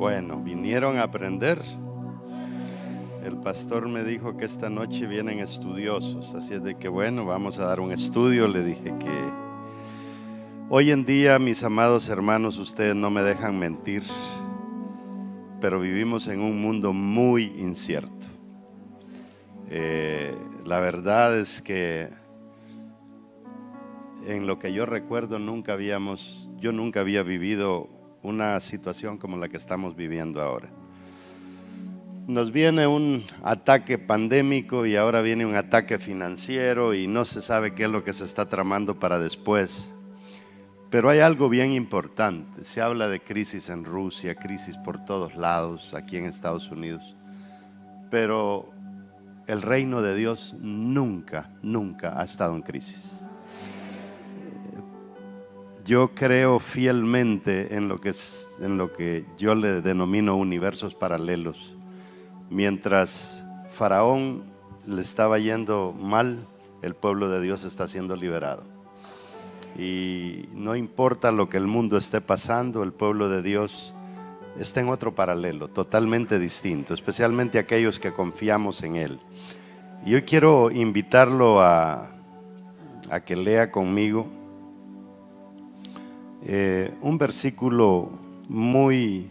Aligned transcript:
Bueno, 0.00 0.40
vinieron 0.40 0.96
a 0.96 1.02
aprender. 1.02 1.60
El 3.22 3.36
pastor 3.36 3.86
me 3.86 4.02
dijo 4.02 4.34
que 4.34 4.46
esta 4.46 4.70
noche 4.70 5.06
vienen 5.06 5.40
estudiosos, 5.40 6.34
así 6.34 6.54
es 6.54 6.64
de 6.64 6.78
que 6.78 6.88
bueno, 6.88 7.26
vamos 7.26 7.58
a 7.58 7.66
dar 7.66 7.80
un 7.80 7.92
estudio. 7.92 8.48
Le 8.48 8.64
dije 8.64 8.94
que 8.98 9.10
hoy 10.70 10.90
en 10.90 11.04
día, 11.04 11.38
mis 11.38 11.62
amados 11.64 12.08
hermanos, 12.08 12.56
ustedes 12.56 12.96
no 12.96 13.10
me 13.10 13.22
dejan 13.22 13.58
mentir, 13.58 14.02
pero 15.60 15.78
vivimos 15.78 16.28
en 16.28 16.40
un 16.40 16.62
mundo 16.62 16.94
muy 16.94 17.52
incierto. 17.58 18.26
Eh, 19.68 20.34
la 20.64 20.80
verdad 20.80 21.38
es 21.38 21.60
que 21.60 22.08
en 24.24 24.46
lo 24.46 24.58
que 24.58 24.72
yo 24.72 24.86
recuerdo 24.86 25.38
nunca 25.38 25.74
habíamos, 25.74 26.48
yo 26.56 26.72
nunca 26.72 27.00
había 27.00 27.22
vivido 27.22 27.99
una 28.22 28.60
situación 28.60 29.18
como 29.18 29.36
la 29.36 29.48
que 29.48 29.56
estamos 29.56 29.96
viviendo 29.96 30.42
ahora. 30.42 30.68
Nos 32.26 32.52
viene 32.52 32.86
un 32.86 33.24
ataque 33.42 33.98
pandémico 33.98 34.86
y 34.86 34.96
ahora 34.96 35.20
viene 35.20 35.46
un 35.46 35.56
ataque 35.56 35.98
financiero 35.98 36.94
y 36.94 37.06
no 37.06 37.24
se 37.24 37.42
sabe 37.42 37.74
qué 37.74 37.84
es 37.84 37.90
lo 37.90 38.04
que 38.04 38.12
se 38.12 38.24
está 38.24 38.48
tramando 38.48 39.00
para 39.00 39.18
después. 39.18 39.90
Pero 40.90 41.08
hay 41.08 41.20
algo 41.20 41.48
bien 41.48 41.72
importante. 41.72 42.64
Se 42.64 42.82
habla 42.82 43.08
de 43.08 43.20
crisis 43.20 43.68
en 43.68 43.84
Rusia, 43.84 44.34
crisis 44.34 44.76
por 44.76 45.04
todos 45.04 45.36
lados, 45.36 45.94
aquí 45.94 46.16
en 46.16 46.26
Estados 46.26 46.70
Unidos. 46.70 47.16
Pero 48.10 48.72
el 49.46 49.62
reino 49.62 50.02
de 50.02 50.14
Dios 50.14 50.54
nunca, 50.60 51.50
nunca 51.62 52.20
ha 52.20 52.24
estado 52.24 52.54
en 52.54 52.62
crisis. 52.62 53.19
Yo 55.90 56.14
creo 56.14 56.60
fielmente 56.60 57.74
en 57.74 57.88
lo 57.88 58.00
que, 58.00 58.10
es, 58.10 58.58
en 58.60 58.78
lo 58.78 58.92
que 58.92 59.24
yo 59.36 59.56
le 59.56 59.82
denomino 59.82 60.36
universos 60.36 60.94
paralelos. 60.94 61.74
Mientras 62.48 63.44
Faraón 63.68 64.44
le 64.86 65.00
estaba 65.00 65.40
yendo 65.40 65.92
mal, 66.00 66.46
el 66.82 66.94
pueblo 66.94 67.28
de 67.28 67.40
Dios 67.40 67.64
está 67.64 67.88
siendo 67.88 68.14
liberado. 68.14 68.62
Y 69.76 70.48
no 70.52 70.76
importa 70.76 71.32
lo 71.32 71.48
que 71.48 71.56
el 71.56 71.66
mundo 71.66 71.96
esté 71.96 72.20
pasando, 72.20 72.84
el 72.84 72.92
pueblo 72.92 73.28
de 73.28 73.42
Dios 73.42 73.92
está 74.60 74.78
en 74.78 74.90
otro 74.90 75.16
paralelo, 75.16 75.66
totalmente 75.66 76.38
distinto, 76.38 76.94
especialmente 76.94 77.58
aquellos 77.58 77.98
que 77.98 78.12
confiamos 78.12 78.84
en 78.84 78.94
Él. 78.94 79.18
Y 80.06 80.14
hoy 80.14 80.22
quiero 80.22 80.70
invitarlo 80.70 81.60
a 81.60 82.08
que 83.26 83.34
lea 83.34 83.72
conmigo 83.72 84.38
eh, 86.42 86.94
un 87.02 87.18
versículo 87.18 88.10
muy 88.48 89.28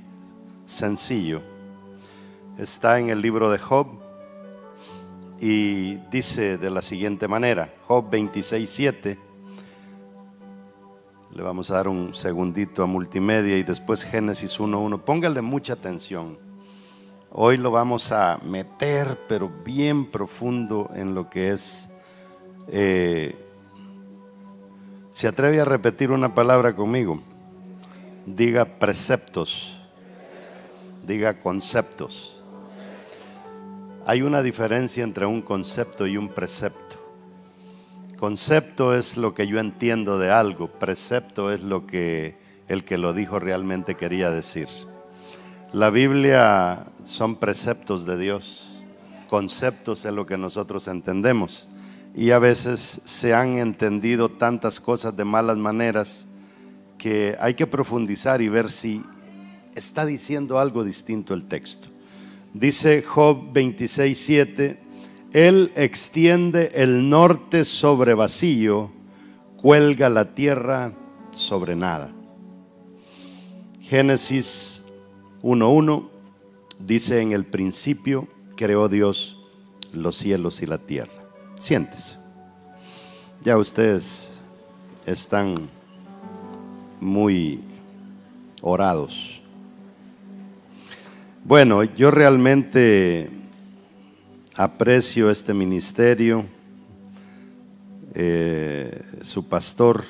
sencillo. 0.66 1.42
Está 2.58 3.00
en 3.00 3.10
el 3.10 3.22
libro 3.22 3.50
de 3.50 3.58
Job 3.58 3.88
y 5.40 5.96
dice 6.12 6.58
de 6.58 6.70
la 6.70 6.82
siguiente 6.82 7.28
manera, 7.28 7.74
Job 7.88 8.10
26, 8.10 8.70
7. 8.70 9.20
Le 11.32 11.42
vamos 11.42 11.72
a 11.72 11.76
dar 11.76 11.88
un 11.88 12.14
segundito 12.14 12.84
a 12.84 12.86
multimedia 12.86 13.58
y 13.58 13.64
después 13.64 14.04
Génesis 14.04 14.60
1.1. 14.60 15.02
Póngale 15.02 15.42
mucha 15.42 15.74
atención. 15.74 16.38
Hoy 17.32 17.58
lo 17.58 17.72
vamos 17.72 18.12
a 18.12 18.40
meter, 18.44 19.18
pero 19.28 19.50
bien 19.64 20.06
profundo 20.06 20.90
en 20.96 21.14
lo 21.14 21.30
que 21.30 21.52
es 21.52 21.90
eh, 22.68 23.36
¿Se 25.12 25.28
atreve 25.28 25.60
a 25.60 25.66
repetir 25.66 26.12
una 26.12 26.36
palabra 26.36 26.76
conmigo? 26.76 27.22
Diga 28.26 28.66
preceptos. 28.66 29.80
Diga 31.06 31.40
conceptos. 31.40 32.40
Hay 34.06 34.22
una 34.22 34.44
diferencia 34.44 35.04
entre 35.04 35.26
un 35.26 35.42
concepto 35.42 36.06
y 36.06 36.16
un 36.16 36.30
precepto. 36.30 36.98
Concepto 38.18 38.96
es 38.96 39.18
lo 39.18 39.34
que 39.34 39.48
yo 39.48 39.60
entiendo 39.60 40.20
de 40.20 40.30
algo, 40.30 40.68
precepto 40.68 41.52
es 41.52 41.62
lo 41.62 41.88
que 41.88 42.38
el 42.68 42.84
que 42.84 42.98
lo 42.98 43.14
dijo 43.14 43.40
realmente 43.40 43.96
quería 43.96 44.30
decir. 44.30 44.68
La 45.74 45.90
Biblia 45.90 46.86
son 47.04 47.38
preceptos 47.38 48.06
de 48.06 48.18
Dios, 48.18 48.84
conceptos 49.28 50.06
es 50.06 50.14
lo 50.14 50.26
que 50.26 50.38
nosotros 50.38 50.88
entendemos 50.88 51.69
y 52.20 52.32
a 52.32 52.40
veces 52.40 53.00
se 53.06 53.34
han 53.34 53.60
entendido 53.60 54.28
tantas 54.28 54.82
cosas 54.82 55.16
de 55.16 55.24
malas 55.24 55.56
maneras 55.56 56.28
que 56.98 57.38
hay 57.40 57.54
que 57.54 57.66
profundizar 57.66 58.42
y 58.42 58.50
ver 58.50 58.70
si 58.70 59.02
está 59.74 60.06
diciendo 60.06 60.60
algo 60.60 60.84
distinto 60.84 61.34
el 61.34 61.46
texto. 61.46 61.88
Dice 62.54 63.04
Job 63.04 63.54
26:7, 63.54 64.78
Él 65.32 65.72
extiende 65.78 66.72
el 66.74 67.10
norte 67.10 67.64
sobre 67.64 68.16
vacío, 68.16 68.92
cuelga 69.56 70.10
la 70.10 70.36
tierra 70.36 70.92
sobre 71.32 71.78
nada. 71.78 72.12
Génesis 73.80 74.84
1:1 75.42 76.10
dice 76.80 77.22
en 77.22 77.32
el 77.32 77.46
principio 77.46 78.28
creó 78.58 78.90
Dios 78.90 79.38
los 79.94 80.18
cielos 80.18 80.62
y 80.62 80.66
la 80.66 80.80
tierra. 80.80 81.19
Siéntese. 81.60 82.16
Ya 83.44 83.58
ustedes 83.58 84.30
están 85.06 85.70
muy 87.02 87.60
orados. 88.62 89.42
Bueno, 91.44 91.84
yo 91.84 92.12
realmente 92.12 93.30
aprecio 94.56 95.30
este 95.30 95.54
ministerio, 95.54 96.46
eh, 98.14 99.02
su 99.20 99.50
pastor. 99.50 100.06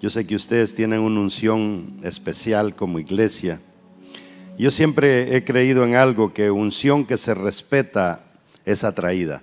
Yo 0.00 0.08
sé 0.08 0.26
que 0.26 0.36
ustedes 0.36 0.74
tienen 0.74 1.00
una 1.00 1.20
unción 1.20 2.00
especial 2.02 2.74
como 2.74 2.98
iglesia. 2.98 3.60
Yo 4.58 4.70
siempre 4.70 5.36
he 5.36 5.44
creído 5.44 5.84
en 5.84 5.96
algo 5.96 6.32
que 6.32 6.50
unción 6.50 7.04
que 7.04 7.18
se 7.18 7.34
respeta 7.34 8.24
es 8.64 8.84
atraída 8.84 9.42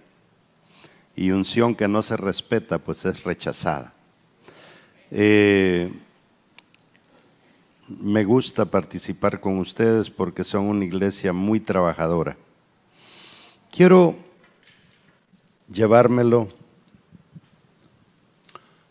y 1.17 1.31
unción 1.31 1.73
que 1.75 1.87
no 1.87 2.03
se 2.03 2.15
respeta, 2.15 2.77
pues 2.77 3.03
es 3.05 3.23
rechazada. 3.23 3.91
Eh, 5.09 5.91
me 7.87 8.23
gusta 8.23 8.65
participar 8.65 9.41
con 9.41 9.57
ustedes 9.57 10.11
porque 10.11 10.43
son 10.43 10.65
una 10.65 10.85
iglesia 10.85 11.33
muy 11.33 11.59
trabajadora. 11.59 12.37
Quiero 13.71 14.15
llevármelo 15.73 16.49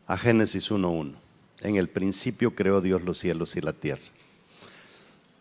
a 0.08 0.18
Génesis 0.18 0.72
1.1. 0.72 1.14
En 1.62 1.76
el 1.76 1.88
principio 1.88 2.56
creó 2.56 2.80
Dios 2.80 3.02
los 3.02 3.18
cielos 3.18 3.56
y 3.56 3.60
la 3.60 3.72
tierra. 3.72 4.02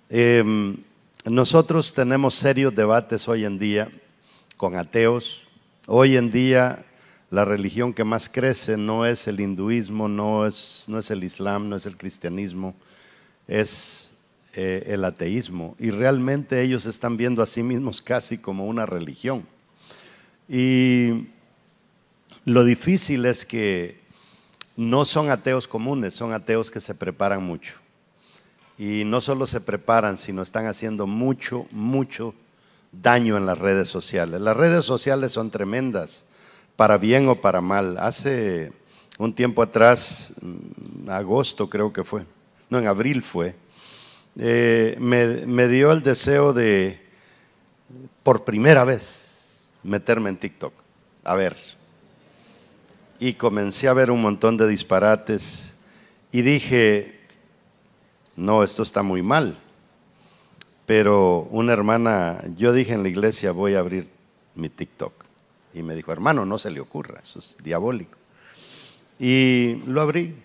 Em, 0.10 0.78
nosotros 1.26 1.96
tenemos 1.96 2.36
serios 2.36 2.76
debates 2.76 3.28
hoy 3.28 3.44
en 3.44 3.58
día 3.58 3.90
con 4.56 4.76
ateos, 4.76 5.45
Hoy 5.88 6.18
en 6.18 6.32
día 6.32 6.84
la 7.30 7.46
religión 7.46 7.94
que 7.94 8.04
más 8.04 8.28
crece 8.28 8.76
no 8.76 9.06
es 9.06 9.28
el 9.28 9.40
hinduismo, 9.40 10.08
no 10.08 10.48
es, 10.48 10.86
no 10.88 10.98
es 10.98 11.12
el 11.12 11.24
islam, 11.24 11.70
no 11.70 11.76
es 11.76 11.86
el 11.86 11.96
cristianismo, 11.96 12.74
es 13.48 14.16
eh, 14.54 14.84
el 14.88 15.06
ateísmo. 15.06 15.76
Y 15.78 15.92
realmente 15.92 16.64
ellos 16.64 16.88
están 16.88 17.18
viendo 17.18 17.44
a 17.44 17.46
sí 17.46 17.62
mismos 17.62 18.02
casi 18.02 18.40
como 18.40 18.66
una 18.66 18.88
religión. 18.88 19.46
Y 20.50 21.28
lo 22.46 22.64
difícil 22.64 23.24
es 23.28 23.46
que 23.46 24.00
no 24.76 25.06
son 25.06 25.30
ateos 25.30 25.68
comunes, 25.68 26.16
son 26.16 26.34
ateos 26.34 26.72
que 26.72 26.82
se 26.82 26.96
preparan 26.96 27.44
mucho. 27.44 27.76
Y 28.80 29.04
no 29.06 29.22
solo 29.22 29.46
se 29.46 29.62
preparan, 29.62 30.18
sino 30.18 30.42
están 30.42 30.66
haciendo 30.66 31.06
mucho, 31.06 31.68
mucho 31.70 32.34
daño 33.02 33.38
en 33.38 33.46
las 33.46 33.60
redes 33.60 33.90
sociales. 33.90 34.42
Las 34.42 34.56
redes 34.56 34.86
sociales 34.86 35.32
son 35.32 35.52
tremendas, 35.52 36.26
para 36.76 36.98
bien 36.98 37.28
o 37.28 37.36
para 37.36 37.62
mal. 37.62 37.98
Hace 37.98 38.72
un 39.18 39.34
tiempo 39.34 39.62
atrás, 39.62 40.34
mm, 40.42 41.10
agosto 41.10 41.70
creo 41.70 41.94
que 41.94 42.04
fue, 42.04 42.24
no, 42.70 42.80
en 42.80 42.88
abril 42.88 43.22
fue, 43.22 43.56
eh, 44.38 44.98
me, 45.00 45.46
me 45.46 45.68
dio 45.68 45.92
el 45.92 46.04
deseo 46.04 46.52
de, 46.52 47.00
por 48.24 48.44
primera 48.44 48.84
vez, 48.84 49.76
meterme 49.84 50.30
en 50.30 50.38
TikTok. 50.38 50.74
A 51.24 51.36
ver. 51.36 51.56
Y 53.20 53.34
comencé 53.34 53.88
a 53.88 53.94
ver 53.94 54.12
un 54.12 54.22
montón 54.22 54.58
de 54.58 54.68
disparates 54.68 55.74
y 56.32 56.42
dije, 56.42 57.22
no, 58.36 58.64
esto 58.64 58.84
está 58.84 59.04
muy 59.04 59.22
mal. 59.22 59.58
Pero 60.86 61.48
una 61.52 61.74
hermana, 61.74 62.44
yo 62.56 62.74
dije 62.74 62.94
en 62.94 63.04
la 63.04 63.10
iglesia, 63.10 63.52
voy 63.52 63.76
a 63.76 63.80
abrir 63.80 64.10
mi 64.54 64.70
TikTok. 64.70 65.14
Y 65.74 65.84
me 65.84 65.96
dijo, 65.96 66.12
hermano, 66.12 66.46
no 66.46 66.58
se 66.58 66.72
le 66.72 66.80
ocurra, 66.80 67.20
eso 67.22 67.40
es 67.40 67.58
diabólico. 67.64 68.18
Y 69.20 69.82
lo 69.86 70.02
abrí. 70.02 70.36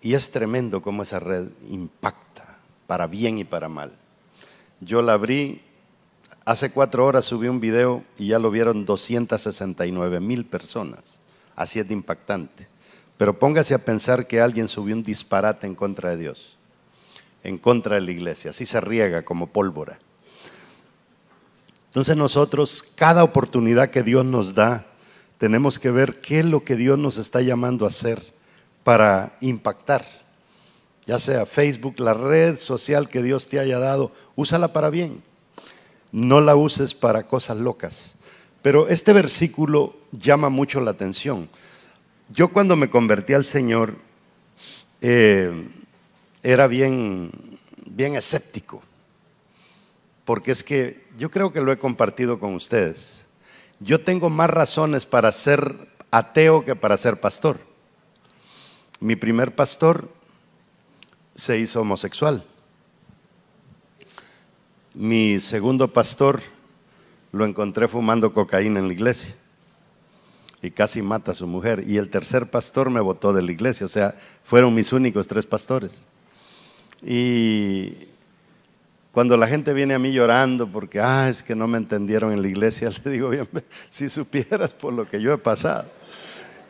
Y 0.00 0.14
es 0.14 0.30
tremendo 0.30 0.82
cómo 0.82 1.02
esa 1.02 1.20
red 1.20 1.48
impacta. 1.68 2.58
para 2.86 3.06
bien 3.06 3.38
y 3.38 3.44
para 3.44 3.70
mal. 3.70 3.90
Yo 4.80 5.00
la 5.00 5.14
abrí, 5.14 5.62
hace 6.44 6.72
cuatro 6.72 7.06
horas 7.06 7.24
subí 7.24 7.48
un 7.48 7.60
video 7.60 8.04
y 8.18 8.26
ya 8.26 8.38
lo 8.38 8.50
vieron 8.50 8.84
269 8.84 10.20
mil 10.20 10.44
personas. 10.44 11.22
Así 11.56 11.78
es 11.78 11.88
de 11.88 11.94
impactante. 11.94 12.68
Pero 13.16 13.38
póngase 13.38 13.74
a 13.74 13.84
pensar 13.84 14.26
que 14.26 14.40
alguien 14.40 14.68
subió 14.68 14.94
un 14.94 15.02
disparate 15.02 15.66
en 15.66 15.74
contra 15.74 16.10
de 16.10 16.16
Dios, 16.16 16.58
en 17.42 17.58
contra 17.58 17.96
de 17.96 18.02
la 18.02 18.10
iglesia. 18.10 18.50
Así 18.50 18.66
se 18.66 18.80
riega 18.80 19.24
como 19.24 19.48
pólvora. 19.48 19.98
Entonces 21.86 22.16
nosotros, 22.16 22.84
cada 22.94 23.22
oportunidad 23.22 23.90
que 23.90 24.02
Dios 24.02 24.24
nos 24.24 24.54
da, 24.54 24.86
tenemos 25.38 25.78
que 25.78 25.90
ver 25.90 26.20
qué 26.20 26.38
es 26.38 26.44
lo 26.44 26.64
que 26.64 26.76
Dios 26.76 26.98
nos 26.98 27.18
está 27.18 27.42
llamando 27.42 27.84
a 27.84 27.88
hacer 27.88 28.22
para 28.84 29.36
impactar. 29.40 30.04
Ya 31.04 31.18
sea 31.18 31.46
Facebook, 31.46 31.98
la 31.98 32.14
red 32.14 32.58
social 32.58 33.08
que 33.08 33.22
Dios 33.22 33.48
te 33.48 33.58
haya 33.58 33.78
dado, 33.78 34.12
úsala 34.36 34.72
para 34.72 34.88
bien. 34.88 35.22
No 36.12 36.40
la 36.40 36.54
uses 36.54 36.94
para 36.94 37.26
cosas 37.26 37.58
locas. 37.58 38.16
Pero 38.62 38.88
este 38.88 39.12
versículo 39.12 39.96
llama 40.12 40.48
mucho 40.48 40.80
la 40.80 40.92
atención. 40.92 41.48
Yo 42.30 42.52
cuando 42.52 42.76
me 42.76 42.88
convertí 42.88 43.34
al 43.34 43.44
Señor 43.44 43.96
eh, 45.00 45.68
era 46.42 46.66
bien, 46.66 47.30
bien 47.86 48.14
escéptico, 48.14 48.82
porque 50.24 50.52
es 50.52 50.64
que 50.64 51.06
yo 51.16 51.30
creo 51.30 51.52
que 51.52 51.60
lo 51.60 51.72
he 51.72 51.78
compartido 51.78 52.38
con 52.40 52.54
ustedes. 52.54 53.26
Yo 53.80 54.02
tengo 54.02 54.30
más 54.30 54.50
razones 54.50 55.06
para 55.06 55.32
ser 55.32 55.88
ateo 56.10 56.64
que 56.64 56.76
para 56.76 56.96
ser 56.96 57.20
pastor. 57.20 57.58
Mi 59.00 59.16
primer 59.16 59.54
pastor 59.54 60.08
se 61.34 61.58
hizo 61.58 61.80
homosexual. 61.80 62.44
Mi 64.94 65.40
segundo 65.40 65.88
pastor 65.88 66.40
lo 67.32 67.46
encontré 67.46 67.88
fumando 67.88 68.32
cocaína 68.32 68.78
en 68.78 68.88
la 68.88 68.92
iglesia 68.92 69.34
y 70.60 70.70
casi 70.70 71.02
mata 71.02 71.32
a 71.32 71.34
su 71.34 71.46
mujer. 71.46 71.82
Y 71.86 71.96
el 71.96 72.10
tercer 72.10 72.48
pastor 72.50 72.90
me 72.90 73.00
votó 73.00 73.32
de 73.32 73.42
la 73.42 73.50
iglesia, 73.50 73.86
o 73.86 73.88
sea, 73.88 74.14
fueron 74.44 74.74
mis 74.74 74.92
únicos 74.92 75.26
tres 75.26 75.46
pastores. 75.46 76.02
Y 77.04 77.94
cuando 79.10 79.36
la 79.36 79.46
gente 79.46 79.72
viene 79.72 79.94
a 79.94 79.98
mí 79.98 80.12
llorando 80.12 80.68
porque, 80.68 81.00
ah, 81.00 81.28
es 81.28 81.42
que 81.42 81.54
no 81.54 81.66
me 81.66 81.78
entendieron 81.78 82.32
en 82.32 82.42
la 82.42 82.48
iglesia, 82.48 82.90
le 83.04 83.10
digo, 83.10 83.30
bien, 83.30 83.48
si 83.90 84.08
supieras 84.08 84.70
por 84.70 84.92
lo 84.92 85.08
que 85.08 85.20
yo 85.20 85.32
he 85.32 85.38
pasado. 85.38 85.90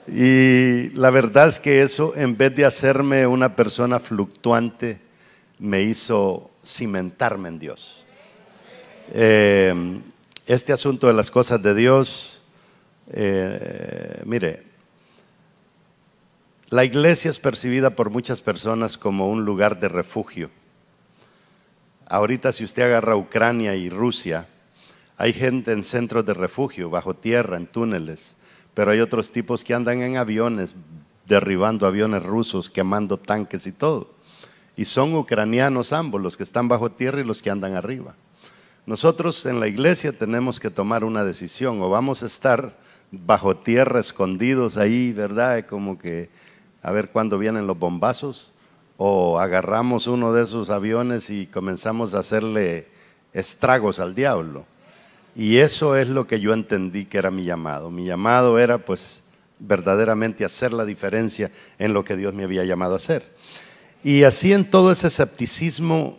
Y 0.08 0.90
la 0.90 1.10
verdad 1.10 1.48
es 1.48 1.60
que 1.60 1.82
eso, 1.82 2.14
en 2.16 2.36
vez 2.36 2.54
de 2.56 2.64
hacerme 2.64 3.26
una 3.26 3.54
persona 3.54 4.00
fluctuante, 4.00 5.00
me 5.58 5.82
hizo 5.82 6.50
cimentarme 6.64 7.48
en 7.48 7.58
Dios. 7.58 8.04
Eh, 9.12 10.00
este 10.46 10.72
asunto 10.72 11.06
de 11.06 11.12
las 11.12 11.30
cosas 11.30 11.62
de 11.62 11.74
Dios 11.74 12.32
eh, 13.14 14.22
mire, 14.24 14.62
la 16.72 16.86
iglesia 16.86 17.28
es 17.28 17.38
percibida 17.38 17.90
por 17.90 18.08
muchas 18.08 18.40
personas 18.40 18.96
como 18.96 19.28
un 19.28 19.44
lugar 19.44 19.78
de 19.78 19.90
refugio. 19.90 20.50
Ahorita 22.06 22.50
si 22.50 22.64
usted 22.64 22.84
agarra 22.84 23.14
Ucrania 23.14 23.74
y 23.74 23.90
Rusia, 23.90 24.48
hay 25.18 25.34
gente 25.34 25.72
en 25.72 25.82
centros 25.82 26.24
de 26.24 26.32
refugio, 26.32 26.88
bajo 26.88 27.12
tierra, 27.12 27.58
en 27.58 27.66
túneles, 27.66 28.38
pero 28.72 28.90
hay 28.90 29.00
otros 29.00 29.32
tipos 29.32 29.64
que 29.64 29.74
andan 29.74 30.00
en 30.00 30.16
aviones, 30.16 30.74
derribando 31.26 31.86
aviones 31.86 32.22
rusos, 32.22 32.70
quemando 32.70 33.18
tanques 33.18 33.66
y 33.66 33.72
todo. 33.72 34.08
Y 34.74 34.86
son 34.86 35.14
ucranianos 35.14 35.92
ambos, 35.92 36.22
los 36.22 36.38
que 36.38 36.42
están 36.42 36.68
bajo 36.68 36.90
tierra 36.90 37.20
y 37.20 37.24
los 37.24 37.42
que 37.42 37.50
andan 37.50 37.74
arriba. 37.74 38.14
Nosotros 38.86 39.44
en 39.44 39.60
la 39.60 39.68
iglesia 39.68 40.16
tenemos 40.16 40.58
que 40.58 40.70
tomar 40.70 41.04
una 41.04 41.22
decisión, 41.22 41.82
o 41.82 41.90
vamos 41.90 42.22
a 42.22 42.26
estar 42.26 42.78
bajo 43.10 43.58
tierra, 43.58 44.00
escondidos 44.00 44.78
ahí, 44.78 45.12
¿verdad? 45.12 45.66
Como 45.66 45.98
que 45.98 46.30
a 46.82 46.92
ver 46.92 47.10
cuándo 47.10 47.38
vienen 47.38 47.66
los 47.66 47.78
bombazos. 47.78 48.52
O 48.96 49.38
agarramos 49.38 50.06
uno 50.06 50.32
de 50.32 50.42
esos 50.42 50.70
aviones 50.70 51.30
y 51.30 51.46
comenzamos 51.46 52.14
a 52.14 52.18
hacerle 52.18 52.88
estragos 53.32 54.00
al 54.00 54.14
diablo. 54.14 54.66
Y 55.34 55.58
eso 55.58 55.96
es 55.96 56.08
lo 56.08 56.26
que 56.26 56.40
yo 56.40 56.52
entendí 56.52 57.06
que 57.06 57.18
era 57.18 57.30
mi 57.30 57.44
llamado. 57.44 57.90
Mi 57.90 58.04
llamado 58.04 58.58
era 58.58 58.78
pues 58.78 59.22
verdaderamente 59.58 60.44
hacer 60.44 60.72
la 60.72 60.84
diferencia 60.84 61.50
en 61.78 61.94
lo 61.94 62.04
que 62.04 62.16
Dios 62.16 62.34
me 62.34 62.44
había 62.44 62.64
llamado 62.64 62.94
a 62.94 62.96
hacer. 62.96 63.24
Y 64.04 64.24
así 64.24 64.52
en 64.52 64.68
todo 64.68 64.92
ese 64.92 65.06
escepticismo, 65.06 66.18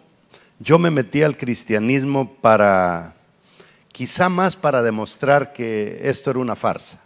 yo 0.60 0.80
me 0.80 0.90
metí 0.90 1.22
al 1.22 1.38
cristianismo 1.38 2.34
para 2.42 3.16
quizá 3.92 4.30
más 4.30 4.56
para 4.56 4.82
demostrar 4.82 5.54
que 5.54 6.00
esto 6.04 6.32
era 6.32 6.40
una 6.40 6.56
farsa. 6.56 7.02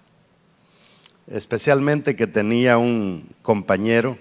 Especialmente 1.27 2.15
que 2.15 2.25
tenía 2.25 2.77
un 2.77 3.29
compañero 3.41 4.17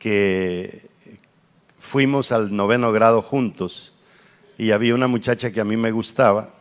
que 0.00 0.88
fuimos 1.78 2.32
al 2.32 2.54
noveno 2.54 2.90
grado 2.90 3.22
juntos 3.22 3.94
y 4.58 4.72
había 4.72 4.96
una 4.96 5.06
muchacha 5.06 5.52
que 5.52 5.60
a 5.60 5.64
mí 5.64 5.76
me 5.76 5.92
gustaba 5.92 6.52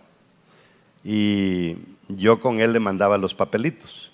y 1.03 1.77
yo 2.09 2.39
con 2.39 2.61
él 2.61 2.73
le 2.73 2.79
mandaba 2.79 3.17
los 3.17 3.33
papelitos. 3.33 4.11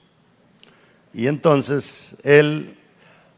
Y 1.13 1.27
entonces 1.27 2.15
él, 2.23 2.77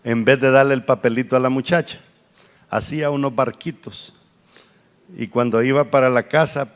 en 0.03 0.23
vez 0.23 0.39
de 0.39 0.51
darle 0.51 0.75
el 0.75 0.85
papelito 0.85 1.35
a 1.35 1.39
la 1.39 1.49
muchacha, 1.49 1.99
hacía 2.69 3.09
unos 3.09 3.33
barquitos. 3.33 4.13
Y 5.17 5.29
cuando 5.29 5.63
iba 5.63 5.89
para 5.89 6.09
la 6.09 6.27
casa, 6.27 6.75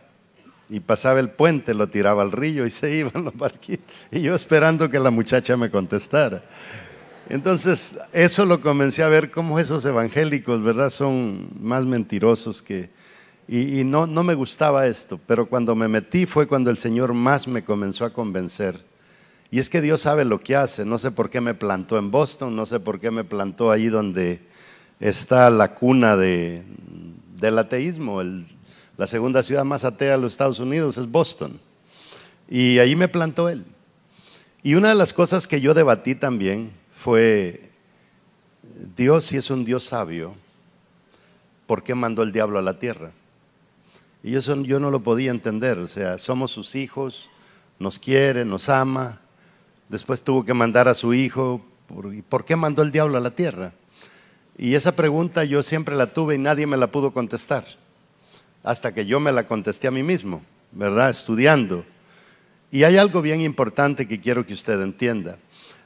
y 0.71 0.79
pasaba 0.79 1.19
el 1.19 1.29
puente, 1.29 1.73
lo 1.73 1.87
tiraba 1.87 2.23
al 2.23 2.31
río 2.31 2.65
y 2.65 2.71
se 2.71 2.95
iban 2.95 3.25
los 3.25 3.35
barquitos. 3.35 3.93
Y 4.09 4.21
yo 4.21 4.33
esperando 4.33 4.89
que 4.89 4.99
la 4.99 5.11
muchacha 5.11 5.57
me 5.57 5.69
contestara. 5.69 6.41
Entonces, 7.27 7.97
eso 8.13 8.45
lo 8.45 8.61
comencé 8.61 9.03
a 9.03 9.09
ver 9.09 9.31
como 9.31 9.59
esos 9.59 9.85
evangélicos, 9.85 10.63
¿verdad? 10.63 10.89
Son 10.89 11.49
más 11.59 11.83
mentirosos 11.83 12.61
que... 12.61 12.89
Y, 13.49 13.83
no, 13.83 14.07
no 14.07 14.23
me 14.23 14.33
gustaba 14.33 14.87
esto, 14.87 15.19
pero 15.27 15.49
cuando 15.49 15.75
me 15.75 15.89
metí 15.89 16.25
fue 16.25 16.47
cuando 16.47 16.69
el 16.69 16.77
Señor 16.77 17.13
más 17.13 17.49
me 17.49 17.65
comenzó 17.65 18.05
a 18.05 18.13
convencer. 18.13 18.81
Y 19.49 19.59
es 19.59 19.69
que 19.69 19.81
Dios 19.81 19.99
sabe 19.99 20.23
lo 20.23 20.39
que 20.39 20.55
hace. 20.55 20.85
No 20.85 20.97
sé 20.97 21.11
por 21.11 21.29
qué 21.29 21.41
me 21.41 21.53
plantó 21.53 21.97
en 21.97 22.11
Boston, 22.11 22.55
no 22.55 22.65
sé 22.65 22.79
por 22.79 23.01
qué 23.01 23.11
me 23.11 23.25
plantó 23.25 23.71
ahí 23.71 23.87
donde 23.87 24.39
está 25.01 25.49
la 25.49 25.75
cuna 25.75 26.15
de, 26.15 26.63
del 27.35 27.59
ateísmo, 27.59 28.21
el, 28.21 28.45
la 28.97 29.07
segunda 29.07 29.41
ciudad 29.41 29.63
más 29.63 29.85
atea 29.85 30.11
de 30.11 30.21
los 30.21 30.33
Estados 30.33 30.59
Unidos 30.59 30.97
es 30.97 31.09
Boston. 31.09 31.59
Y 32.49 32.79
ahí 32.79 32.95
me 32.95 33.07
plantó 33.07 33.49
él. 33.49 33.65
Y 34.63 34.75
una 34.75 34.89
de 34.89 34.95
las 34.95 35.13
cosas 35.13 35.47
que 35.47 35.61
yo 35.61 35.73
debatí 35.73 36.15
también 36.15 36.71
fue, 36.91 37.71
Dios 38.95 39.25
si 39.25 39.37
es 39.37 39.49
un 39.49 39.65
Dios 39.65 39.85
sabio, 39.85 40.35
¿por 41.65 41.83
qué 41.83 41.95
mandó 41.95 42.23
el 42.23 42.31
diablo 42.31 42.59
a 42.59 42.61
la 42.61 42.77
tierra? 42.77 43.11
Y 44.23 44.37
yo 44.39 44.79
no 44.79 44.91
lo 44.91 44.99
podía 45.01 45.31
entender. 45.31 45.79
O 45.79 45.87
sea, 45.87 46.17
somos 46.17 46.51
sus 46.51 46.75
hijos, 46.75 47.29
nos 47.79 47.97
quiere, 47.97 48.45
nos 48.45 48.69
ama. 48.69 49.19
Después 49.89 50.21
tuvo 50.21 50.45
que 50.45 50.53
mandar 50.53 50.87
a 50.87 50.93
su 50.93 51.13
hijo. 51.13 51.61
¿Por 52.29 52.45
qué 52.45 52.55
mandó 52.55 52.83
el 52.83 52.91
diablo 52.91 53.17
a 53.17 53.21
la 53.21 53.33
tierra? 53.33 53.73
Y 54.57 54.75
esa 54.75 54.95
pregunta 54.95 55.43
yo 55.43 55.63
siempre 55.63 55.95
la 55.95 56.13
tuve 56.13 56.35
y 56.35 56.37
nadie 56.37 56.67
me 56.67 56.77
la 56.77 56.91
pudo 56.91 57.13
contestar 57.13 57.65
hasta 58.63 58.93
que 58.93 59.05
yo 59.05 59.19
me 59.19 59.31
la 59.31 59.45
contesté 59.45 59.87
a 59.87 59.91
mí 59.91 60.03
mismo, 60.03 60.43
¿verdad? 60.71 61.09
Estudiando. 61.09 61.85
Y 62.71 62.83
hay 62.83 62.97
algo 62.97 63.21
bien 63.21 63.41
importante 63.41 64.07
que 64.07 64.21
quiero 64.21 64.45
que 64.45 64.53
usted 64.53 64.79
entienda. 64.81 65.37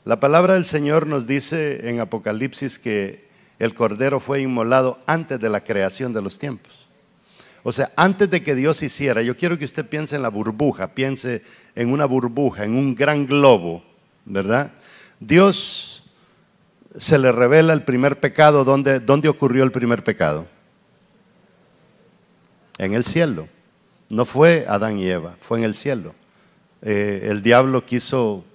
La 0.04 0.20
palabra 0.20 0.54
del 0.54 0.66
Señor 0.66 1.08
nos 1.08 1.26
dice 1.26 1.90
en 1.90 2.00
Apocalipsis 2.00 2.78
que 2.78 3.28
el 3.58 3.74
Cordero 3.74 4.20
fue 4.20 4.42
inmolado 4.42 5.00
antes 5.08 5.40
de 5.40 5.50
la 5.50 5.64
creación 5.64 6.14
de 6.14 6.22
los 6.22 6.38
tiempos. 6.38 6.88
O 7.64 7.72
sea, 7.72 7.92
antes 7.96 8.30
de 8.30 8.44
que 8.44 8.54
Dios 8.54 8.84
hiciera, 8.84 9.24
yo 9.24 9.36
quiero 9.36 9.58
que 9.58 9.66
usted 9.66 9.88
piense 9.88 10.16
en 10.16 10.22
la 10.22 10.30
burbuja, 10.30 10.94
piense 10.94 11.42
en 11.74 11.92
una 11.92 12.06
burbuja, 12.06 12.64
en 12.64 12.76
un 12.76 12.94
gran 12.94 13.26
globo, 13.26 13.84
¿verdad? 14.26 14.72
Dios 15.20 16.04
se 16.98 17.18
le 17.18 17.32
revela 17.32 17.74
el 17.74 17.84
primer 17.84 18.20
pecado, 18.20 18.64
¿dónde, 18.64 19.00
dónde 19.00 19.30
ocurrió 19.30 19.64
el 19.64 19.72
primer 19.72 20.04
pecado? 20.04 20.48
En 22.78 22.94
el 22.94 23.06
cielo. 23.06 23.48
No 24.10 24.26
fue 24.26 24.66
Adán 24.68 25.00
y 25.00 25.08
Eva, 25.08 25.36
fue 25.40 25.60
en 25.60 25.64
el 25.64 25.76
cielo. 25.76 26.14
Eh, 26.82 27.28
el 27.30 27.42
diablo 27.42 27.86
quiso 27.86 28.46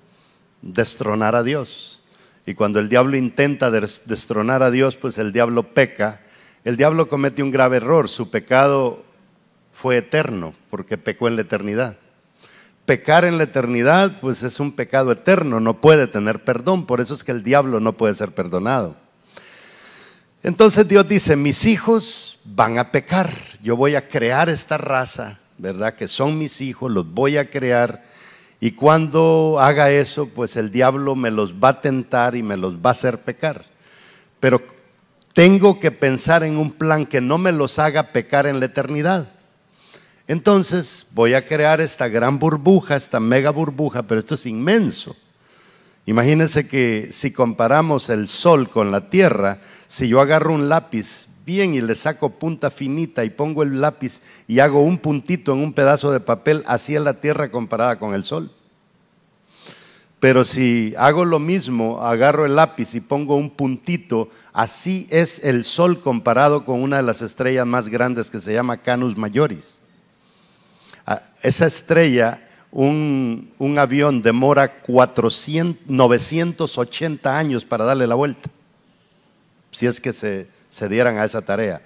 destronar 0.63 1.35
a 1.35 1.43
Dios. 1.43 2.03
Y 2.47 2.55
cuando 2.55 2.81
el 2.81 2.89
diablo 2.89 3.17
intenta 3.17 3.71
destronar 3.71 4.63
a 4.63 4.71
Dios, 4.71 4.97
pues 4.97 5.19
el 5.19 5.33
diablo 5.33 5.75
peca. 5.75 6.21
El 6.65 6.77
diablo 6.77 7.09
comete 7.09 7.43
un 7.43 7.51
grave 7.51 7.79
error. 7.79 8.09
Su 8.09 8.31
pecado 8.31 9.05
fue 9.73 9.99
eterno, 9.99 10.55
porque 10.69 10.99
pecó 10.99 11.29
en 11.29 11.37
la 11.37 11.43
eternidad. 11.43 11.97
Pecar 12.87 13.25
en 13.25 13.39
la 13.39 13.45
eternidad, 13.45 14.21
pues 14.21 14.43
es 14.43 14.59
un 14.59 14.73
pecado 14.73 15.13
eterno, 15.13 15.61
no 15.61 15.81
puede 15.81 16.07
tener 16.07 16.45
perdón. 16.45 16.87
Por 16.87 17.01
eso 17.01 17.15
es 17.15 17.25
que 17.25 17.33
el 17.33 17.43
diablo 17.43 17.79
no 17.81 17.97
puede 17.97 18.15
ser 18.15 18.33
perdonado. 18.33 18.97
Entonces 20.43 20.89
Dios 20.89 21.07
dice, 21.07 21.37
mis 21.37 21.67
hijos 21.67 22.41
van 22.45 22.79
a 22.79 22.91
pecar, 22.91 23.31
yo 23.63 23.77
voy 23.77 23.95
a 23.95 24.09
crear 24.09 24.49
esta 24.49 24.79
raza, 24.79 25.39
¿verdad? 25.59 25.95
Que 25.95 26.09
son 26.09 26.39
mis 26.39 26.61
hijos, 26.61 26.91
los 26.91 27.11
voy 27.11 27.37
a 27.37 27.51
crear. 27.51 28.05
Y 28.61 28.73
cuando 28.73 29.59
haga 29.61 29.91
eso, 29.91 30.29
pues 30.29 30.57
el 30.57 30.71
diablo 30.71 31.15
me 31.15 31.31
los 31.31 31.55
va 31.55 31.71
a 31.71 31.81
tentar 31.81 32.35
y 32.35 32.43
me 32.43 32.57
los 32.57 32.77
va 32.77 32.91
a 32.91 32.93
hacer 32.93 33.19
pecar. 33.19 33.65
Pero 34.39 34.63
tengo 35.35 35.79
que 35.79 35.91
pensar 35.91 36.43
en 36.43 36.57
un 36.57 36.73
plan 36.73 37.07
que 37.07 37.21
no 37.21 37.39
me 37.39 37.53
los 37.53 37.79
haga 37.79 38.13
pecar 38.13 38.47
en 38.47 38.61
la 38.61 38.67
eternidad. 38.67 39.29
Entonces 40.27 41.07
voy 41.13 41.35
a 41.35 41.45
crear 41.47 41.81
esta 41.81 42.09
gran 42.09 42.39
burbuja, 42.39 42.97
esta 42.97 43.21
mega 43.21 43.51
burbuja, 43.51 44.03
pero 44.03 44.21
esto 44.21 44.35
es 44.35 44.47
inmenso. 44.47 45.17
Imagínense 46.07 46.67
que 46.67 47.09
si 47.13 47.33
comparamos 47.33 48.11
el 48.11 48.29
sol 48.29 48.71
con 48.71 48.91
la 48.91 49.11
tierra, 49.11 49.61
si 49.87 50.09
yo 50.09 50.21
agarro 50.21 50.55
un 50.55 50.69
lápiz 50.69 51.30
bien 51.51 51.75
y 51.75 51.81
le 51.81 51.97
saco 51.97 52.31
punta 52.31 52.71
finita 52.71 53.25
y 53.25 53.31
pongo 53.31 53.65
el 53.65 53.81
lápiz 53.81 54.21
y 54.47 54.61
hago 54.61 54.85
un 54.85 54.99
puntito 54.99 55.53
en 55.53 55.59
un 55.59 55.73
pedazo 55.73 56.13
de 56.13 56.21
papel, 56.21 56.63
así 56.67 56.95
es 56.95 57.03
la 57.03 57.21
tierra 57.21 57.51
comparada 57.51 57.99
con 57.99 58.15
el 58.15 58.23
sol. 58.23 58.53
Pero 60.21 60.45
si 60.45 60.95
hago 60.97 61.25
lo 61.25 61.41
mismo, 61.41 62.03
agarro 62.03 62.47
el 62.47 62.55
lápiz 62.55 62.95
y 62.95 63.01
pongo 63.01 63.35
un 63.35 63.51
puntito, 63.51 64.29
así 64.53 65.09
es 65.11 65.41
el 65.43 65.65
sol 65.65 66.01
comparado 66.01 66.65
con 66.65 66.81
una 66.81 66.99
de 66.99 67.03
las 67.03 67.21
estrellas 67.21 67.67
más 67.67 67.89
grandes 67.89 68.31
que 68.31 68.39
se 68.39 68.53
llama 68.53 68.77
Canus 68.77 69.17
Majoris. 69.17 69.75
Ah, 71.05 71.21
esa 71.43 71.67
estrella 71.67 72.47
un, 72.71 73.77
avión 73.77 74.23
demora 74.23 74.83
400, 74.83 75.89
980 75.89 77.37
años 77.37 77.65
para 77.65 77.85
darle 77.85 78.07
la 78.07 78.15
vuelta, 78.15 78.49
si 79.73 79.87
es 79.87 80.01
que 80.01 80.13
se, 80.13 80.60
se 80.71 80.89
dieran 80.89 81.19
a 81.19 81.27
esa 81.27 81.43
tarea. 81.43 81.83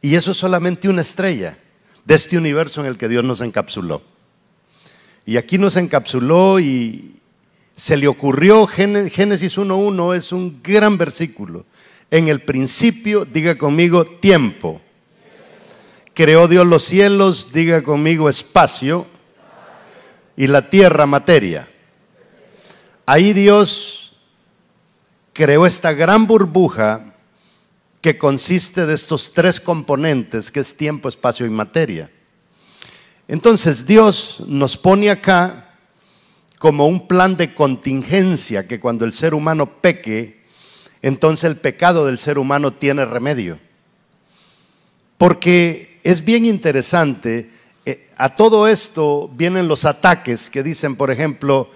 Y 0.00 0.14
eso 0.14 0.30
es 0.30 0.36
solamente 0.36 0.88
una 0.88 1.02
estrella 1.02 1.58
de 2.04 2.14
este 2.14 2.38
universo 2.38 2.80
en 2.80 2.86
el 2.86 2.96
que 2.96 3.08
Dios 3.08 3.24
nos 3.24 3.40
encapsuló. 3.40 4.02
Y 5.26 5.36
aquí 5.36 5.58
nos 5.58 5.76
encapsuló 5.76 6.60
y 6.60 7.16
se 7.74 7.96
le 7.96 8.06
ocurrió, 8.06 8.66
Génesis 8.66 9.58
1.1 9.58 10.14
es 10.14 10.32
un 10.32 10.62
gran 10.62 10.96
versículo. 10.96 11.66
En 12.10 12.28
el 12.28 12.40
principio, 12.40 13.24
diga 13.24 13.58
conmigo, 13.58 14.04
tiempo. 14.04 14.80
Creó 16.14 16.48
Dios 16.48 16.66
los 16.66 16.84
cielos, 16.84 17.52
diga 17.52 17.82
conmigo, 17.82 18.28
espacio 18.28 19.06
y 20.36 20.46
la 20.46 20.70
tierra 20.70 21.06
materia. 21.06 21.68
Ahí 23.06 23.32
Dios 23.32 24.16
creó 25.32 25.66
esta 25.66 25.92
gran 25.92 26.26
burbuja 26.26 27.17
que 28.00 28.18
consiste 28.18 28.86
de 28.86 28.94
estos 28.94 29.32
tres 29.32 29.60
componentes, 29.60 30.50
que 30.52 30.60
es 30.60 30.76
tiempo, 30.76 31.08
espacio 31.08 31.46
y 31.46 31.50
materia. 31.50 32.10
Entonces 33.26 33.86
Dios 33.86 34.44
nos 34.46 34.76
pone 34.76 35.10
acá 35.10 35.74
como 36.58 36.86
un 36.86 37.06
plan 37.06 37.36
de 37.36 37.54
contingencia 37.54 38.66
que 38.66 38.80
cuando 38.80 39.04
el 39.04 39.12
ser 39.12 39.34
humano 39.34 39.80
peque, 39.80 40.44
entonces 41.02 41.44
el 41.44 41.56
pecado 41.56 42.06
del 42.06 42.18
ser 42.18 42.38
humano 42.38 42.72
tiene 42.72 43.04
remedio. 43.04 43.58
Porque 45.16 46.00
es 46.04 46.24
bien 46.24 46.44
interesante 46.44 47.50
eh, 47.88 48.06
a 48.18 48.36
todo 48.36 48.68
esto 48.68 49.30
vienen 49.34 49.66
los 49.66 49.86
ataques 49.86 50.50
que 50.50 50.62
dicen, 50.62 50.94
por 50.94 51.10
ejemplo, 51.10 51.70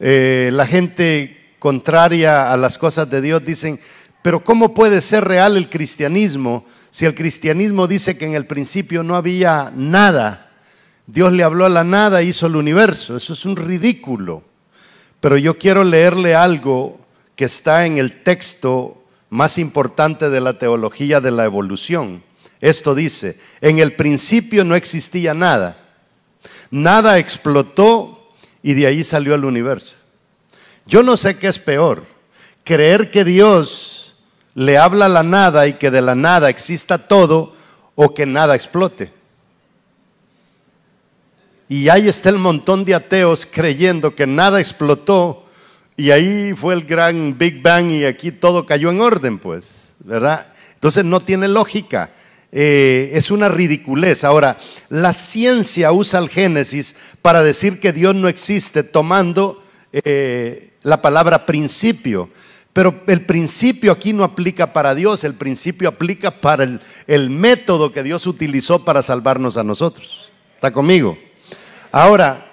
eh, 0.00 0.48
la 0.50 0.66
gente 0.66 1.56
contraria 1.58 2.50
a 2.50 2.56
las 2.56 2.78
cosas 2.78 3.10
de 3.10 3.20
Dios 3.20 3.44
dicen, 3.44 3.78
pero 4.28 4.44
¿cómo 4.44 4.74
puede 4.74 5.00
ser 5.00 5.24
real 5.24 5.56
el 5.56 5.70
cristianismo 5.70 6.66
si 6.90 7.06
el 7.06 7.14
cristianismo 7.14 7.86
dice 7.86 8.18
que 8.18 8.26
en 8.26 8.34
el 8.34 8.44
principio 8.44 9.02
no 9.02 9.16
había 9.16 9.72
nada? 9.74 10.50
Dios 11.06 11.32
le 11.32 11.44
habló 11.44 11.64
a 11.64 11.70
la 11.70 11.82
nada, 11.82 12.22
hizo 12.22 12.46
el 12.46 12.56
universo. 12.56 13.16
Eso 13.16 13.32
es 13.32 13.46
un 13.46 13.56
ridículo. 13.56 14.42
Pero 15.20 15.38
yo 15.38 15.56
quiero 15.56 15.82
leerle 15.82 16.34
algo 16.34 17.00
que 17.36 17.46
está 17.46 17.86
en 17.86 17.96
el 17.96 18.22
texto 18.22 19.02
más 19.30 19.56
importante 19.56 20.28
de 20.28 20.42
la 20.42 20.58
teología 20.58 21.22
de 21.22 21.30
la 21.30 21.46
evolución. 21.46 22.22
Esto 22.60 22.94
dice, 22.94 23.38
en 23.62 23.78
el 23.78 23.94
principio 23.94 24.62
no 24.62 24.74
existía 24.74 25.32
nada. 25.32 25.78
Nada 26.70 27.16
explotó 27.16 28.30
y 28.62 28.74
de 28.74 28.88
ahí 28.88 29.04
salió 29.04 29.34
el 29.34 29.46
universo. 29.46 29.94
Yo 30.86 31.02
no 31.02 31.16
sé 31.16 31.38
qué 31.38 31.46
es 31.46 31.58
peor, 31.58 32.04
creer 32.62 33.10
que 33.10 33.24
Dios 33.24 33.94
le 34.58 34.76
habla 34.76 35.08
la 35.08 35.22
nada 35.22 35.68
y 35.68 35.74
que 35.74 35.88
de 35.88 36.02
la 36.02 36.16
nada 36.16 36.50
exista 36.50 36.98
todo 36.98 37.52
o 37.94 38.12
que 38.12 38.26
nada 38.26 38.56
explote. 38.56 39.12
Y 41.68 41.88
ahí 41.90 42.08
está 42.08 42.30
el 42.30 42.38
montón 42.38 42.84
de 42.84 42.96
ateos 42.96 43.46
creyendo 43.48 44.16
que 44.16 44.26
nada 44.26 44.58
explotó 44.58 45.46
y 45.96 46.10
ahí 46.10 46.54
fue 46.56 46.74
el 46.74 46.82
gran 46.82 47.38
Big 47.38 47.62
Bang 47.62 47.92
y 47.92 48.04
aquí 48.04 48.32
todo 48.32 48.66
cayó 48.66 48.90
en 48.90 49.00
orden, 49.00 49.38
pues, 49.38 49.94
¿verdad? 50.00 50.52
Entonces 50.74 51.04
no 51.04 51.20
tiene 51.20 51.46
lógica. 51.46 52.10
Eh, 52.50 53.10
es 53.12 53.30
una 53.30 53.48
ridiculez. 53.48 54.24
Ahora, 54.24 54.58
la 54.88 55.12
ciencia 55.12 55.92
usa 55.92 56.18
el 56.18 56.28
Génesis 56.28 56.96
para 57.22 57.44
decir 57.44 57.78
que 57.78 57.92
Dios 57.92 58.16
no 58.16 58.26
existe 58.26 58.82
tomando 58.82 59.62
eh, 59.92 60.72
la 60.82 61.00
palabra 61.00 61.46
principio. 61.46 62.28
Pero 62.78 63.02
el 63.08 63.22
principio 63.22 63.90
aquí 63.90 64.12
no 64.12 64.22
aplica 64.22 64.72
para 64.72 64.94
Dios, 64.94 65.24
el 65.24 65.34
principio 65.34 65.88
aplica 65.88 66.30
para 66.30 66.62
el, 66.62 66.80
el 67.08 67.28
método 67.28 67.92
que 67.92 68.04
Dios 68.04 68.24
utilizó 68.28 68.84
para 68.84 69.02
salvarnos 69.02 69.56
a 69.56 69.64
nosotros. 69.64 70.30
¿Está 70.54 70.72
conmigo? 70.72 71.18
Ahora, 71.90 72.52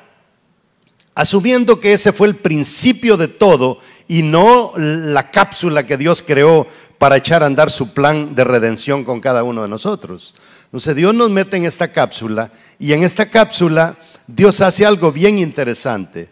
asumiendo 1.14 1.80
que 1.80 1.94
ese 1.94 2.12
fue 2.12 2.28
el 2.28 2.38
principio 2.38 3.18
de 3.18 3.28
todo 3.28 3.78
y 4.08 4.24
no 4.24 4.74
la 4.78 5.30
cápsula 5.30 5.86
que 5.86 5.96
Dios 5.96 6.24
creó 6.24 6.66
para 6.98 7.18
echar 7.18 7.44
a 7.44 7.46
andar 7.46 7.70
su 7.70 7.94
plan 7.94 8.34
de 8.34 8.46
redención 8.46 9.04
con 9.04 9.22
cada 9.22 9.44
uno 9.44 9.62
de 9.62 9.68
nosotros. 9.68 10.34
Entonces 10.64 10.96
Dios 10.96 11.14
nos 11.14 11.30
mete 11.30 11.58
en 11.58 11.66
esta 11.66 11.92
cápsula 11.92 12.52
y 12.80 12.94
en 12.94 13.04
esta 13.04 13.30
cápsula 13.30 13.96
Dios 14.26 14.60
hace 14.62 14.88
algo 14.88 15.12
bien 15.12 15.38
interesante. 15.38 16.30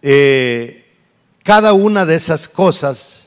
Eh, 0.00 0.86
cada 1.42 1.72
una 1.72 2.06
de 2.06 2.14
esas 2.14 2.46
cosas 2.46 3.22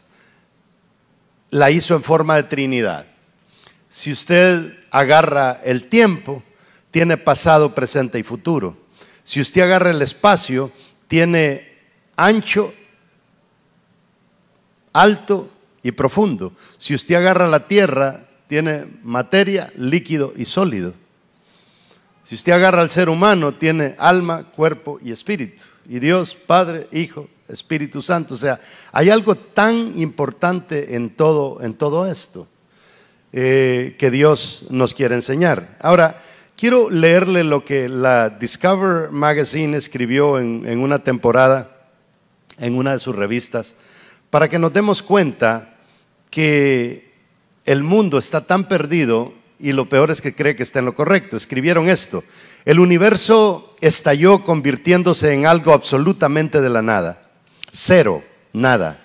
la 1.50 1.72
hizo 1.72 1.96
en 1.96 2.04
forma 2.04 2.36
de 2.36 2.44
Trinidad. 2.44 3.06
Si 3.90 4.12
usted 4.12 4.78
agarra 4.92 5.62
el 5.64 5.88
tiempo, 5.88 6.44
tiene 6.92 7.18
pasado, 7.18 7.74
presente 7.74 8.20
y 8.20 8.24
futuro. 8.24 8.78
Si 9.24 9.42
usted 9.42 9.62
agarra 9.62 9.92
el 9.92 10.02
espacio, 10.02 10.72
tiene 11.08 11.76
ancho, 12.16 12.74
alto 14.94 15.50
y 15.84 15.92
profundo. 15.92 16.54
Si 16.78 16.96
usted 16.96 17.16
agarra 17.16 17.48
la 17.48 17.68
tierra, 17.68 18.26
tiene 18.48 18.86
materia, 19.04 19.72
líquido 19.76 20.34
y 20.36 20.46
sólido. 20.46 20.94
Si 22.24 22.36
usted 22.36 22.54
agarra 22.54 22.82
al 22.82 22.90
ser 22.90 23.10
humano, 23.10 23.54
tiene 23.54 23.96
alma, 24.00 24.44
cuerpo 24.46 25.00
y 25.02 25.12
espíritu. 25.12 25.64
Y 25.88 26.00
Dios, 26.00 26.36
Padre, 26.36 26.88
Hijo, 26.92 27.28
Espíritu 27.48 28.02
Santo. 28.02 28.36
O 28.36 28.38
sea, 28.38 28.60
hay 28.92 29.10
algo 29.10 29.36
tan 29.36 30.00
importante 30.00 30.96
en 30.96 31.12
todo, 31.16 31.62
en 31.62 31.74
todo 31.74 32.06
esto 32.06 32.48
eh, 33.34 33.96
que 34.00 34.12
Dios 34.12 34.66
nos 34.70 34.94
quiere 34.94 35.16
enseñar. 35.16 35.78
Ahora, 35.82 36.22
quiero 36.56 36.90
leerle 36.90 37.44
lo 37.44 37.66
que 37.66 37.90
la 37.90 38.30
Discover 38.30 39.12
Magazine 39.12 39.78
escribió 39.78 40.40
en, 40.40 40.64
en 40.68 40.80
una 40.80 41.00
temporada, 41.00 41.90
en 42.60 42.76
una 42.76 42.94
de 42.94 43.00
sus 43.00 43.16
revistas, 43.16 43.76
para 44.30 44.50
que 44.50 44.60
nos 44.60 44.74
demos 44.74 45.04
cuenta 45.04 45.76
que 46.30 47.14
el 47.66 47.84
mundo 47.84 48.18
está 48.18 48.42
tan 48.42 48.68
perdido 48.68 49.34
y 49.60 49.72
lo 49.72 49.88
peor 49.88 50.12
es 50.12 50.22
que 50.22 50.36
cree 50.36 50.56
que 50.56 50.64
está 50.64 50.80
en 50.80 50.86
lo 50.86 50.96
correcto. 50.96 51.38
Escribieron 51.38 51.90
esto. 51.90 52.24
El 52.66 52.80
universo 52.80 53.76
estalló 53.82 54.44
convirtiéndose 54.44 55.34
en 55.34 55.46
algo 55.46 55.74
absolutamente 55.74 56.62
de 56.62 56.70
la 56.70 56.82
nada. 56.82 57.25
Cero, 57.78 58.24
nada. 58.54 59.02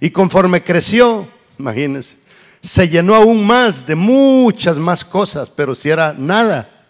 Y 0.00 0.08
conforme 0.08 0.64
creció, 0.64 1.28
imagínense, 1.58 2.16
se 2.62 2.88
llenó 2.88 3.14
aún 3.14 3.46
más 3.46 3.86
de 3.86 3.94
muchas 3.94 4.78
más 4.78 5.04
cosas, 5.04 5.50
pero 5.50 5.74
si 5.74 5.90
era 5.90 6.14
nada. 6.14 6.86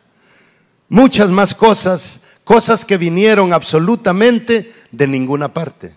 Muchas 0.89 1.31
más 1.31 1.53
cosas, 1.53 2.21
cosas 2.45 2.85
que 2.85 2.97
vinieron 2.97 3.53
absolutamente 3.53 4.73
de 4.93 5.07
ninguna 5.09 5.53
parte. 5.53 5.97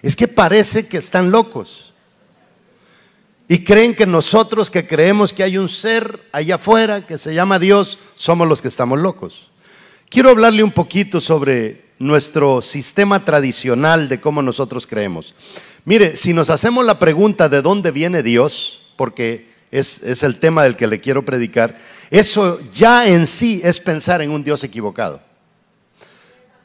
Es 0.00 0.16
que 0.16 0.26
parece 0.26 0.88
que 0.88 0.96
están 0.96 1.30
locos. 1.30 1.92
Y 3.48 3.64
creen 3.64 3.94
que 3.94 4.06
nosotros 4.06 4.70
que 4.70 4.86
creemos 4.86 5.34
que 5.34 5.42
hay 5.42 5.58
un 5.58 5.68
ser 5.68 6.26
allá 6.32 6.54
afuera 6.54 7.06
que 7.06 7.18
se 7.18 7.34
llama 7.34 7.58
Dios, 7.58 7.98
somos 8.14 8.48
los 8.48 8.62
que 8.62 8.68
estamos 8.68 8.98
locos. 8.98 9.50
Quiero 10.08 10.30
hablarle 10.30 10.62
un 10.62 10.72
poquito 10.72 11.20
sobre 11.20 11.87
nuestro 11.98 12.62
sistema 12.62 13.24
tradicional 13.24 14.08
de 14.08 14.20
cómo 14.20 14.42
nosotros 14.42 14.86
creemos. 14.86 15.34
Mire, 15.84 16.16
si 16.16 16.32
nos 16.32 16.50
hacemos 16.50 16.84
la 16.84 16.98
pregunta 16.98 17.48
de 17.48 17.62
dónde 17.62 17.90
viene 17.90 18.22
Dios, 18.22 18.80
porque 18.96 19.48
es, 19.70 20.02
es 20.02 20.22
el 20.22 20.38
tema 20.38 20.62
del 20.62 20.76
que 20.76 20.86
le 20.86 21.00
quiero 21.00 21.24
predicar, 21.24 21.76
eso 22.10 22.60
ya 22.72 23.06
en 23.06 23.26
sí 23.26 23.60
es 23.64 23.80
pensar 23.80 24.22
en 24.22 24.30
un 24.30 24.44
Dios 24.44 24.64
equivocado. 24.64 25.20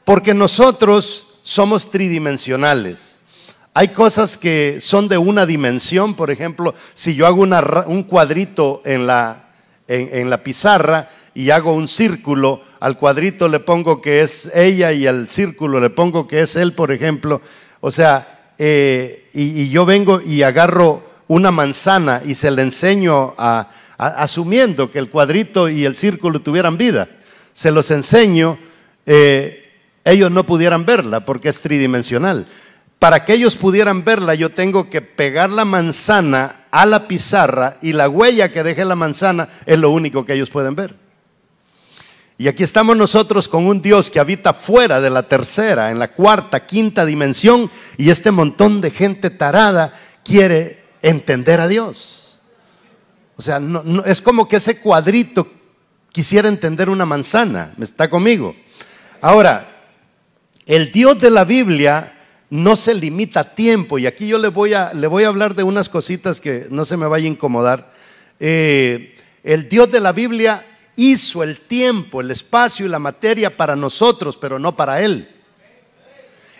Porque 0.04 0.34
nosotros 0.34 1.26
somos 1.42 1.90
tridimensionales. 1.90 3.16
Hay 3.74 3.88
cosas 3.88 4.38
que 4.38 4.80
son 4.80 5.08
de 5.08 5.18
una 5.18 5.46
dimensión, 5.46 6.14
por 6.14 6.30
ejemplo, 6.30 6.74
si 6.94 7.14
yo 7.14 7.26
hago 7.26 7.42
un 7.42 8.02
cuadrito 8.04 8.80
en 8.84 9.06
la, 9.06 9.50
en, 9.88 10.30
la 10.30 10.42
pizarra 10.42 11.08
y 11.34 11.50
hago 11.50 11.74
un 11.74 11.88
círculo, 11.88 12.62
al 12.78 12.96
cuadrito 12.96 13.48
le 13.48 13.58
pongo 13.58 14.00
que 14.00 14.20
es 14.20 14.50
ella 14.54 14.92
y 14.92 15.06
al 15.06 15.28
círculo 15.28 15.80
le 15.80 15.90
pongo 15.90 16.28
que 16.28 16.42
es 16.42 16.54
él, 16.54 16.72
por 16.72 16.92
ejemplo. 16.92 17.40
O 17.80 17.90
sea, 17.90 18.52
eh, 18.56 19.28
y, 19.34 19.68
yo 19.68 19.84
vengo 19.84 20.20
y 20.24 20.42
agarro 20.42 21.02
una 21.26 21.50
manzana 21.50 22.22
y 22.24 22.34
se 22.34 22.52
le 22.52 22.62
enseño 22.62 23.34
a, 23.36 23.68
asumiendo 23.98 24.92
que 24.92 25.00
el 25.00 25.10
cuadrito 25.10 25.68
y 25.68 25.84
el 25.84 25.96
círculo 25.96 26.40
tuvieran 26.40 26.78
vida, 26.78 27.08
se 27.52 27.72
los 27.72 27.90
enseño. 27.90 28.56
Eh, 29.06 29.60
ellos 30.04 30.30
no 30.30 30.44
pudieran 30.44 30.86
verla 30.86 31.24
porque 31.24 31.48
es 31.48 31.60
tridimensional. 31.60 32.46
Para 33.00 33.24
que 33.24 33.34
ellos 33.34 33.56
pudieran 33.56 34.04
verla, 34.04 34.34
yo 34.34 34.50
tengo 34.50 34.88
que 34.88 35.02
pegar 35.02 35.50
la 35.50 35.64
manzana 35.64 36.66
a 36.70 36.86
la 36.86 37.08
pizarra 37.08 37.76
y 37.82 37.92
la 37.92 38.08
huella 38.08 38.52
que 38.52 38.62
deje 38.62 38.84
la 38.84 38.94
manzana 38.94 39.48
es 39.66 39.78
lo 39.78 39.90
único 39.90 40.24
que 40.24 40.34
ellos 40.34 40.50
pueden 40.50 40.74
ver. 40.74 41.03
Y 42.36 42.48
aquí 42.48 42.64
estamos 42.64 42.96
nosotros 42.96 43.48
con 43.48 43.64
un 43.64 43.80
Dios 43.80 44.10
que 44.10 44.18
habita 44.18 44.52
fuera 44.52 45.00
de 45.00 45.08
la 45.08 45.22
tercera, 45.22 45.92
en 45.92 46.00
la 46.00 46.12
cuarta, 46.12 46.66
quinta 46.66 47.06
dimensión, 47.06 47.70
y 47.96 48.10
este 48.10 48.32
montón 48.32 48.80
de 48.80 48.90
gente 48.90 49.30
tarada 49.30 49.92
quiere 50.24 50.82
entender 51.00 51.60
a 51.60 51.68
Dios. 51.68 52.38
O 53.36 53.42
sea, 53.42 53.60
es 54.04 54.20
como 54.20 54.48
que 54.48 54.56
ese 54.56 54.80
cuadrito 54.80 55.46
quisiera 56.10 56.48
entender 56.48 56.88
una 56.88 57.06
manzana. 57.06 57.72
¿Me 57.76 57.84
está 57.84 58.10
conmigo? 58.10 58.56
Ahora, 59.20 59.68
el 60.66 60.90
Dios 60.90 61.18
de 61.20 61.30
la 61.30 61.44
Biblia 61.44 62.18
no 62.50 62.74
se 62.74 62.94
limita 62.94 63.40
a 63.40 63.54
tiempo, 63.54 63.96
y 63.98 64.08
aquí 64.08 64.26
yo 64.26 64.38
le 64.38 64.48
voy 64.48 64.74
a, 64.74 64.92
le 64.92 65.06
voy 65.06 65.22
a 65.22 65.28
hablar 65.28 65.54
de 65.54 65.62
unas 65.62 65.88
cositas 65.88 66.40
que 66.40 66.66
no 66.70 66.84
se 66.84 66.96
me 66.96 67.06
vaya 67.06 67.26
a 67.26 67.30
incomodar. 67.30 67.92
Eh, 68.40 69.14
el 69.44 69.68
Dios 69.68 69.92
de 69.92 70.00
la 70.00 70.10
Biblia 70.10 70.64
hizo 70.96 71.42
el 71.42 71.60
tiempo, 71.60 72.20
el 72.20 72.30
espacio 72.30 72.86
y 72.86 72.88
la 72.88 72.98
materia 72.98 73.56
para 73.56 73.76
nosotros, 73.76 74.36
pero 74.36 74.58
no 74.58 74.76
para 74.76 75.02
Él. 75.02 75.28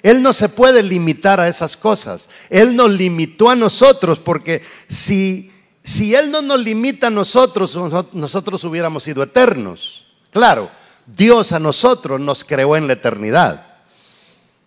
Él 0.02 0.22
no 0.22 0.34
se 0.34 0.50
puede 0.50 0.82
limitar 0.82 1.40
a 1.40 1.48
esas 1.48 1.76
cosas. 1.78 2.28
Él 2.50 2.76
nos 2.76 2.90
limitó 2.90 3.48
a 3.48 3.56
nosotros 3.56 4.18
porque 4.18 4.62
si, 4.86 5.50
si 5.82 6.14
Él 6.14 6.30
no 6.30 6.42
nos 6.42 6.58
limita 6.58 7.06
a 7.06 7.10
nosotros, 7.10 7.74
nosotros 8.12 8.62
hubiéramos 8.64 9.04
sido 9.04 9.22
eternos. 9.22 10.06
Claro, 10.30 10.70
Dios 11.06 11.52
a 11.52 11.58
nosotros 11.58 12.20
nos 12.20 12.44
creó 12.44 12.76
en 12.76 12.86
la 12.86 12.92
eternidad. 12.94 13.66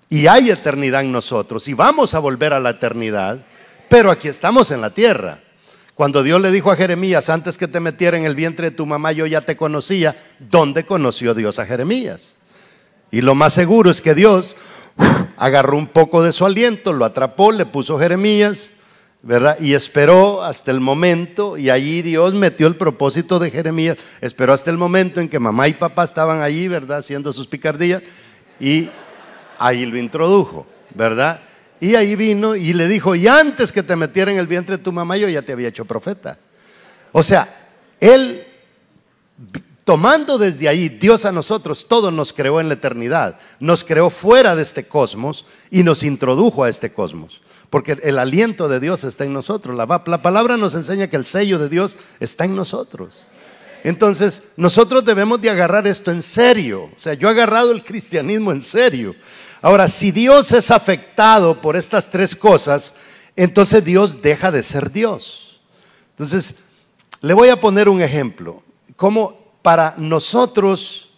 Y 0.09 0.27
hay 0.27 0.49
eternidad 0.49 1.01
en 1.01 1.11
nosotros 1.11 1.67
y 1.67 1.73
vamos 1.73 2.15
a 2.15 2.19
volver 2.19 2.53
a 2.53 2.59
la 2.59 2.71
eternidad, 2.71 3.45
pero 3.89 4.09
aquí 4.09 4.29
estamos 4.29 4.71
en 4.71 4.81
la 4.81 4.89
tierra. 4.89 5.41
Cuando 5.97 6.21
Dios 6.21 6.39
le 6.39 6.51
dijo 6.51 6.69
a 6.69 6.75
Jeremías, 6.75 7.27
antes 7.27 7.57
que 7.57 7.67
te 7.67 7.79
metiera 7.79 8.15
en 8.19 8.25
el 8.25 8.35
vientre 8.35 8.69
de 8.69 8.75
tu 8.75 8.85
mamá, 8.85 9.13
yo 9.13 9.25
ya 9.25 9.41
te 9.41 9.57
conocía, 9.57 10.15
¿dónde 10.37 10.85
conoció 10.85 11.33
Dios 11.33 11.57
a 11.57 11.65
Jeremías? 11.65 12.35
Y 13.09 13.21
lo 13.21 13.33
más 13.33 13.53
seguro 13.53 13.89
es 13.89 13.99
que 13.99 14.13
Dios 14.13 14.55
agarró 15.37 15.75
un 15.75 15.87
poco 15.87 16.21
de 16.21 16.33
su 16.33 16.45
aliento, 16.45 16.93
lo 16.93 17.03
atrapó, 17.03 17.51
le 17.51 17.65
puso 17.65 17.97
Jeremías, 17.97 18.73
¿verdad? 19.23 19.57
Y 19.59 19.73
esperó 19.73 20.43
hasta 20.43 20.69
el 20.69 20.81
momento, 20.81 21.57
y 21.57 21.71
allí 21.71 22.03
Dios 22.03 22.35
metió 22.35 22.67
el 22.67 22.75
propósito 22.75 23.39
de 23.39 23.49
Jeremías, 23.49 23.97
esperó 24.21 24.53
hasta 24.53 24.69
el 24.69 24.77
momento 24.77 25.19
en 25.19 25.27
que 25.27 25.39
mamá 25.39 25.67
y 25.67 25.73
papá 25.73 26.03
estaban 26.03 26.43
allí, 26.43 26.67
¿verdad? 26.67 26.99
Haciendo 26.99 27.33
sus 27.33 27.47
picardías, 27.47 28.03
y 28.59 28.91
ahí 29.57 29.83
lo 29.87 29.97
introdujo, 29.97 30.67
¿verdad? 30.93 31.41
Y 31.79 31.95
ahí 31.95 32.15
vino 32.15 32.55
y 32.55 32.73
le 32.73 32.87
dijo, 32.87 33.15
y 33.15 33.27
antes 33.27 33.71
que 33.71 33.83
te 33.83 33.95
metiera 33.95 34.31
en 34.31 34.39
el 34.39 34.47
vientre 34.47 34.77
de 34.77 34.83
tu 34.83 34.91
mamá, 34.91 35.17
yo 35.17 35.29
ya 35.29 35.41
te 35.41 35.53
había 35.53 35.67
hecho 35.67 35.85
profeta. 35.85 36.37
O 37.11 37.21
sea, 37.21 37.47
él, 37.99 38.45
tomando 39.83 40.37
desde 40.37 40.67
ahí, 40.67 40.89
Dios 40.89 41.25
a 41.25 41.31
nosotros, 41.31 41.87
todo 41.87 42.09
nos 42.11 42.33
creó 42.33 42.59
en 42.59 42.67
la 42.67 42.73
eternidad, 42.73 43.39
nos 43.59 43.83
creó 43.83 44.09
fuera 44.09 44.55
de 44.55 44.63
este 44.63 44.87
cosmos 44.87 45.45
y 45.69 45.83
nos 45.83 46.03
introdujo 46.03 46.63
a 46.63 46.69
este 46.69 46.91
cosmos. 46.91 47.41
Porque 47.69 47.97
el 48.03 48.17
aliento 48.17 48.67
de 48.67 48.79
Dios 48.79 49.03
está 49.03 49.25
en 49.25 49.33
nosotros. 49.33 49.75
La, 49.75 49.85
la 50.05 50.21
palabra 50.21 50.57
nos 50.57 50.73
enseña 50.73 51.07
que 51.07 51.17
el 51.17 51.25
sello 51.25 51.59
de 51.59 51.69
Dios 51.69 51.97
está 52.19 52.45
en 52.45 52.55
nosotros. 52.55 53.27
Entonces, 53.83 54.43
nosotros 54.55 55.05
debemos 55.05 55.39
de 55.41 55.49
agarrar 55.49 55.85
esto 55.85 56.11
en 56.11 56.21
serio. 56.21 56.89
O 56.95 56.99
sea, 56.99 57.13
yo 57.13 57.27
he 57.27 57.31
agarrado 57.31 57.71
el 57.71 57.83
cristianismo 57.83 58.51
en 58.51 58.63
serio. 58.63 59.15
Ahora, 59.67 59.89
si 59.89 60.11
Dios 60.11 60.53
es 60.53 60.71
afectado 60.71 61.59
por 61.59 61.75
estas 61.75 62.09
tres 62.09 62.37
cosas, 62.37 62.93
entonces 63.35 63.83
Dios 63.83 64.21
deja 64.21 64.49
de 64.49 64.63
ser 64.63 64.93
Dios. 64.93 65.59
Entonces, 66.11 66.55
le 67.19 67.33
voy 67.33 67.49
a 67.49 67.59
poner 67.59 67.89
un 67.89 68.01
ejemplo. 68.01 68.63
Como 68.95 69.37
para 69.61 69.93
nosotros 69.97 71.09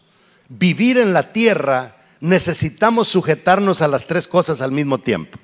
vivir 0.48 0.98
en 0.98 1.14
la 1.14 1.32
tierra 1.32 1.96
necesitamos 2.22 3.08
sujetarnos 3.10 3.84
a 3.84 3.88
las 3.88 4.08
tres 4.08 4.28
cosas 4.28 4.62
al 4.62 4.72
mismo 4.72 4.98
tiempo. 4.98 5.38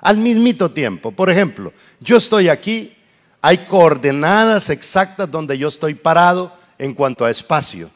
Al 0.00 0.16
mismito 0.16 0.70
tiempo. 0.70 1.12
Por 1.12 1.28
ejemplo, 1.28 1.74
yo 2.00 2.16
estoy 2.16 2.48
aquí, 2.48 2.96
hay 3.42 3.66
coordenadas 3.66 4.70
exactas 4.70 5.30
donde 5.30 5.58
yo 5.58 5.68
estoy 5.68 5.92
parado 5.92 6.56
en 6.78 6.94
cuanto 6.94 7.26
a 7.26 7.30
espacio. 7.30 7.90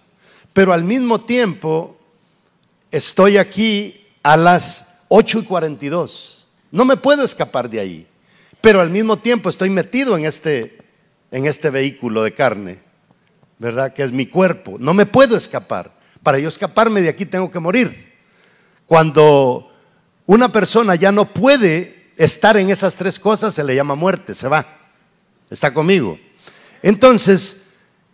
Pero 0.52 0.74
al 0.74 0.84
mismo 0.84 1.22
tiempo 1.22 1.96
estoy 2.90 3.38
aquí 3.38 4.02
a 4.24 4.36
las 4.36 4.86
8 5.08 5.40
y 5.40 5.44
42. 5.44 6.46
No 6.72 6.84
me 6.84 6.96
puedo 6.96 7.22
escapar 7.22 7.70
de 7.70 7.78
ahí. 7.78 8.06
Pero 8.60 8.80
al 8.80 8.90
mismo 8.90 9.18
tiempo 9.18 9.50
estoy 9.50 9.70
metido 9.70 10.16
en 10.16 10.24
este, 10.24 10.78
en 11.30 11.46
este 11.46 11.70
vehículo 11.70 12.22
de 12.22 12.32
carne, 12.32 12.80
¿verdad? 13.58 13.92
Que 13.92 14.02
es 14.02 14.10
mi 14.10 14.26
cuerpo. 14.26 14.76
No 14.80 14.94
me 14.94 15.06
puedo 15.06 15.36
escapar. 15.36 15.92
Para 16.22 16.38
yo 16.38 16.48
escaparme 16.48 17.02
de 17.02 17.10
aquí 17.10 17.26
tengo 17.26 17.50
que 17.50 17.60
morir. 17.60 18.14
Cuando 18.86 19.70
una 20.24 20.50
persona 20.50 20.94
ya 20.94 21.12
no 21.12 21.32
puede 21.32 22.12
estar 22.16 22.56
en 22.56 22.70
esas 22.70 22.96
tres 22.96 23.20
cosas, 23.20 23.52
se 23.52 23.62
le 23.62 23.74
llama 23.74 23.94
muerte, 23.94 24.34
se 24.34 24.48
va. 24.48 24.66
¿Está 25.50 25.74
conmigo? 25.74 26.18
Entonces, 26.82 27.64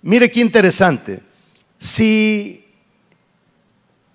mire 0.02 0.30
qué 0.30 0.40
interesante. 0.40 1.20
Si 1.78 2.66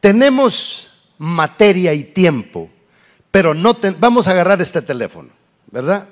tenemos 0.02 0.92
materia 1.18 1.94
y 1.94 2.04
tiempo, 2.04 2.70
pero 3.32 3.54
no 3.54 3.78
vamos 4.00 4.28
a 4.28 4.32
agarrar 4.32 4.62
este 4.62 4.82
teléfono, 4.82 5.30
¿verdad? 5.72 6.08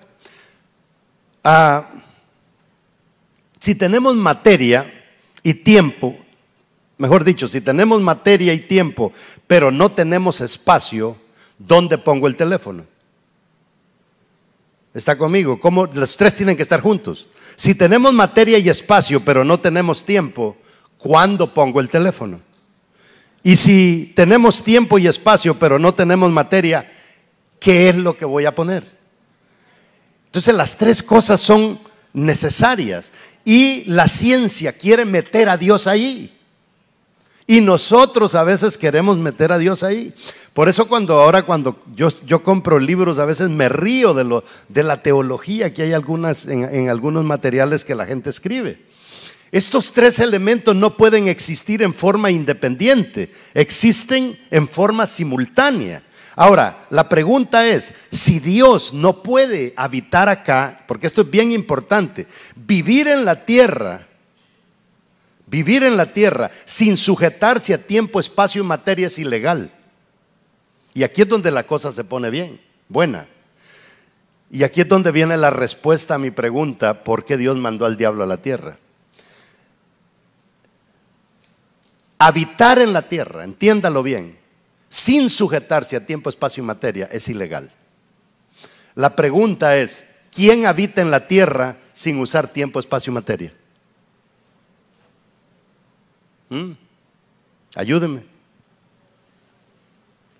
Ah, 1.43 1.89
si 3.59 3.75
tenemos 3.75 4.15
materia 4.15 4.91
y 5.41 5.53
tiempo, 5.53 6.17
mejor 6.97 7.23
dicho, 7.23 7.47
si 7.47 7.61
tenemos 7.61 8.01
materia 8.01 8.53
y 8.53 8.59
tiempo, 8.59 9.11
pero 9.47 9.71
no 9.71 9.89
tenemos 9.89 10.41
espacio, 10.41 11.17
¿dónde 11.57 11.97
pongo 11.97 12.27
el 12.27 12.35
teléfono? 12.35 12.85
¿Está 14.93 15.17
conmigo? 15.17 15.59
¿Cómo 15.59 15.87
los 15.87 16.17
tres 16.17 16.35
tienen 16.35 16.55
que 16.55 16.61
estar 16.61 16.81
juntos? 16.81 17.27
Si 17.55 17.73
tenemos 17.73 18.13
materia 18.13 18.57
y 18.59 18.69
espacio, 18.69 19.23
pero 19.25 19.43
no 19.43 19.59
tenemos 19.59 20.05
tiempo, 20.05 20.55
¿cuándo 20.97 21.53
pongo 21.53 21.79
el 21.79 21.89
teléfono? 21.89 22.41
Y 23.43 23.57
si 23.57 24.13
tenemos 24.15 24.63
tiempo 24.63 24.97
y 24.97 25.05
espacio, 25.05 25.59
pero 25.59 25.77
no 25.77 25.93
tenemos 25.93 26.31
materia, 26.31 26.89
¿qué 27.59 27.89
es 27.89 27.95
lo 27.97 28.15
que 28.15 28.23
voy 28.23 28.45
a 28.45 28.55
poner? 28.55 28.97
Entonces 30.27 30.55
las 30.55 30.77
tres 30.77 31.03
cosas 31.03 31.41
son 31.41 31.77
necesarias 32.13 33.11
y 33.43 33.83
la 33.85 34.07
ciencia 34.07 34.71
quiere 34.71 35.03
meter 35.03 35.49
a 35.49 35.57
Dios 35.57 35.87
ahí. 35.87 36.39
Y 37.45 37.59
nosotros 37.59 38.35
a 38.35 38.45
veces 38.45 38.77
queremos 38.77 39.17
meter 39.17 39.51
a 39.51 39.57
Dios 39.57 39.83
ahí. 39.83 40.13
Por 40.53 40.69
eso 40.69 40.87
cuando 40.87 41.21
ahora 41.21 41.43
cuando 41.43 41.83
yo, 41.93 42.07
yo 42.25 42.41
compro 42.41 42.79
libros 42.79 43.19
a 43.19 43.25
veces 43.25 43.49
me 43.49 43.67
río 43.67 44.13
de, 44.13 44.23
lo, 44.23 44.45
de 44.69 44.83
la 44.83 45.03
teología 45.03 45.73
que 45.73 45.83
hay 45.83 45.91
algunas, 45.91 46.47
en 46.47 46.87
algunos 46.87 47.25
materiales 47.25 47.83
que 47.83 47.95
la 47.95 48.05
gente 48.05 48.29
escribe. 48.29 48.92
Estos 49.53 49.93
tres 49.93 50.17
elementos 50.17 50.75
no 50.75 50.97
pueden 50.97 51.27
existir 51.27 51.83
en 51.83 51.93
forma 51.93 52.31
independiente, 52.31 53.29
existen 53.53 54.35
en 54.49 54.67
forma 54.67 55.05
simultánea. 55.05 56.01
Ahora, 56.35 56.81
la 56.89 57.07
pregunta 57.07 57.67
es, 57.67 57.93
si 58.11 58.39
Dios 58.39 58.95
no 58.95 59.21
puede 59.21 59.71
habitar 59.75 60.27
acá, 60.27 60.83
porque 60.87 61.05
esto 61.05 61.21
es 61.21 61.29
bien 61.29 61.51
importante, 61.51 62.25
vivir 62.55 63.07
en 63.07 63.25
la 63.25 63.45
tierra, 63.45 64.07
vivir 65.45 65.83
en 65.83 65.97
la 65.97 66.07
tierra 66.07 66.49
sin 66.65 66.97
sujetarse 66.97 67.75
a 67.75 67.77
tiempo, 67.77 68.19
espacio 68.19 68.63
y 68.63 68.65
materia 68.65 69.05
es 69.05 69.19
ilegal. 69.19 69.71
Y 70.95 71.03
aquí 71.03 71.21
es 71.21 71.29
donde 71.29 71.51
la 71.51 71.61
cosa 71.61 71.91
se 71.91 72.03
pone 72.03 72.31
bien, 72.31 72.59
buena. 72.89 73.27
Y 74.49 74.63
aquí 74.63 74.81
es 74.81 74.87
donde 74.87 75.11
viene 75.11 75.37
la 75.37 75.51
respuesta 75.51 76.15
a 76.15 76.19
mi 76.19 76.31
pregunta, 76.31 77.03
¿por 77.03 77.23
qué 77.23 77.37
Dios 77.37 77.55
mandó 77.57 77.85
al 77.85 77.97
diablo 77.97 78.23
a 78.23 78.27
la 78.27 78.37
tierra? 78.37 78.79
Habitar 82.25 82.79
en 82.79 82.93
la 82.93 83.01
tierra, 83.01 83.43
entiéndalo 83.43 84.01
bien, 84.01 84.37
sin 84.87 85.29
sujetarse 85.29 85.97
a 85.97 86.05
tiempo, 86.05 86.29
espacio 86.29 86.63
y 86.63 86.65
materia, 86.65 87.09
es 87.11 87.27
ilegal. 87.27 87.69
La 88.95 89.13
pregunta 89.13 89.75
es, 89.75 90.05
¿quién 90.33 90.65
habita 90.65 91.01
en 91.01 91.11
la 91.11 91.27
tierra 91.27 91.75
sin 91.91 92.21
usar 92.21 92.47
tiempo, 92.47 92.79
espacio 92.79 93.11
y 93.11 93.13
materia? 93.13 93.53
¿Mm? 96.47 96.71
Ayúdeme. 97.75 98.23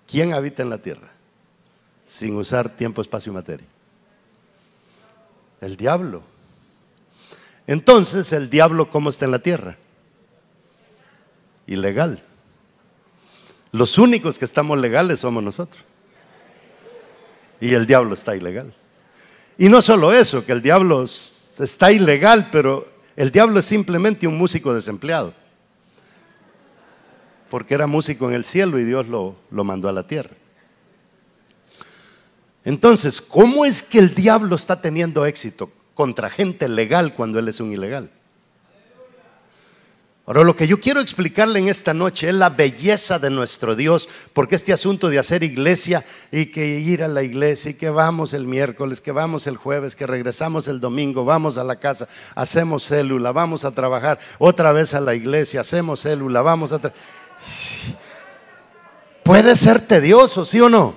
¿Quién 0.07 0.31
habita 0.31 0.63
en 0.63 0.69
la 0.69 0.77
tierra 0.77 1.11
sin 2.05 2.37
usar 2.37 2.69
tiempo, 2.69 3.01
espacio 3.01 3.33
y 3.33 3.35
materia? 3.35 3.67
El 5.59 5.75
diablo. 5.75 6.23
Entonces, 7.67 8.31
¿el 8.31 8.49
diablo 8.49 8.87
cómo 8.87 9.09
está 9.09 9.25
en 9.25 9.31
la 9.31 9.39
tierra? 9.39 9.75
Ilegal. 11.67 12.23
Los 13.71 13.97
únicos 13.97 14.37
que 14.37 14.45
estamos 14.45 14.77
legales 14.77 15.19
somos 15.21 15.43
nosotros. 15.43 15.83
Y 17.59 17.73
el 17.73 17.87
diablo 17.87 18.13
está 18.13 18.35
ilegal. 18.35 18.73
Y 19.57 19.69
no 19.69 19.81
solo 19.81 20.11
eso, 20.11 20.45
que 20.45 20.51
el 20.51 20.61
diablo 20.61 21.03
está 21.03 21.91
ilegal, 21.91 22.49
pero 22.51 22.87
el 23.15 23.31
diablo 23.31 23.59
es 23.59 23.65
simplemente 23.65 24.27
un 24.27 24.37
músico 24.37 24.73
desempleado. 24.73 25.33
Porque 27.49 27.73
era 27.73 27.87
músico 27.87 28.29
en 28.29 28.35
el 28.35 28.43
cielo 28.43 28.79
y 28.79 28.83
Dios 28.83 29.07
lo, 29.07 29.35
lo 29.51 29.63
mandó 29.63 29.89
a 29.89 29.93
la 29.93 30.05
tierra. 30.05 30.35
Entonces, 32.65 33.21
¿cómo 33.21 33.65
es 33.65 33.83
que 33.83 33.99
el 33.99 34.13
diablo 34.13 34.55
está 34.55 34.81
teniendo 34.81 35.25
éxito 35.25 35.71
contra 35.93 36.29
gente 36.29 36.67
legal 36.69 37.13
cuando 37.13 37.39
él 37.39 37.47
es 37.47 37.59
un 37.59 37.71
ilegal? 37.71 38.09
Ahora, 40.25 40.45
lo 40.45 40.55
que 40.55 40.67
yo 40.67 40.79
quiero 40.79 41.01
explicarle 41.01 41.59
en 41.59 41.67
esta 41.67 41.93
noche 41.93 42.29
es 42.29 42.33
la 42.33 42.49
belleza 42.49 43.19
de 43.19 43.29
nuestro 43.29 43.75
Dios, 43.75 44.07
porque 44.31 44.55
este 44.55 44.71
asunto 44.71 45.09
de 45.09 45.19
hacer 45.19 45.43
iglesia 45.43 46.05
y 46.31 46.45
que 46.45 46.79
ir 46.79 47.03
a 47.03 47.09
la 47.09 47.23
iglesia 47.23 47.71
y 47.71 47.73
que 47.73 47.89
vamos 47.89 48.33
el 48.33 48.45
miércoles, 48.45 49.01
que 49.01 49.11
vamos 49.11 49.47
el 49.47 49.57
jueves, 49.57 49.97
que 49.97 50.07
regresamos 50.07 50.69
el 50.69 50.79
domingo, 50.79 51.25
vamos 51.25 51.57
a 51.57 51.65
la 51.65 51.75
casa, 51.75 52.07
hacemos 52.35 52.87
célula, 52.87 53.33
vamos 53.33 53.65
a 53.65 53.71
trabajar 53.71 54.17
otra 54.39 54.71
vez 54.71 54.93
a 54.93 55.01
la 55.01 55.13
iglesia, 55.13 55.59
hacemos 55.59 56.03
célula, 56.03 56.41
vamos 56.41 56.71
a... 56.71 56.79
Puede 59.23 59.57
ser 59.57 59.81
tedioso, 59.81 60.45
¿sí 60.45 60.61
o 60.61 60.69
no? 60.69 60.95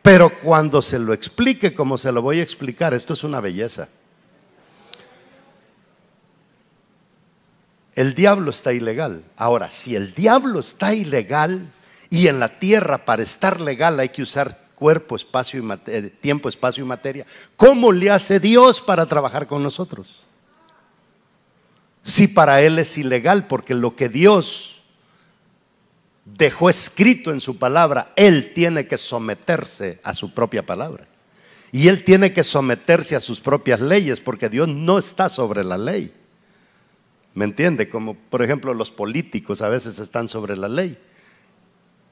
Pero 0.00 0.30
cuando 0.30 0.80
se 0.80 1.00
lo 1.00 1.12
explique 1.12 1.74
como 1.74 1.98
se 1.98 2.12
lo 2.12 2.22
voy 2.22 2.38
a 2.38 2.42
explicar, 2.44 2.94
esto 2.94 3.14
es 3.14 3.24
una 3.24 3.40
belleza. 3.40 3.88
El 7.94 8.14
diablo 8.14 8.50
está 8.50 8.72
ilegal. 8.72 9.24
Ahora, 9.36 9.70
si 9.70 9.94
el 9.94 10.14
diablo 10.14 10.60
está 10.60 10.94
ilegal 10.94 11.70
y 12.10 12.28
en 12.28 12.40
la 12.40 12.58
tierra 12.58 13.04
para 13.04 13.22
estar 13.22 13.60
legal 13.60 14.00
hay 14.00 14.08
que 14.08 14.22
usar 14.22 14.58
cuerpo, 14.74 15.16
espacio 15.16 15.62
y 15.62 15.90
eh, 15.90 16.10
tiempo, 16.20 16.48
espacio 16.48 16.84
y 16.84 16.86
materia, 16.86 17.26
¿cómo 17.56 17.92
le 17.92 18.10
hace 18.10 18.40
Dios 18.40 18.80
para 18.80 19.06
trabajar 19.06 19.46
con 19.46 19.62
nosotros? 19.62 20.22
Si 22.02 22.28
para 22.28 22.62
él 22.62 22.78
es 22.78 22.98
ilegal, 22.98 23.46
porque 23.46 23.74
lo 23.74 23.94
que 23.94 24.08
Dios 24.08 24.82
dejó 26.24 26.70
escrito 26.70 27.30
en 27.30 27.40
su 27.40 27.58
palabra, 27.58 28.12
Él 28.16 28.52
tiene 28.54 28.86
que 28.86 28.98
someterse 28.98 30.00
a 30.02 30.14
su 30.14 30.32
propia 30.32 30.64
palabra. 30.64 31.06
Y 31.70 31.88
Él 31.88 32.04
tiene 32.04 32.32
que 32.32 32.44
someterse 32.44 33.16
a 33.16 33.20
sus 33.20 33.40
propias 33.40 33.80
leyes, 33.80 34.20
porque 34.20 34.48
Dios 34.48 34.68
no 34.68 34.98
está 34.98 35.28
sobre 35.28 35.64
la 35.64 35.78
ley. 35.78 36.12
¿Me 37.34 37.44
entiende? 37.44 37.88
Como 37.88 38.14
por 38.14 38.42
ejemplo 38.42 38.74
los 38.74 38.90
políticos 38.90 39.62
a 39.62 39.68
veces 39.68 39.98
están 39.98 40.28
sobre 40.28 40.56
la 40.56 40.68
ley. 40.68 40.98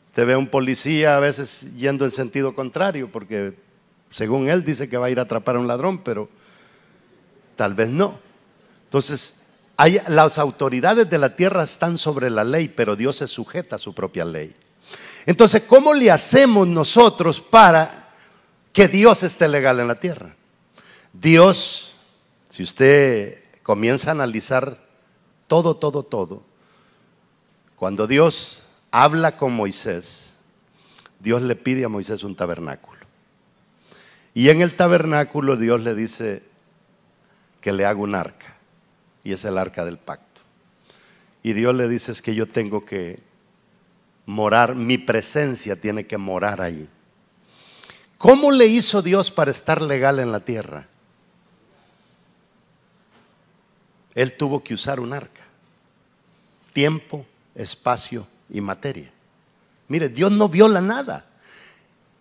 Usted 0.07 0.27
ve 0.27 0.33
a 0.33 0.39
un 0.39 0.49
policía 0.49 1.17
a 1.17 1.21
veces 1.21 1.75
yendo 1.77 2.05
en 2.05 2.11
sentido 2.11 2.55
contrario, 2.55 3.13
porque 3.13 3.55
según 4.11 4.49
él 4.49 4.65
dice 4.65 4.89
que 4.89 4.97
va 4.97 5.07
a 5.07 5.11
ir 5.11 5.19
a 5.19 5.23
atrapar 5.23 5.57
a 5.57 5.61
un 5.61 5.69
ladrón, 5.69 6.03
pero 6.03 6.29
tal 7.55 7.75
vez 7.75 7.91
no. 7.91 8.19
Entonces, 8.85 9.37
las 10.09 10.39
autoridades 10.39 11.09
de 11.09 11.19
la 11.19 11.37
tierra 11.37 11.63
están 11.63 11.97
sobre 11.97 12.29
la 12.29 12.43
ley, 12.43 12.69
pero 12.69 12.97
Dios 12.97 13.17
se 13.17 13.29
sujeta 13.29 13.77
a 13.77 13.79
su 13.79 13.95
propia 13.95 14.25
ley. 14.25 14.55
Entonces, 15.27 15.63
¿cómo 15.67 15.95
le 15.95 16.11
hacemos 16.11 16.67
nosotros 16.67 17.41
para 17.41 18.11
que 18.73 18.89
Dios 18.89 19.23
esté 19.23 19.49
legal 19.49 19.79
en 19.79 19.89
la 19.89 20.01
tierra? 20.01 20.35
Dios, 21.13 21.95
si 22.49 22.63
usted 22.63 23.45
comienza 23.63 24.11
a 24.11 24.13
analizar 24.13 24.90
todo, 25.51 25.75
todo, 25.75 26.05
todo, 26.05 26.45
cuando 27.75 28.07
Dios 28.07 28.63
habla 28.93 29.37
con 29.37 29.53
Moisés, 29.53 30.37
Dios 31.19 31.43
le 31.43 31.57
pide 31.57 31.85
a 31.85 31.89
Moisés 31.89 32.23
un 32.23 32.37
tabernáculo. 32.37 33.01
Y 34.33 34.51
en 34.51 34.61
el 34.61 34.77
tabernáculo 34.77 35.57
Dios 35.57 35.83
le 35.83 35.97
dice 35.97 36.45
que 37.61 37.73
le 37.73 37.85
haga 37.85 37.99
un 37.99 38.15
arca 38.15 38.59
y 39.25 39.33
es 39.33 39.45
el 39.45 39.59
arca 39.59 39.85
del 39.85 39.99
pacto. 39.99 40.41
Y 41.43 41.53
Dios 41.53 41.75
le 41.75 41.89
dice 41.89 42.13
es 42.13 42.23
que 42.23 42.37
yo 42.37 42.47
tengo 42.47 42.85
que 42.85 43.19
morar, 44.27 44.77
mi 44.77 44.99
presencia 44.99 45.75
tiene 45.75 46.07
que 46.07 46.17
morar 46.17 46.61
allí. 46.61 46.89
¿Cómo 48.19 48.53
le 48.53 48.67
hizo 48.67 49.03
Dios 49.03 49.33
para 49.33 49.51
estar 49.51 49.83
legal 49.83 50.21
en 50.21 50.31
la 50.31 50.45
tierra? 50.45 50.87
Él 54.15 54.37
tuvo 54.37 54.63
que 54.63 54.75
usar 54.75 55.01
un 55.01 55.13
arca. 55.13 55.43
Tiempo, 56.73 57.27
espacio 57.55 58.27
y 58.49 58.61
materia. 58.61 59.11
Mire, 59.89 60.09
Dios 60.09 60.33
no 60.33 60.49
viola 60.49 60.81
nada. 60.81 61.27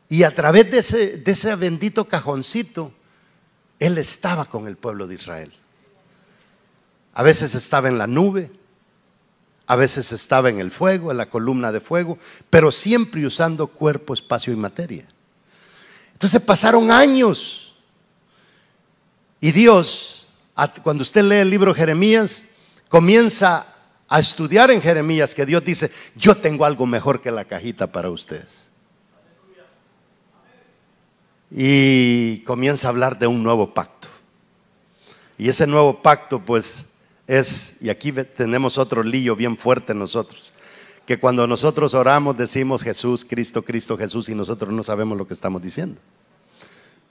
Y 0.10 0.24
a 0.24 0.34
través 0.34 0.72
de 0.72 1.32
ese, 1.32 1.56
bendito 1.56 2.06
cajoncito, 2.06 2.92
Él 3.80 3.98
estaba 4.00 4.46
con 4.46 4.68
el 4.68 4.76
pueblo 4.76 5.06
de 5.08 5.16
Israel. 5.16 5.52
A 7.14 7.22
veces 7.22 7.54
estaba 7.54 7.90
en 7.90 8.00
la 8.00 8.08
nube, 8.08 8.52
a 9.68 9.76
veces 9.76 10.12
estaba 10.12 10.50
en 10.50 10.60
el 10.60 10.72
fuego, 10.72 11.12
en 11.12 11.18
la 11.18 11.28
columna 11.28 11.72
de 11.72 11.80
fuego, 11.80 12.18
pero 12.50 12.72
siempre 12.72 13.24
usando 13.26 13.68
cuerpo, 13.68 14.16
espacio 14.16 14.52
y 14.52 14.56
materia. 14.56 15.06
Entonces 16.14 16.42
pasaron 16.42 16.90
años 16.90 17.76
y 19.40 19.52
Dios, 19.52 20.19
cuando 20.84 21.04
usted 21.04 21.24
lee 21.24 21.38
el 21.38 21.50
libro 21.50 21.74
Jeremías, 21.74 22.46
comienza 22.90 23.68
a 24.08 24.20
estudiar 24.20 24.72
en 24.72 24.82
Jeremías 24.82 25.36
que 25.36 25.46
Dios 25.46 25.64
dice, 25.64 25.92
yo 26.16 26.36
tengo 26.36 26.66
algo 26.66 26.86
mejor 26.86 27.22
que 27.22 27.32
la 27.32 27.46
cajita 27.46 27.88
para 27.88 28.10
ustedes. 28.10 28.68
Y 31.52 32.40
comienza 32.40 32.88
a 32.88 32.92
hablar 32.92 33.18
de 33.18 33.28
un 33.28 33.44
nuevo 33.44 33.74
pacto. 33.74 34.08
Y 35.38 35.48
ese 35.48 35.66
nuevo 35.68 36.02
pacto 36.02 36.40
pues 36.44 36.88
es, 37.28 37.76
y 37.80 37.90
aquí 37.90 38.12
tenemos 38.12 38.78
otro 38.78 39.04
lío 39.04 39.36
bien 39.36 39.56
fuerte 39.56 39.94
nosotros, 39.94 40.54
que 41.06 41.20
cuando 41.20 41.48
nosotros 41.48 41.94
oramos 41.94 42.36
decimos 42.38 42.84
Jesús, 42.84 43.26
Cristo, 43.26 43.64
Cristo, 43.64 43.98
Jesús 43.98 44.30
y 44.30 44.36
nosotros 44.36 44.74
no 44.74 44.84
sabemos 44.84 45.18
lo 45.18 45.28
que 45.28 45.34
estamos 45.34 45.62
diciendo. 45.62 46.02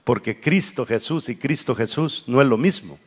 Porque 0.03 0.39
Cristo 0.39 0.85
Jesús 0.85 1.29
y 1.29 1.35
Cristo 1.35 1.75
Jesús 1.75 2.23
no 2.27 2.41
es 2.41 2.47
lo 2.47 2.57
mismo. 2.57 2.99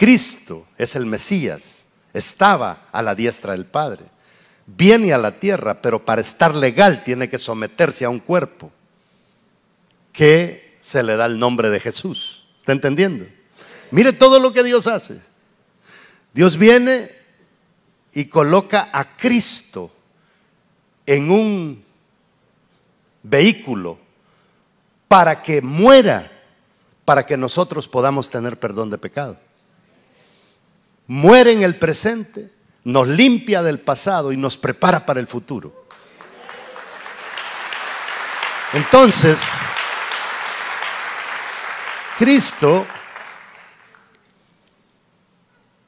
Cristo 0.00 0.66
es 0.78 0.96
el 0.96 1.04
Mesías, 1.04 1.84
estaba 2.14 2.88
a 2.90 3.02
la 3.02 3.14
diestra 3.14 3.52
del 3.52 3.66
Padre, 3.66 4.06
viene 4.64 5.12
a 5.12 5.18
la 5.18 5.38
tierra, 5.38 5.82
pero 5.82 6.06
para 6.06 6.22
estar 6.22 6.54
legal 6.54 7.04
tiene 7.04 7.28
que 7.28 7.38
someterse 7.38 8.06
a 8.06 8.08
un 8.08 8.18
cuerpo 8.18 8.72
que 10.10 10.78
se 10.80 11.02
le 11.02 11.16
da 11.16 11.26
el 11.26 11.38
nombre 11.38 11.68
de 11.68 11.80
Jesús. 11.80 12.46
¿Está 12.58 12.72
entendiendo? 12.72 13.26
Mire 13.90 14.14
todo 14.14 14.40
lo 14.40 14.54
que 14.54 14.62
Dios 14.62 14.86
hace. 14.86 15.20
Dios 16.32 16.56
viene 16.56 17.10
y 18.14 18.24
coloca 18.24 18.88
a 18.94 19.18
Cristo 19.18 19.92
en 21.04 21.30
un 21.30 21.84
vehículo 23.22 23.98
para 25.08 25.42
que 25.42 25.60
muera, 25.60 26.32
para 27.04 27.26
que 27.26 27.36
nosotros 27.36 27.86
podamos 27.86 28.30
tener 28.30 28.58
perdón 28.58 28.88
de 28.88 28.96
pecado. 28.96 29.36
Muere 31.12 31.50
en 31.50 31.64
el 31.64 31.74
presente, 31.74 32.52
nos 32.84 33.08
limpia 33.08 33.64
del 33.64 33.80
pasado 33.80 34.30
y 34.30 34.36
nos 34.36 34.56
prepara 34.56 35.04
para 35.04 35.18
el 35.18 35.26
futuro. 35.26 35.86
Entonces, 38.72 39.40
Cristo 42.16 42.86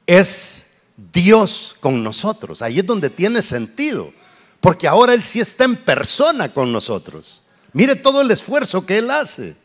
es 0.05 0.65
Dios 0.97 1.77
con 1.79 2.03
nosotros. 2.03 2.61
Ahí 2.61 2.79
es 2.79 2.85
donde 2.85 3.09
tiene 3.09 3.41
sentido. 3.41 4.11
Porque 4.59 4.89
ahora 4.89 5.13
Él 5.13 5.23
sí 5.23 5.39
está 5.39 5.63
en 5.63 5.77
persona 5.77 6.51
con 6.51 6.73
nosotros. 6.73 7.41
Mire 7.71 7.95
todo 7.95 8.23
el 8.23 8.29
esfuerzo 8.29 8.85
que 8.85 8.97
Él 8.97 9.09
hace. 9.09 9.55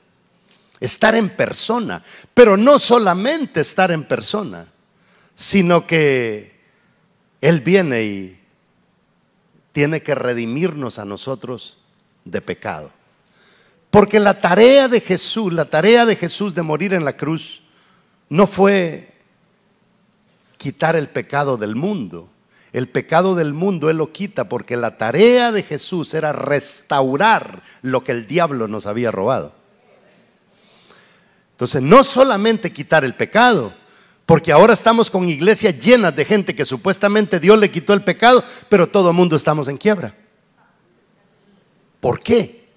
estar 0.78 1.16
en 1.16 1.28
persona, 1.30 2.00
pero 2.32 2.56
no 2.56 2.78
solamente 2.78 3.62
estar 3.62 3.90
en 3.90 4.04
persona, 4.04 4.68
sino 5.38 5.86
que 5.86 6.52
Él 7.40 7.60
viene 7.60 8.02
y 8.02 8.40
tiene 9.70 10.02
que 10.02 10.16
redimirnos 10.16 10.98
a 10.98 11.04
nosotros 11.04 11.78
de 12.24 12.40
pecado. 12.40 12.90
Porque 13.88 14.18
la 14.18 14.40
tarea 14.40 14.88
de 14.88 15.00
Jesús, 15.00 15.52
la 15.52 15.66
tarea 15.66 16.04
de 16.06 16.16
Jesús 16.16 16.56
de 16.56 16.62
morir 16.62 16.92
en 16.92 17.04
la 17.04 17.12
cruz, 17.12 17.62
no 18.28 18.48
fue 18.48 19.14
quitar 20.56 20.96
el 20.96 21.08
pecado 21.08 21.56
del 21.56 21.76
mundo. 21.76 22.28
El 22.72 22.88
pecado 22.88 23.36
del 23.36 23.54
mundo 23.54 23.90
Él 23.90 23.98
lo 23.98 24.12
quita 24.12 24.48
porque 24.48 24.76
la 24.76 24.98
tarea 24.98 25.52
de 25.52 25.62
Jesús 25.62 26.14
era 26.14 26.32
restaurar 26.32 27.62
lo 27.82 28.02
que 28.02 28.10
el 28.10 28.26
diablo 28.26 28.66
nos 28.66 28.86
había 28.86 29.12
robado. 29.12 29.54
Entonces, 31.52 31.80
no 31.80 32.02
solamente 32.02 32.72
quitar 32.72 33.04
el 33.04 33.14
pecado, 33.14 33.72
porque 34.28 34.52
ahora 34.52 34.74
estamos 34.74 35.10
con 35.10 35.26
iglesias 35.26 35.78
llenas 35.78 36.14
de 36.14 36.22
gente 36.22 36.54
que 36.54 36.66
supuestamente 36.66 37.40
Dios 37.40 37.58
le 37.58 37.70
quitó 37.70 37.94
el 37.94 38.04
pecado, 38.04 38.44
pero 38.68 38.86
todo 38.86 39.08
el 39.08 39.16
mundo 39.16 39.34
estamos 39.34 39.68
en 39.68 39.78
quiebra. 39.78 40.14
¿Por 41.98 42.20
qué? 42.20 42.68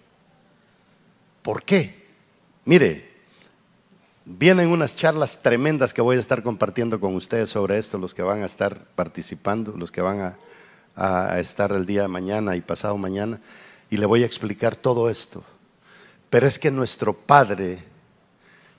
¿Por 1.41 1.61
qué? 1.63 2.07
Mire, 2.63 3.11
vienen 4.23 4.69
unas 4.69 4.95
charlas 4.95 5.41
tremendas 5.41 5.93
que 5.93 6.01
voy 6.01 6.15
a 6.15 6.21
estar 6.21 6.41
compartiendo 6.41 7.01
con 7.01 7.15
ustedes 7.15 7.49
sobre 7.49 7.77
esto, 7.77 7.97
los 7.97 8.13
que 8.13 8.21
van 8.21 8.43
a 8.43 8.45
estar 8.45 8.85
participando, 8.95 9.73
los 9.75 9.91
que 9.91 9.99
van 9.99 10.37
a, 10.95 11.37
estar 11.37 11.73
el 11.73 11.85
día 11.85 12.03
de 12.03 12.07
mañana 12.07 12.55
y 12.55 12.61
pasado 12.61 12.95
mañana, 12.95 13.41
y 13.89 13.97
le 13.97 14.05
voy 14.05 14.23
a 14.23 14.25
explicar 14.25 14.77
todo 14.77 15.09
esto. 15.09 15.43
Pero 16.29 16.47
es 16.47 16.57
que 16.57 16.71
nuestro 16.71 17.11
Padre 17.11 17.83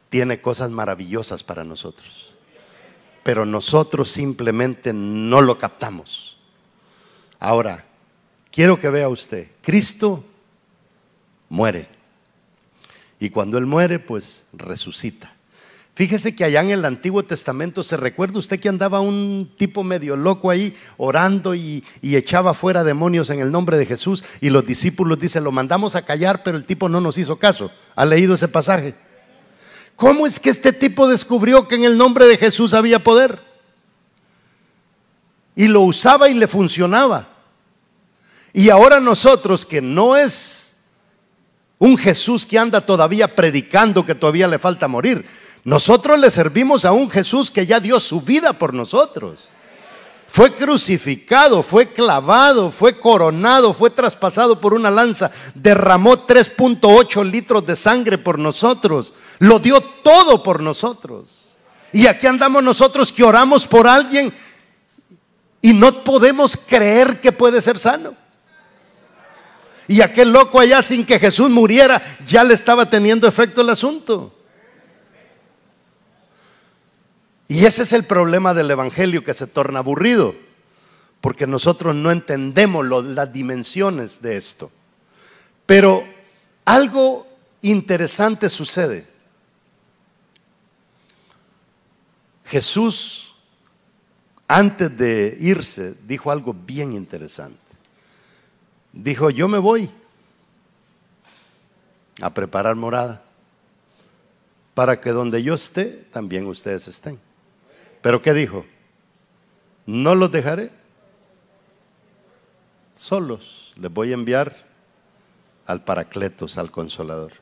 tiene 0.08 0.40
cosas 0.40 0.70
maravillosas 0.70 1.42
para 1.42 1.64
nosotros. 1.64 2.31
Pero 3.22 3.46
nosotros 3.46 4.10
simplemente 4.10 4.92
no 4.92 5.40
lo 5.40 5.58
captamos. 5.58 6.38
Ahora, 7.38 7.84
quiero 8.50 8.78
que 8.78 8.90
vea 8.90 9.08
usted, 9.08 9.50
Cristo 9.60 10.24
muere. 11.48 11.88
Y 13.20 13.30
cuando 13.30 13.58
Él 13.58 13.66
muere, 13.66 13.98
pues 13.98 14.46
resucita. 14.52 15.32
Fíjese 15.94 16.34
que 16.34 16.44
allá 16.44 16.62
en 16.62 16.70
el 16.70 16.84
Antiguo 16.86 17.22
Testamento 17.22 17.82
se 17.82 17.98
recuerda 17.98 18.38
usted 18.38 18.58
que 18.58 18.70
andaba 18.70 19.00
un 19.00 19.52
tipo 19.58 19.84
medio 19.84 20.16
loco 20.16 20.50
ahí 20.50 20.74
orando 20.96 21.54
y, 21.54 21.84
y, 22.00 22.16
echaba 22.16 22.54
fuera 22.54 22.82
demonios 22.82 23.28
en 23.28 23.40
el 23.40 23.52
nombre 23.52 23.76
de 23.76 23.84
Jesús 23.84 24.24
y 24.40 24.48
los 24.48 24.64
discípulos 24.64 25.18
dicen, 25.18 25.44
lo 25.44 25.52
mandamos 25.52 25.94
a 25.94 26.04
callar, 26.06 26.42
pero 26.42 26.56
el 26.56 26.64
tipo 26.64 26.88
no 26.88 27.02
nos 27.02 27.18
hizo 27.18 27.38
caso. 27.38 27.70
¿Ha 27.94 28.06
leído 28.06 28.34
ese 28.34 28.48
pasaje? 28.48 28.94
¿Cómo 30.02 30.26
es 30.26 30.40
que 30.40 30.50
este 30.50 30.72
tipo 30.72 31.06
descubrió 31.06 31.68
que 31.68 31.76
en 31.76 31.84
el 31.84 31.96
nombre 31.96 32.26
de 32.26 32.36
Jesús 32.36 32.74
había 32.74 33.04
poder? 33.04 33.38
Y 35.54 35.68
lo 35.68 35.82
usaba 35.82 36.28
y 36.28 36.34
le 36.34 36.48
funcionaba. 36.48 37.28
Y 38.52 38.68
ahora 38.70 38.98
nosotros, 38.98 39.64
que 39.64 39.80
no 39.80 40.16
es 40.16 40.74
un 41.78 41.96
Jesús 41.96 42.44
que 42.44 42.58
anda 42.58 42.84
todavía 42.84 43.36
predicando 43.36 44.04
que 44.04 44.16
todavía 44.16 44.48
le 44.48 44.58
falta 44.58 44.88
morir, 44.88 45.24
nosotros 45.62 46.18
le 46.18 46.32
servimos 46.32 46.84
a 46.84 46.90
un 46.90 47.08
Jesús 47.08 47.52
que 47.52 47.64
ya 47.64 47.78
dio 47.78 48.00
su 48.00 48.22
vida 48.22 48.54
por 48.54 48.74
nosotros 48.74 49.51
fue 50.32 50.54
crucificado, 50.54 51.62
fue 51.62 51.92
clavado, 51.92 52.70
fue 52.70 52.98
coronado, 52.98 53.74
fue 53.74 53.90
traspasado 53.90 54.58
por 54.58 54.72
una 54.72 54.90
lanza, 54.90 55.30
derramó 55.54 56.26
3.8 56.26 57.30
litros 57.30 57.66
de 57.66 57.76
sangre 57.76 58.16
por 58.16 58.38
nosotros, 58.38 59.12
lo 59.40 59.58
dio 59.58 59.82
todo 59.82 60.42
por 60.42 60.62
nosotros. 60.62 61.28
Y 61.92 62.06
aquí 62.06 62.26
andamos 62.26 62.62
nosotros 62.62 63.12
que 63.12 63.22
oramos 63.22 63.66
por 63.66 63.86
alguien 63.86 64.32
y 65.60 65.74
no 65.74 66.02
podemos 66.02 66.56
creer 66.56 67.20
que 67.20 67.30
puede 67.30 67.60
ser 67.60 67.78
sano. 67.78 68.14
Y 69.86 70.00
aquel 70.00 70.32
loco 70.32 70.58
allá 70.58 70.80
sin 70.80 71.04
que 71.04 71.18
Jesús 71.18 71.50
muriera 71.50 72.00
ya 72.24 72.42
le 72.42 72.54
estaba 72.54 72.88
teniendo 72.88 73.28
efecto 73.28 73.60
el 73.60 73.68
asunto. 73.68 74.32
Y 77.48 77.66
ese 77.66 77.82
es 77.82 77.92
el 77.92 78.04
problema 78.04 78.54
del 78.54 78.70
Evangelio 78.70 79.24
que 79.24 79.34
se 79.34 79.46
torna 79.46 79.80
aburrido, 79.80 80.34
porque 81.20 81.46
nosotros 81.46 81.94
no 81.94 82.10
entendemos 82.10 82.86
las 82.86 83.32
dimensiones 83.32 84.22
de 84.22 84.36
esto. 84.36 84.70
Pero 85.66 86.04
algo 86.64 87.26
interesante 87.60 88.48
sucede. 88.48 89.06
Jesús, 92.44 93.34
antes 94.46 94.96
de 94.96 95.36
irse, 95.40 95.94
dijo 96.06 96.30
algo 96.30 96.54
bien 96.54 96.92
interesante. 96.92 97.58
Dijo, 98.92 99.30
yo 99.30 99.48
me 99.48 99.58
voy 99.58 99.90
a 102.20 102.32
preparar 102.34 102.76
morada 102.76 103.22
para 104.74 105.00
que 105.00 105.10
donde 105.10 105.42
yo 105.42 105.54
esté, 105.54 105.86
también 106.10 106.46
ustedes 106.46 106.88
estén. 106.88 107.18
Pero 108.02 108.20
¿qué 108.20 108.34
dijo? 108.34 108.66
No 109.86 110.14
los 110.14 110.30
dejaré 110.30 110.70
solos. 112.94 113.72
Les 113.76 113.90
voy 113.90 114.10
a 114.10 114.14
enviar 114.14 114.54
al 115.66 115.82
Paracletos, 115.82 116.58
al 116.58 116.70
Consolador. 116.70 117.32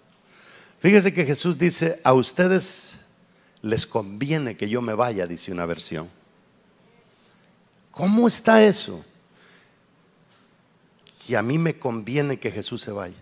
Fíjese 0.79 1.13
que 1.13 1.25
Jesús 1.25 1.59
dice, 1.59 2.01
a 2.05 2.13
ustedes 2.13 3.01
les 3.63 3.87
conviene 3.87 4.57
que 4.57 4.69
yo 4.69 4.81
me 4.81 4.95
vaya, 4.95 5.27
dice 5.27 5.53
una 5.53 5.67
versión. 5.67 6.09
¿Cómo 7.91 8.29
está 8.29 8.65
eso? 8.65 9.05
Que 11.27 11.37
a 11.37 11.43
mí 11.43 11.59
me 11.59 11.79
conviene 11.79 12.39
que 12.39 12.51
Jesús 12.51 12.81
se 12.83 12.93
vaya. 12.93 13.17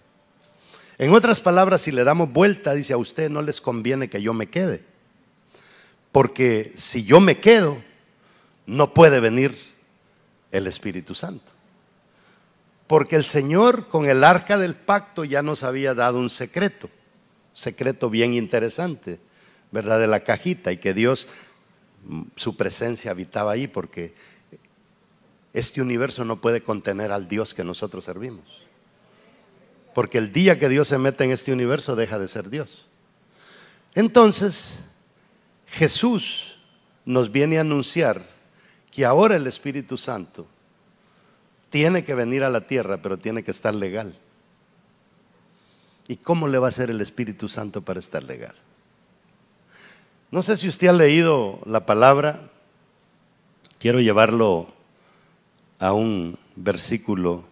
En 0.99 1.13
otras 1.13 1.41
palabras, 1.41 1.83
si 1.83 1.93
le 1.93 2.05
damos 2.05 2.33
vuelta, 2.33 2.75
dice, 2.75 2.93
a 2.93 2.99
ustedes 2.99 3.31
no 3.31 3.43
les 3.43 3.61
conviene 3.61 4.09
que 4.09 4.23
yo 4.23 4.35
me 4.35 4.49
quede. 4.49 4.85
Porque 6.13 6.73
si 6.75 7.05
yo 7.05 7.21
me 7.21 7.39
quedo, 7.39 7.83
no 8.67 8.93
puede 8.95 9.21
venir 9.21 9.57
el 10.53 10.67
Espíritu 10.67 11.15
Santo. 11.15 11.53
Porque 12.87 13.17
el 13.17 13.25
Señor 13.25 13.89
con 13.89 14.09
el 14.09 14.25
arca 14.25 14.57
del 14.57 14.75
pacto 14.75 15.25
ya 15.25 15.43
nos 15.43 15.63
había 15.63 15.95
dado 15.95 16.19
un 16.19 16.31
secreto, 16.31 16.89
secreto 17.53 18.09
bien 18.09 18.35
interesante, 18.35 19.21
¿verdad? 19.71 20.01
De 20.01 20.07
la 20.07 20.21
cajita 20.21 20.73
y 20.73 20.79
que 20.79 20.95
Dios, 20.95 21.29
su 22.37 22.57
presencia 22.57 23.11
habitaba 23.11 23.53
ahí 23.53 23.67
porque 23.67 24.15
este 25.53 25.83
universo 25.83 26.25
no 26.25 26.41
puede 26.41 26.63
contener 26.63 27.13
al 27.13 27.29
Dios 27.29 27.53
que 27.53 27.65
nosotros 27.65 28.05
servimos. 28.05 28.45
Porque 29.95 30.19
el 30.19 30.33
día 30.33 30.59
que 30.59 30.69
Dios 30.69 30.89
se 30.89 30.99
mete 30.99 31.25
en 31.25 31.31
este 31.31 31.53
universo 31.53 31.97
deja 31.97 32.19
de 32.19 32.29
ser 32.29 32.49
Dios. 32.49 32.87
Entonces, 33.95 34.81
Jesús 35.71 36.59
nos 37.05 37.31
viene 37.31 37.59
a 37.59 37.63
anunciar 37.63 38.25
que 38.91 39.05
ahora 39.05 39.37
el 39.37 39.47
Espíritu 39.47 39.97
Santo 39.97 40.47
tiene 41.71 42.05
que 42.05 42.15
venir 42.15 42.45
a 42.45 42.51
la 42.51 42.67
tierra, 42.67 43.01
pero 43.03 43.19
tiene 43.19 43.43
que 43.43 43.51
estar 43.51 43.75
legal. 43.75 44.19
¿Y 46.09 46.17
cómo 46.17 46.49
le 46.49 46.59
va 46.59 46.67
a 46.67 46.71
hacer 46.71 46.91
el 46.91 47.01
Espíritu 47.01 47.49
Santo 47.49 47.83
para 47.83 48.01
estar 48.01 48.25
legal? 48.25 48.55
No 50.31 50.43
sé 50.43 50.57
si 50.57 50.69
usted 50.69 50.89
ha 50.89 50.93
leído 50.93 51.61
la 51.67 51.87
palabra, 51.87 52.51
quiero 53.79 54.01
llevarlo 54.01 54.69
a 55.79 55.93
un 55.93 56.39
versículo 56.57 57.45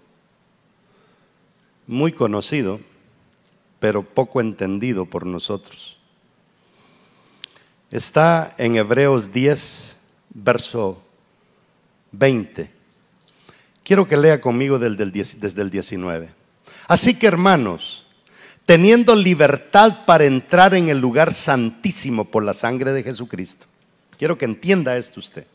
muy 1.86 2.12
conocido, 2.12 2.80
pero 3.78 4.02
poco 4.02 4.40
entendido 4.40 5.06
por 5.06 5.26
nosotros. 5.26 5.95
Está 7.90 8.54
en 8.58 8.76
Hebreos 8.76 9.32
10, 9.32 9.96
verso 10.30 11.02
20. 12.12 12.70
Quiero 13.84 14.08
que 14.08 14.16
lea 14.16 14.40
conmigo 14.40 14.78
desde 14.78 15.04
el 15.62 15.70
19. 15.70 16.28
Así 16.88 17.14
que 17.14 17.26
hermanos, 17.26 18.06
teniendo 18.64 19.14
libertad 19.14 20.04
para 20.04 20.24
entrar 20.24 20.74
en 20.74 20.88
el 20.88 20.98
lugar 20.98 21.32
santísimo 21.32 22.24
por 22.24 22.42
la 22.42 22.54
sangre 22.54 22.92
de 22.92 23.04
Jesucristo. 23.04 23.66
Quiero 24.18 24.36
que 24.36 24.44
entienda 24.44 24.96
esto 24.96 25.20
usted. 25.20 25.46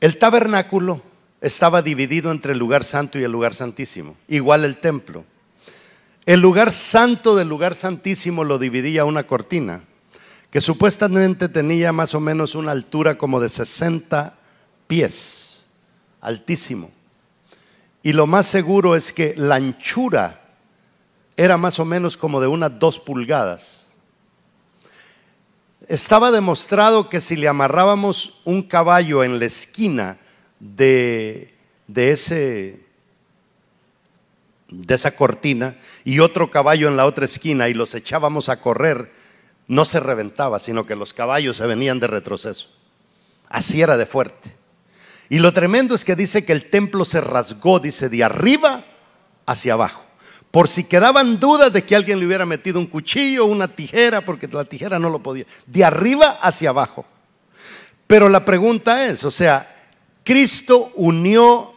El 0.00 0.18
tabernáculo 0.18 1.02
estaba 1.40 1.82
dividido 1.82 2.32
entre 2.32 2.52
el 2.52 2.58
lugar 2.58 2.82
santo 2.82 3.18
y 3.18 3.24
el 3.24 3.30
lugar 3.30 3.54
santísimo, 3.54 4.16
igual 4.26 4.64
el 4.64 4.78
templo. 4.78 5.24
El 6.28 6.40
lugar 6.40 6.72
santo 6.72 7.36
del 7.36 7.48
lugar 7.48 7.74
santísimo 7.74 8.44
lo 8.44 8.58
dividía 8.58 9.06
una 9.06 9.26
cortina, 9.26 9.84
que 10.50 10.60
supuestamente 10.60 11.48
tenía 11.48 11.90
más 11.90 12.14
o 12.14 12.20
menos 12.20 12.54
una 12.54 12.72
altura 12.72 13.16
como 13.16 13.40
de 13.40 13.48
60 13.48 14.38
pies, 14.86 15.64
altísimo. 16.20 16.90
Y 18.02 18.12
lo 18.12 18.26
más 18.26 18.46
seguro 18.46 18.94
es 18.94 19.14
que 19.14 19.32
la 19.38 19.54
anchura 19.54 20.42
era 21.34 21.56
más 21.56 21.78
o 21.80 21.86
menos 21.86 22.18
como 22.18 22.42
de 22.42 22.46
unas 22.46 22.78
dos 22.78 22.98
pulgadas. 22.98 23.86
Estaba 25.86 26.30
demostrado 26.30 27.08
que 27.08 27.22
si 27.22 27.36
le 27.36 27.48
amarrábamos 27.48 28.42
un 28.44 28.62
caballo 28.64 29.24
en 29.24 29.38
la 29.38 29.46
esquina 29.46 30.18
de, 30.60 31.54
de, 31.86 32.12
ese, 32.12 32.84
de 34.70 34.94
esa 34.94 35.16
cortina 35.16 35.76
y 36.04 36.20
otro 36.20 36.50
caballo 36.50 36.88
en 36.88 36.96
la 36.96 37.06
otra 37.06 37.24
esquina 37.24 37.68
y 37.68 37.74
los 37.74 37.94
echábamos 37.94 38.48
a 38.48 38.60
correr, 38.60 39.10
no 39.66 39.84
se 39.84 40.00
reventaba, 40.00 40.58
sino 40.58 40.86
que 40.86 40.96
los 40.96 41.12
caballos 41.12 41.56
se 41.56 41.66
venían 41.66 42.00
de 42.00 42.06
retroceso. 42.06 42.68
Así 43.48 43.80
era 43.82 43.96
de 43.96 44.06
fuerte. 44.06 44.56
Y 45.28 45.40
lo 45.40 45.52
tremendo 45.52 45.94
es 45.94 46.04
que 46.04 46.16
dice 46.16 46.44
que 46.44 46.52
el 46.52 46.70
templo 46.70 47.04
se 47.04 47.20
rasgó, 47.20 47.80
dice, 47.80 48.08
de 48.08 48.24
arriba 48.24 48.84
hacia 49.46 49.74
abajo. 49.74 50.04
Por 50.50 50.68
si 50.68 50.84
quedaban 50.84 51.38
dudas 51.38 51.72
de 51.72 51.84
que 51.84 51.94
alguien 51.94 52.18
le 52.18 52.26
hubiera 52.26 52.46
metido 52.46 52.80
un 52.80 52.86
cuchillo 52.86 53.44
una 53.44 53.68
tijera, 53.68 54.22
porque 54.22 54.48
la 54.48 54.64
tijera 54.64 54.98
no 54.98 55.10
lo 55.10 55.22
podía. 55.22 55.44
De 55.66 55.84
arriba 55.84 56.38
hacia 56.40 56.70
abajo. 56.70 57.04
Pero 58.06 58.30
la 58.30 58.44
pregunta 58.44 59.06
es, 59.06 59.24
o 59.24 59.30
sea, 59.30 59.76
Cristo 60.24 60.90
unió 60.94 61.74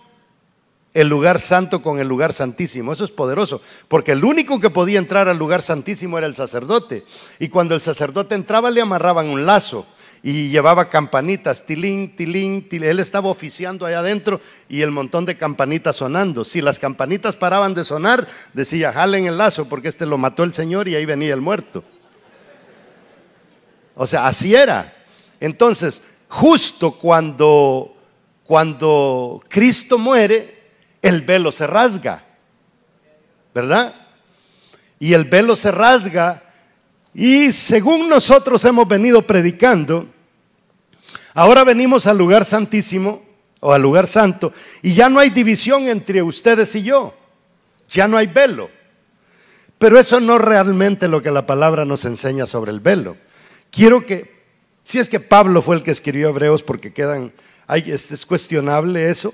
el 0.94 1.08
lugar 1.08 1.40
santo 1.40 1.82
con 1.82 2.00
el 2.00 2.08
lugar 2.08 2.34
santísimo. 2.34 2.92
Eso 2.92 3.06
es 3.06 3.12
poderoso, 3.12 3.62
porque 3.88 4.12
el 4.12 4.24
único 4.24 4.60
que 4.60 4.70
podía 4.70 5.00
entrar 5.00 5.28
al 5.28 5.38
lugar 5.38 5.62
santísimo 5.62 6.18
era 6.18 6.28
el 6.28 6.36
sacerdote. 6.36 7.06
Y 7.40 7.50
cuando 7.50 7.76
el 7.76 7.82
sacerdote 7.82 8.36
entraba 8.36 8.70
le 8.70 8.82
amarraban 8.82 9.28
un 9.28 9.46
lazo 9.46 9.86
y 10.24 10.50
llevaba 10.50 10.90
campanitas, 10.90 11.66
tilín, 11.66 12.16
tilín, 12.16 12.68
tilín. 12.68 12.90
Él 12.90 13.00
estaba 13.00 13.30
oficiando 13.30 13.86
allá 13.86 14.00
adentro 14.00 14.42
y 14.70 14.82
el 14.82 14.92
montón 14.92 15.26
de 15.26 15.38
campanitas 15.38 15.96
sonando. 15.96 16.44
Si 16.44 16.62
las 16.62 16.78
campanitas 16.78 17.36
paraban 17.36 17.74
de 17.74 17.84
sonar, 17.84 18.28
decía, 18.54 18.92
jalen 18.92 19.26
el 19.26 19.38
lazo 19.38 19.68
porque 19.68 19.88
este 19.88 20.06
lo 20.06 20.18
mató 20.18 20.44
el 20.44 20.54
Señor 20.54 20.88
y 20.88 20.96
ahí 20.96 21.06
venía 21.06 21.34
el 21.34 21.42
muerto. 21.42 21.84
O 23.96 24.06
sea, 24.06 24.28
así 24.28 24.56
era. 24.56 24.94
Entonces, 25.40 26.04
justo 26.28 26.92
cuando, 26.92 27.96
cuando 28.44 29.44
Cristo 29.50 29.98
muere, 29.98 30.61
el 31.02 31.22
velo 31.22 31.52
se 31.52 31.68
rasga, 31.68 32.24
¿verdad? 33.54 33.94
Y 35.00 35.14
el 35.14 35.26
velo 35.26 35.56
se 35.56 35.72
rasga 35.72 36.44
y 37.14 37.52
según 37.52 38.08
nosotros 38.08 38.64
hemos 38.66 38.88
venido 38.88 39.22
predicando, 39.22 40.08
ahora 41.34 41.64
venimos 41.64 42.08
al 42.08 42.18
lugar 42.18 42.46
santísimo 42.46 43.24
o 43.60 43.74
al 43.74 43.82
lugar 43.82 44.08
santo 44.08 44.52
y 44.82 44.94
ya 44.94 45.10
no 45.10 45.20
hay 45.20 45.30
división 45.30 45.88
entre 45.88 46.22
ustedes 46.22 46.76
y 46.76 46.84
yo, 46.84 47.16
ya 47.90 48.08
no 48.08 48.18
hay 48.18 48.28
velo. 48.28 48.70
Pero 49.82 50.00
eso 50.00 50.20
no 50.20 50.36
es 50.36 50.42
realmente 50.42 51.08
lo 51.08 51.24
que 51.24 51.32
la 51.32 51.48
palabra 51.48 51.86
nos 51.86 52.06
enseña 52.06 52.46
sobre 52.46 52.72
el 52.72 52.80
velo. 52.80 53.18
Quiero 53.72 54.06
que, 54.06 54.44
si 54.84 55.00
es 55.00 55.10
que 55.10 55.20
Pablo 55.20 55.64
fue 55.64 55.76
el 55.76 55.82
que 55.82 55.90
escribió 55.90 56.30
Hebreos, 56.30 56.62
porque 56.62 56.94
quedan, 56.94 57.34
es, 57.68 58.12
es 58.12 58.26
cuestionable 58.28 59.10
eso. 59.10 59.34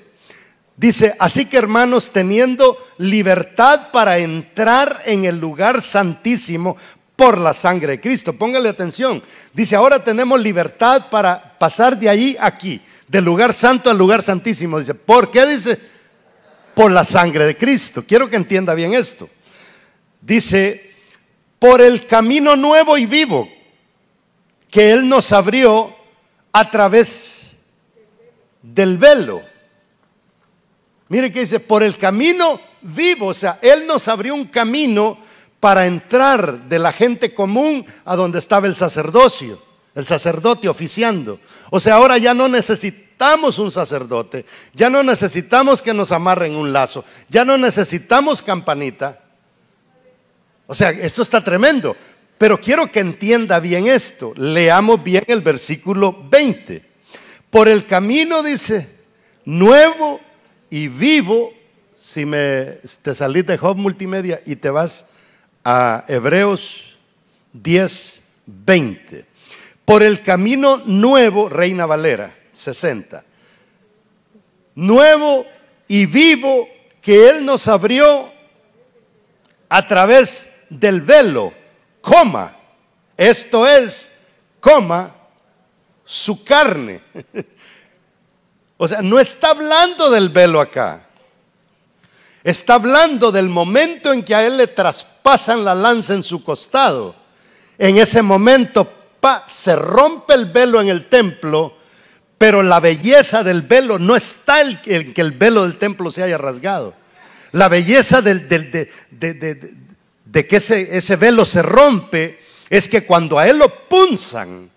Dice, 0.77 1.15
así 1.17 1.47
que 1.47 1.57
hermanos, 1.57 2.11
teniendo 2.11 2.77
libertad 2.99 3.89
para 3.91 4.19
entrar 4.19 5.01
en 5.05 5.25
el 5.25 5.39
lugar 5.39 5.81
santísimo 5.81 6.77
por 7.15 7.39
la 7.39 7.53
sangre 7.55 7.93
de 7.93 7.99
Cristo. 7.99 8.31
Póngale 8.33 8.69
atención. 8.69 9.21
Dice, 9.53 9.75
ahora 9.75 10.03
tenemos 10.03 10.39
libertad 10.39 11.09
para 11.09 11.57
pasar 11.57 11.97
de 11.97 12.07
allí 12.07 12.37
a 12.39 12.45
aquí, 12.45 12.79
del 13.07 13.25
lugar 13.25 13.53
santo 13.53 13.89
al 13.89 13.97
lugar 13.97 14.21
santísimo. 14.21 14.77
Dice, 14.77 14.93
¿por 14.93 15.31
qué? 15.31 15.47
Dice, 15.47 15.79
por 16.75 16.91
la 16.91 17.03
sangre 17.03 17.45
de 17.45 17.57
Cristo. 17.57 18.03
Quiero 18.07 18.29
que 18.29 18.35
entienda 18.35 18.75
bien 18.75 18.93
esto. 18.93 19.27
Dice, 20.21 20.93
por 21.57 21.81
el 21.81 22.05
camino 22.05 22.55
nuevo 22.55 22.99
y 22.99 23.07
vivo 23.07 23.49
que 24.69 24.91
Él 24.91 25.09
nos 25.09 25.31
abrió 25.31 25.95
a 26.51 26.69
través 26.69 27.57
del 28.61 28.99
velo. 28.99 29.41
Mire 31.09 31.31
que 31.31 31.41
dice, 31.41 31.59
por 31.59 31.83
el 31.83 31.97
camino 31.97 32.59
vivo, 32.81 33.27
o 33.27 33.33
sea, 33.33 33.59
Él 33.61 33.87
nos 33.87 34.07
abrió 34.07 34.35
un 34.35 34.45
camino 34.45 35.17
para 35.59 35.87
entrar 35.87 36.67
de 36.67 36.79
la 36.79 36.91
gente 36.91 37.33
común 37.33 37.85
a 38.05 38.15
donde 38.15 38.39
estaba 38.39 38.67
el 38.67 38.75
sacerdocio, 38.75 39.61
el 39.95 40.05
sacerdote 40.05 40.69
oficiando. 40.69 41.39
O 41.71 41.79
sea, 41.79 41.95
ahora 41.95 42.17
ya 42.17 42.33
no 42.33 42.47
necesitamos 42.47 43.57
un 43.57 43.71
sacerdote, 43.71 44.45
ya 44.73 44.89
no 44.89 45.01
necesitamos 45.01 45.81
que 45.81 45.93
nos 45.93 46.11
amarren 46.11 46.55
un 46.55 46.71
lazo, 46.73 47.03
ya 47.29 47.43
no 47.43 47.57
necesitamos 47.57 48.41
campanita. 48.41 49.21
O 50.67 50.75
sea, 50.75 50.89
esto 50.91 51.21
está 51.21 51.43
tremendo, 51.43 51.95
pero 52.37 52.59
quiero 52.59 52.91
que 52.91 52.99
entienda 52.99 53.59
bien 53.59 53.87
esto. 53.87 54.33
Leamos 54.35 55.01
bien 55.03 55.23
el 55.27 55.41
versículo 55.41 56.27
20. 56.29 56.85
Por 57.49 57.69
el 57.69 57.85
camino 57.85 58.43
dice, 58.43 58.87
nuevo 59.45 60.19
y 60.69 60.87
vivo, 60.87 61.53
si 61.95 62.25
me 62.25 62.77
te 63.01 63.13
salís 63.13 63.45
de 63.45 63.57
Job 63.57 63.77
Multimedia 63.77 64.39
y 64.45 64.55
te 64.55 64.69
vas 64.69 65.07
a 65.63 66.05
Hebreos 66.07 66.97
10, 67.53 68.23
20. 68.45 69.25
Por 69.85 70.03
el 70.03 70.21
camino 70.21 70.81
nuevo, 70.85 71.49
Reina 71.49 71.85
Valera, 71.85 72.35
60. 72.53 73.23
Nuevo 74.75 75.45
y 75.87 76.05
vivo 76.05 76.67
que 77.01 77.29
Él 77.29 77.45
nos 77.45 77.67
abrió 77.67 78.31
a 79.69 79.87
través 79.87 80.49
del 80.69 81.01
velo, 81.01 81.53
coma. 82.01 82.55
Esto 83.15 83.65
es, 83.65 84.11
coma, 84.59 85.15
su 86.03 86.43
carne. 86.43 87.01
o 88.77 88.87
sea, 88.87 89.01
no 89.01 89.19
está 89.19 89.49
hablando 89.49 90.09
del 90.11 90.29
velo 90.29 90.61
acá. 90.61 91.07
Está 92.43 92.75
hablando 92.75 93.31
del 93.31 93.49
momento 93.49 94.13
en 94.13 94.23
que 94.23 94.35
a 94.35 94.45
él 94.45 94.57
le 94.57 94.67
traspasan 94.67 95.65
la 95.65 95.75
lanza 95.75 96.13
en 96.13 96.23
su 96.23 96.43
costado. 96.43 97.15
En 97.77 97.97
ese 97.97 98.21
momento 98.21 98.89
se 99.47 99.75
rompe 99.75 100.33
el 100.33 100.45
velo 100.45 100.79
en 100.79 100.87
el 100.89 101.09
templo, 101.09 101.75
pero 102.37 102.63
la 102.63 102.79
belleza 102.79 103.43
del 103.43 103.63
velo 103.63 103.99
no 103.99 104.15
está 104.15 104.61
en 104.61 104.79
que 104.79 105.21
el 105.21 105.31
velo 105.31 105.63
del 105.63 105.77
templo 105.77 106.11
se 106.11 106.23
haya 106.23 106.37
rasgado. 106.37 106.93
La 107.51 107.69
belleza 107.69 108.21
de, 108.21 108.87
que 110.47 110.55
ese 110.55 111.15
velo 111.15 111.45
se 111.45 111.61
rompe 111.61 112.39
es 112.69 112.87
que 112.87 113.05
cuando 113.05 113.39
a 113.39 113.47
él 113.47 113.57
lo 113.57 113.69
punzan, 113.87 114.69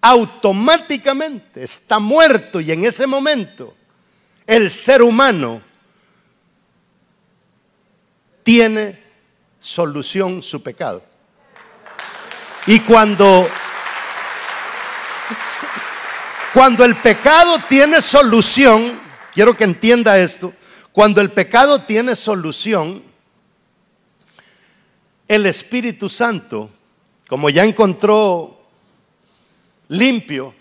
automáticamente 0.00 1.62
está 1.62 1.98
muerto 1.98 2.60
y 2.60 2.72
en 2.72 2.84
ese 2.84 3.06
momento 3.06 3.76
el 4.46 4.70
ser 4.70 5.02
humano 5.02 5.62
tiene 8.42 9.02
solución 9.58 10.42
su 10.42 10.62
pecado. 10.62 11.04
Y 12.66 12.80
cuando 12.80 13.48
cuando 16.52 16.84
el 16.84 16.96
pecado 16.96 17.58
tiene 17.68 18.02
solución, 18.02 18.98
quiero 19.32 19.56
que 19.56 19.64
entienda 19.64 20.18
esto, 20.18 20.52
cuando 20.90 21.20
el 21.20 21.30
pecado 21.30 21.82
tiene 21.82 22.16
solución, 22.16 23.04
el 25.28 25.46
Espíritu 25.46 26.08
Santo, 26.08 26.68
como 27.28 27.50
ya 27.50 27.64
encontró 27.64 28.59
limpio, 29.90 30.54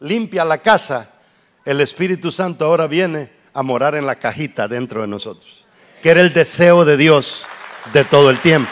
limpia 0.00 0.44
la 0.44 0.58
casa, 0.58 1.10
el 1.64 1.82
Espíritu 1.82 2.32
Santo 2.32 2.64
ahora 2.64 2.86
viene 2.86 3.30
a 3.52 3.62
morar 3.62 3.94
en 3.96 4.06
la 4.06 4.14
cajita 4.14 4.66
dentro 4.68 5.02
de 5.02 5.08
nosotros 5.08 5.58
que 6.02 6.10
era 6.10 6.20
el 6.20 6.32
deseo 6.32 6.84
de 6.84 6.96
Dios 6.96 7.44
de 7.92 8.04
todo 8.04 8.30
el 8.30 8.40
tiempo. 8.40 8.70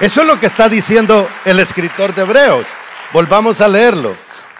Eso 0.00 0.22
es 0.22 0.26
lo 0.26 0.38
que 0.38 0.46
está 0.46 0.68
diciendo 0.68 1.28
el 1.44 1.60
escritor 1.60 2.14
de 2.14 2.22
Hebreos. 2.22 2.66
Volvamos 3.12 3.60
a 3.60 3.68
leerlo. 3.68 4.16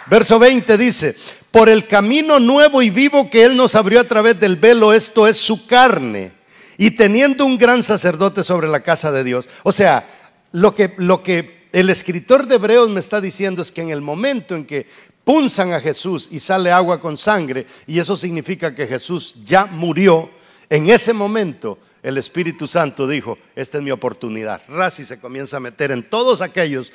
Verso 0.07 0.39
20 0.39 0.77
dice, 0.79 1.17
por 1.51 1.69
el 1.69 1.87
camino 1.87 2.39
nuevo 2.39 2.83
y 2.83 2.91
vivo 2.91 3.29
que 3.29 3.45
Él 3.45 3.57
nos 3.57 3.75
abrió 3.75 4.01
a 4.01 4.05
través 4.05 4.39
del 4.39 4.57
velo, 4.57 4.93
esto 4.93 5.27
es 5.27 5.37
su 5.39 5.67
carne, 5.67 6.33
y 6.79 6.93
teniendo 6.93 7.45
un 7.45 7.59
gran 7.59 7.83
sacerdote 7.83 8.45
sobre 8.45 8.69
la 8.69 8.81
casa 8.81 9.13
de 9.13 9.25
Dios. 9.25 9.49
O 9.63 9.73
sea, 9.73 10.07
lo 10.53 10.75
que, 10.75 10.95
lo 10.97 11.23
que 11.23 11.62
el 11.73 11.91
escritor 11.91 12.47
de 12.47 12.57
Hebreos 12.57 12.89
me 12.91 13.01
está 13.01 13.21
diciendo 13.21 13.63
es 13.63 13.73
que 13.73 13.83
en 13.83 13.91
el 13.91 14.01
momento 14.01 14.55
en 14.55 14.65
que 14.65 14.87
punzan 15.25 15.73
a 15.73 15.81
Jesús 15.81 16.29
y 16.31 16.39
sale 16.39 16.71
agua 16.71 17.01
con 17.01 17.17
sangre, 17.17 17.67
y 17.87 17.99
eso 17.99 18.17
significa 18.17 18.75
que 18.75 18.87
Jesús 18.87 19.37
ya 19.45 19.67
murió, 19.67 20.31
en 20.69 20.89
ese 20.89 21.13
momento 21.13 21.79
el 22.03 22.19
Espíritu 22.19 22.67
Santo 22.67 23.07
dijo, 23.07 23.39
esta 23.55 23.79
es 23.79 23.85
mi 23.85 23.91
oportunidad. 23.91 24.63
Razi 24.69 25.05
se 25.05 25.21
comienza 25.21 25.59
a 25.59 25.61
meter 25.61 25.93
en 25.93 26.09
todos 26.09 26.43
aquellos 26.43 26.93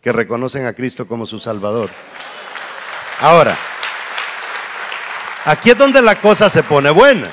que 0.00 0.12
reconocen 0.12 0.66
a 0.66 0.72
Cristo 0.72 1.06
como 1.06 1.26
su 1.26 1.38
Salvador. 1.38 1.90
Ahora, 3.20 3.56
aquí 5.44 5.70
es 5.70 5.78
donde 5.78 6.02
la 6.02 6.20
cosa 6.20 6.50
se 6.50 6.62
pone 6.62 6.90
buena. 6.90 7.30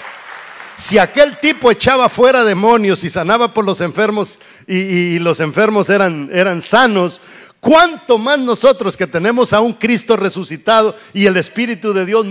Si 0.78 0.97
aquel 0.97 1.39
tipo 1.39 1.71
echaba 1.71 2.09
fuera 2.09 2.43
demonios 2.43 3.03
y 3.03 3.09
sanaba 3.09 3.53
por 3.53 3.65
los 3.65 3.82
enfermos 3.82 4.39
y, 4.67 5.19
los 5.19 5.39
enfermos 5.39 5.89
eran, 5.89 6.30
eran 6.34 6.61
sanos, 6.61 7.21
¿cuánto 7.59 8.17
más 8.17 8.39
nosotros 8.39 8.97
que 8.97 9.07
tenemos 9.07 9.53
a 9.53 9.61
un 9.61 9.74
Cristo 9.74 10.15
resucitado 10.15 10.95
y 11.13 11.26
el 11.26 11.38
Espíritu 11.38 11.93
de 11.93 12.05
Dios 12.05 12.26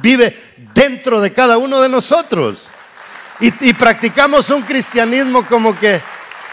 vive 0.00 0.36
dentro 0.74 1.20
de 1.20 1.32
cada 1.32 1.58
uno 1.58 1.80
de 1.80 1.88
nosotros? 1.88 2.68
Y, 3.38 3.74
practicamos 3.74 4.48
un 4.48 4.62
cristianismo 4.62 5.46
como 5.46 5.78
que, 5.78 6.00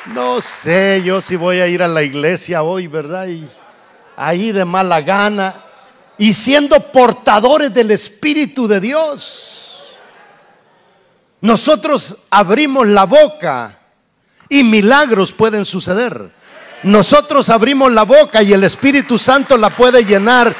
no 0.07 0.41
sé, 0.41 1.01
yo 1.05 1.21
si 1.21 1.37
voy 1.37 1.61
a 1.61 1.67
ir 1.67 1.81
a 1.81 1.87
la 1.87 2.03
iglesia 2.03 2.61
hoy, 2.61 2.87
¿verdad? 2.87 3.27
Y 3.27 3.47
ahí 4.17 4.51
de 4.51 4.65
mala 4.65 4.99
gana 4.99 5.55
y 6.17 6.33
siendo 6.33 6.77
portadores 6.91 7.73
del 7.73 7.91
Espíritu 7.91 8.67
de 8.67 8.81
Dios. 8.81 9.62
Nosotros 11.43 12.19
abrimos 12.29 12.87
la 12.87 13.03
boca 13.03 13.77
y 14.47 14.63
milagros 14.63 15.33
pueden 15.33 15.65
suceder. 15.65 16.31
Nosotros 16.83 17.49
abrimos 17.49 17.91
la 17.91 18.03
boca 18.03 18.41
y 18.41 18.53
el 18.53 18.63
Espíritu 18.63 19.17
Santo 19.17 19.57
la 19.57 19.75
puede 19.75 20.05
llenar 20.05 20.55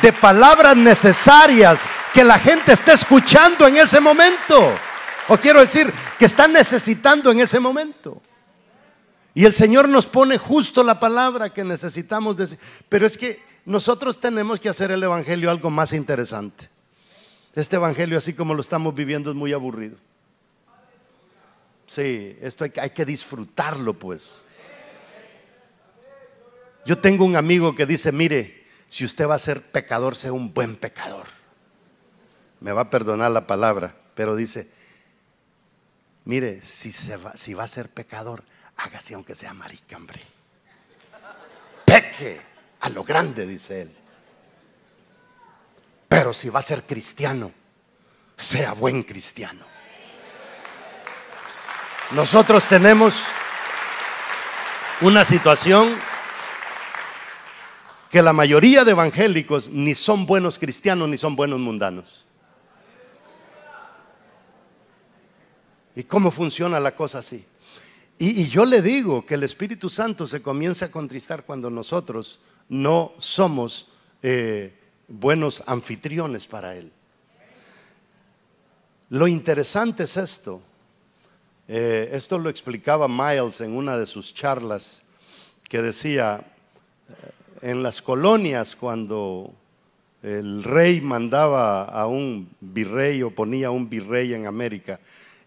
de 0.00 0.12
palabras 0.12 0.76
necesarias 0.76 1.88
que 2.14 2.22
la 2.22 2.38
gente 2.38 2.72
está 2.72 2.92
escuchando 2.92 3.66
en 3.66 3.78
ese 3.78 3.98
momento. 3.98 4.72
O 5.26 5.36
quiero 5.38 5.58
decir, 5.58 5.92
que 6.16 6.26
están 6.26 6.52
necesitando 6.52 7.32
en 7.32 7.40
ese 7.40 7.58
momento. 7.58 8.22
Y 9.34 9.44
el 9.44 9.54
Señor 9.54 9.88
nos 9.88 10.06
pone 10.06 10.38
justo 10.38 10.84
la 10.84 11.00
palabra 11.00 11.50
que 11.50 11.64
necesitamos 11.64 12.36
decir. 12.36 12.60
Pero 12.88 13.08
es 13.08 13.18
que 13.18 13.42
nosotros 13.64 14.20
tenemos 14.20 14.60
que 14.60 14.68
hacer 14.68 14.92
el 14.92 15.02
Evangelio 15.02 15.50
algo 15.50 15.68
más 15.68 15.92
interesante. 15.92 16.70
Este 17.56 17.74
Evangelio, 17.74 18.18
así 18.18 18.34
como 18.34 18.54
lo 18.54 18.60
estamos 18.60 18.94
viviendo, 18.94 19.30
es 19.30 19.36
muy 19.36 19.52
aburrido. 19.52 19.96
Sí, 21.88 22.38
esto 22.40 22.62
hay, 22.62 22.72
hay 22.80 22.90
que 22.90 23.04
disfrutarlo, 23.04 23.98
pues. 23.98 24.46
Yo 26.86 26.96
tengo 26.98 27.24
un 27.24 27.34
amigo 27.34 27.74
que 27.74 27.86
dice, 27.86 28.12
mire, 28.12 28.64
si 28.88 29.04
usted 29.04 29.28
va 29.28 29.34
a 29.34 29.38
ser 29.38 29.62
pecador, 29.62 30.16
sea 30.16 30.32
un 30.32 30.54
buen 30.54 30.76
pecador. 30.76 31.26
Me 32.60 32.72
va 32.72 32.82
a 32.82 32.90
perdonar 32.90 33.30
la 33.30 33.46
palabra, 33.46 33.94
pero 34.14 34.34
dice, 34.34 34.68
mire, 36.24 36.62
si, 36.62 36.90
se 36.90 37.16
va, 37.16 37.32
a 37.62 37.68
ser 37.68 37.90
pecador, 37.90 38.42
hágase 38.76 39.14
aunque 39.14 39.34
sea 39.34 39.52
marica, 39.52 39.96
hombre. 39.96 40.20
Peque 41.84 42.40
a 42.80 42.88
lo 42.88 43.04
grande, 43.04 43.46
dice 43.46 43.82
él. 43.82 43.96
Pero 46.08 46.32
si 46.32 46.48
va 46.48 46.60
a 46.60 46.62
ser 46.62 46.84
cristiano, 46.84 47.52
sea 48.36 48.72
buen 48.72 49.02
cristiano. 49.02 49.67
Nosotros 52.12 52.66
tenemos 52.68 53.22
una 55.02 55.26
situación 55.26 55.94
que 58.10 58.22
la 58.22 58.32
mayoría 58.32 58.82
de 58.82 58.92
evangélicos 58.92 59.68
ni 59.68 59.94
son 59.94 60.24
buenos 60.24 60.58
cristianos 60.58 61.06
ni 61.06 61.18
son 61.18 61.36
buenos 61.36 61.60
mundanos. 61.60 62.24
¿Y 65.94 66.04
cómo 66.04 66.30
funciona 66.30 66.80
la 66.80 66.94
cosa 66.94 67.18
así? 67.18 67.44
Y, 68.16 68.48
yo 68.48 68.64
le 68.64 68.80
digo 68.80 69.26
que 69.26 69.34
el 69.34 69.42
Espíritu 69.42 69.90
Santo 69.90 70.26
se 70.26 70.40
comienza 70.40 70.86
a 70.86 70.90
contristar 70.90 71.44
cuando 71.44 71.68
nosotros 71.68 72.40
no 72.70 73.12
somos 73.18 73.88
eh, 74.22 74.76
buenos 75.06 75.62
anfitriones 75.66 76.46
para 76.46 76.74
Él. 76.74 76.90
Lo 79.10 79.28
interesante 79.28 80.04
es 80.04 80.16
esto. 80.16 80.62
Eh, 81.70 82.08
esto 82.12 82.38
lo 82.38 82.48
explicaba 82.48 83.08
Miles 83.08 83.60
en 83.60 83.76
una 83.76 83.98
de 83.98 84.06
sus 84.06 84.32
charlas, 84.32 85.02
que 85.68 85.82
decía, 85.82 86.40
eh, 87.10 87.70
en 87.70 87.82
las 87.82 88.00
colonias 88.00 88.74
cuando 88.74 89.52
el 90.22 90.64
rey 90.64 91.02
mandaba 91.02 91.84
a 91.84 92.06
un 92.06 92.48
virrey 92.60 93.22
o 93.22 93.34
ponía 93.34 93.66
a 93.66 93.70
un 93.70 93.90
virrey 93.90 94.32
en 94.32 94.46
América, 94.46 94.98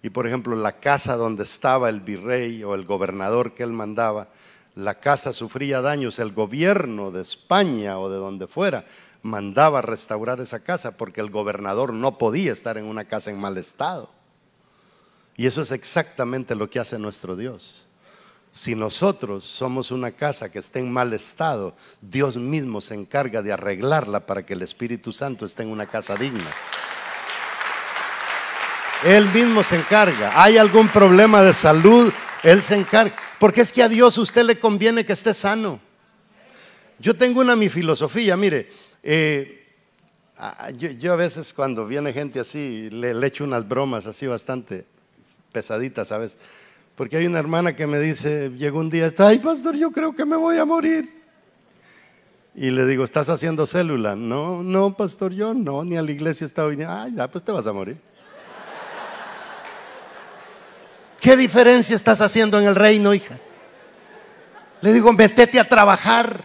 y 0.03 0.11
por 0.11 0.27
ejemplo 0.27 0.55
la 0.55 0.73
casa 0.73 1.15
donde 1.15 1.41
estaba 1.41 1.89
el 1.89 2.01
virrey 2.01 2.63
o 2.63 2.75
el 2.75 2.85
gobernador 2.85 3.55
que 3.55 3.63
él 3.63 3.71
mandaba, 3.71 4.27
la 4.75 4.99
casa 4.99 5.33
sufría 5.33 5.81
daños, 5.81 6.19
el 6.19 6.33
gobierno 6.33 7.09
de 7.09 7.23
España 7.23 7.97
o 7.97 8.11
de 8.11 8.17
donde 8.17 8.45
fuera 8.45 8.85
mandaba 9.23 9.81
restaurar 9.81 10.39
esa 10.39 10.59
casa 10.59 10.97
porque 10.97 11.21
el 11.21 11.31
gobernador 11.31 11.93
no 11.93 12.19
podía 12.19 12.51
estar 12.53 12.77
en 12.77 12.85
una 12.85 13.05
casa 13.05 13.31
en 13.31 13.39
mal 13.39 13.57
estado. 13.57 14.20
Y 15.37 15.45
eso 15.45 15.61
es 15.61 15.71
exactamente 15.71 16.55
lo 16.55 16.69
que 16.69 16.79
hace 16.79 16.99
nuestro 16.99 17.35
Dios. 17.35 17.85
Si 18.51 18.75
nosotros 18.75 19.45
somos 19.45 19.91
una 19.91 20.11
casa 20.11 20.51
que 20.51 20.59
está 20.59 20.79
en 20.79 20.91
mal 20.91 21.13
estado, 21.13 21.73
Dios 22.01 22.35
mismo 22.35 22.81
se 22.81 22.95
encarga 22.95 23.41
de 23.41 23.53
arreglarla 23.53 24.25
para 24.25 24.45
que 24.45 24.53
el 24.53 24.61
Espíritu 24.61 25.13
Santo 25.13 25.45
esté 25.45 25.63
en 25.63 25.69
una 25.69 25.85
casa 25.85 26.15
digna. 26.15 26.51
Él 29.05 29.25
mismo 29.31 29.63
se 29.63 29.77
encarga. 29.77 30.43
¿Hay 30.43 30.57
algún 30.57 30.89
problema 30.89 31.41
de 31.41 31.53
salud? 31.53 32.11
Él 32.43 32.61
se 32.61 32.75
encarga. 32.75 33.15
Porque 33.39 33.61
es 33.61 33.71
que 33.71 33.83
a 33.83 33.89
Dios 33.89 34.17
usted 34.17 34.43
le 34.43 34.59
conviene 34.59 35.05
que 35.05 35.13
esté 35.13 35.33
sano. 35.33 35.79
Yo 36.99 37.15
tengo 37.15 37.41
una 37.41 37.55
mi 37.55 37.69
filosofía, 37.69 38.37
mire, 38.37 38.69
eh, 39.01 39.65
yo, 40.75 41.13
a 41.13 41.15
veces 41.15 41.53
cuando 41.53 41.87
viene 41.87 42.13
gente 42.13 42.39
así, 42.39 42.89
le, 42.91 43.13
le, 43.13 43.27
echo 43.27 43.43
unas 43.43 43.67
bromas 43.67 44.05
así 44.05 44.27
bastante 44.27 44.85
pesaditas, 45.51 46.07
¿sabes? 46.07 46.37
Porque 46.95 47.17
hay 47.17 47.25
una 47.25 47.39
hermana 47.39 47.75
que 47.75 47.87
me 47.87 47.99
dice, 47.99 48.51
llegó 48.57 48.79
un 48.79 48.89
día, 48.89 49.11
ay 49.17 49.39
pastor, 49.39 49.75
yo 49.75 49.91
creo 49.91 50.15
que 50.15 50.25
me 50.25 50.35
voy 50.35 50.57
a 50.57 50.65
morir. 50.65 51.21
Y 52.53 52.69
le 52.71 52.85
digo, 52.85 53.03
¿estás 53.03 53.29
haciendo 53.29 53.65
célula? 53.65 54.15
No, 54.15 54.61
no, 54.61 54.95
pastor, 54.95 55.31
yo 55.31 55.53
no, 55.53 55.83
ni 55.83 55.95
a 55.95 56.01
la 56.01 56.11
iglesia 56.11 56.45
estaba 56.45 56.67
viniendo. 56.67 56.93
Ah, 56.93 57.07
ya, 57.07 57.31
pues 57.31 57.43
te 57.43 57.51
vas 57.51 57.65
a 57.65 57.71
morir. 57.71 57.97
¿Qué 61.21 61.37
diferencia 61.37 61.95
estás 61.95 62.19
haciendo 62.19 62.59
en 62.59 62.65
el 62.65 62.75
reino, 62.75 63.13
hija? 63.13 63.39
Le 64.81 64.91
digo, 64.91 65.13
metete 65.13 65.59
a 65.59 65.69
trabajar, 65.69 66.41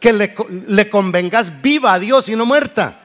que 0.00 0.12
le, 0.12 0.90
convengas 0.90 1.62
viva 1.62 1.94
a 1.94 1.98
Dios 1.98 2.28
y 2.28 2.36
no 2.36 2.44
muerta. 2.44 3.00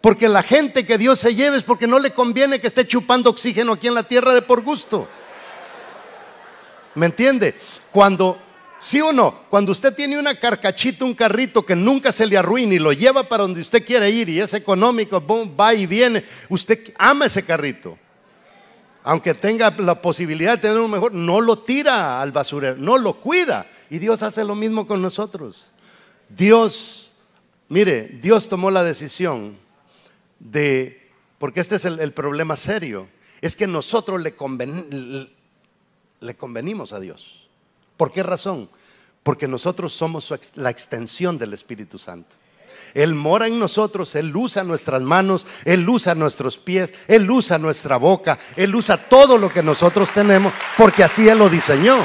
Porque 0.00 0.28
la 0.28 0.42
gente 0.42 0.86
que 0.86 0.98
Dios 0.98 1.18
se 1.18 1.34
lleve 1.34 1.56
es 1.56 1.62
porque 1.62 1.86
no 1.86 1.98
le 1.98 2.10
conviene 2.10 2.60
que 2.60 2.66
esté 2.66 2.86
chupando 2.86 3.30
oxígeno 3.30 3.72
aquí 3.72 3.88
en 3.88 3.94
la 3.94 4.02
tierra 4.02 4.34
de 4.34 4.42
por 4.42 4.62
gusto. 4.62 5.08
¿Me 6.94 7.06
entiende? 7.06 7.54
Cuando, 7.90 8.38
sí 8.78 9.00
o 9.00 9.12
no, 9.12 9.34
cuando 9.50 9.72
usted 9.72 9.94
tiene 9.94 10.18
una 10.18 10.34
carcachita, 10.34 11.04
un 11.04 11.14
carrito 11.14 11.64
que 11.64 11.74
nunca 11.74 12.12
se 12.12 12.26
le 12.26 12.38
arruina 12.38 12.74
y 12.74 12.78
lo 12.78 12.92
lleva 12.92 13.24
para 13.24 13.42
donde 13.42 13.60
usted 13.60 13.84
quiere 13.84 14.08
ir 14.10 14.28
y 14.28 14.40
es 14.40 14.54
económico, 14.54 15.22
va 15.58 15.74
y 15.74 15.86
viene, 15.86 16.24
usted 16.48 16.92
ama 16.98 17.26
ese 17.26 17.44
carrito 17.44 17.98
aunque 19.08 19.34
tenga 19.34 19.72
la 19.78 20.02
posibilidad 20.02 20.56
de 20.56 20.62
tener 20.62 20.78
un 20.78 20.90
mejor, 20.90 21.14
no 21.14 21.40
lo 21.40 21.60
tira 21.60 22.20
al 22.20 22.32
basurero, 22.32 22.76
no 22.76 22.98
lo 22.98 23.20
cuida. 23.20 23.64
Y 23.88 24.00
Dios 24.00 24.24
hace 24.24 24.44
lo 24.44 24.56
mismo 24.56 24.84
con 24.84 25.00
nosotros. 25.00 25.66
Dios, 26.28 27.12
mire, 27.68 28.18
Dios 28.20 28.48
tomó 28.48 28.68
la 28.68 28.82
decisión 28.82 29.56
de, 30.38 31.10
porque 31.38 31.60
este 31.60 31.76
es 31.76 31.84
el, 31.84 32.12
problema 32.12 32.56
serio, 32.56 33.08
es 33.40 33.56
que 33.56 33.66
nosotros 33.66 34.20
le, 34.20 34.34
le 36.20 36.36
convenimos 36.36 36.92
a 36.92 37.00
Dios. 37.00 37.48
¿Por 37.96 38.12
qué 38.12 38.22
razón? 38.22 38.68
Porque 39.22 39.48
nosotros 39.48 39.92
somos 39.92 40.32
la 40.54 40.70
extensión 40.70 41.38
del 41.38 41.54
Espíritu 41.54 41.98
Santo. 41.98 42.36
Él 42.94 43.14
mora 43.14 43.46
en 43.46 43.58
nosotros, 43.58 44.14
Él 44.14 44.34
usa 44.34 44.64
nuestras 44.64 45.02
manos, 45.02 45.46
Él 45.64 45.88
usa 45.88 46.14
nuestros 46.14 46.58
pies, 46.58 46.94
Él 47.08 47.30
usa 47.30 47.58
nuestra 47.58 47.96
boca, 47.96 48.38
Él 48.56 48.74
usa 48.74 48.96
todo 48.96 49.38
lo 49.38 49.50
que 49.52 49.62
nosotros 49.62 50.10
tenemos, 50.12 50.52
porque 50.76 51.04
así 51.04 51.28
Él 51.28 51.38
lo 51.38 51.48
diseñó. 51.48 52.04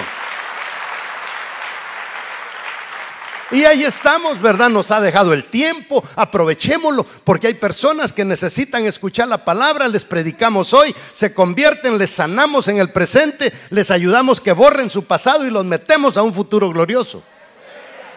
Y 3.52 3.66
ahí 3.66 3.84
estamos, 3.84 4.42
¿verdad? 4.42 4.70
Nos 4.70 4.92
ha 4.92 5.02
dejado 5.02 5.34
el 5.34 5.46
tiempo, 5.50 6.02
aprovechémoslo, 6.16 7.06
porque 7.26 7.48
hay 7.48 7.54
personas 7.56 8.14
que 8.14 8.24
necesitan 8.24 8.86
escuchar 8.86 9.28
la 9.28 9.44
palabra, 9.44 9.90
les 9.90 10.06
predicamos 10.06 10.74
hoy, 10.74 10.96
se 11.12 11.34
convierten, 11.34 11.98
les 11.98 12.12
sanamos 12.12 12.70
en 12.70 12.78
el 12.78 12.92
presente, 12.92 13.52
les 13.70 13.92
ayudamos 13.92 14.40
que 14.40 14.54
borren 14.54 14.90
su 14.90 15.04
pasado 15.04 15.46
y 15.46 15.50
los 15.50 15.66
metemos 15.66 16.16
a 16.16 16.22
un 16.22 16.34
futuro 16.34 16.70
glorioso. 16.70 17.24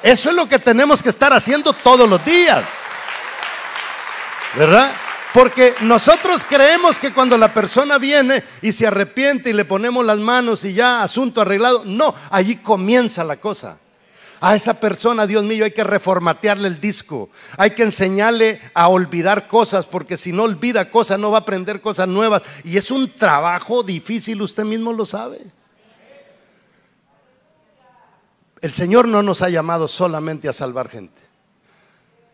Eso 0.04 0.30
es 0.30 0.36
lo 0.36 0.48
que 0.48 0.60
tenemos 0.60 1.02
que 1.02 1.08
estar 1.08 1.32
haciendo 1.32 1.72
todos 1.72 2.08
los 2.08 2.24
días. 2.24 2.64
¿Verdad? 4.54 4.92
Porque 5.32 5.74
nosotros 5.80 6.46
creemos 6.48 7.00
que 7.00 7.12
cuando 7.12 7.36
la 7.36 7.52
persona 7.52 7.98
viene 7.98 8.44
y 8.62 8.70
se 8.70 8.86
arrepiente 8.86 9.50
y 9.50 9.52
le 9.52 9.64
ponemos 9.64 10.04
las 10.04 10.18
manos 10.18 10.64
y 10.64 10.74
ya 10.74 11.02
asunto 11.02 11.40
arreglado, 11.40 11.82
no, 11.84 12.14
allí 12.30 12.56
comienza 12.56 13.24
la 13.24 13.36
cosa. 13.40 13.78
A 14.46 14.54
esa 14.54 14.78
persona, 14.78 15.26
Dios 15.26 15.42
mío, 15.42 15.64
hay 15.64 15.70
que 15.70 15.84
reformatearle 15.84 16.68
el 16.68 16.78
disco. 16.78 17.30
Hay 17.56 17.70
que 17.70 17.82
enseñarle 17.82 18.60
a 18.74 18.88
olvidar 18.88 19.48
cosas, 19.48 19.86
porque 19.86 20.18
si 20.18 20.32
no 20.32 20.42
olvida 20.42 20.90
cosas, 20.90 21.18
no 21.18 21.30
va 21.30 21.38
a 21.38 21.40
aprender 21.40 21.80
cosas 21.80 22.08
nuevas. 22.08 22.42
Y 22.62 22.76
es 22.76 22.90
un 22.90 23.10
trabajo 23.10 23.82
difícil, 23.82 24.42
usted 24.42 24.64
mismo 24.64 24.92
lo 24.92 25.06
sabe. 25.06 25.40
El 28.60 28.74
Señor 28.74 29.08
no 29.08 29.22
nos 29.22 29.40
ha 29.40 29.48
llamado 29.48 29.88
solamente 29.88 30.46
a 30.46 30.52
salvar 30.52 30.90
gente. 30.90 31.22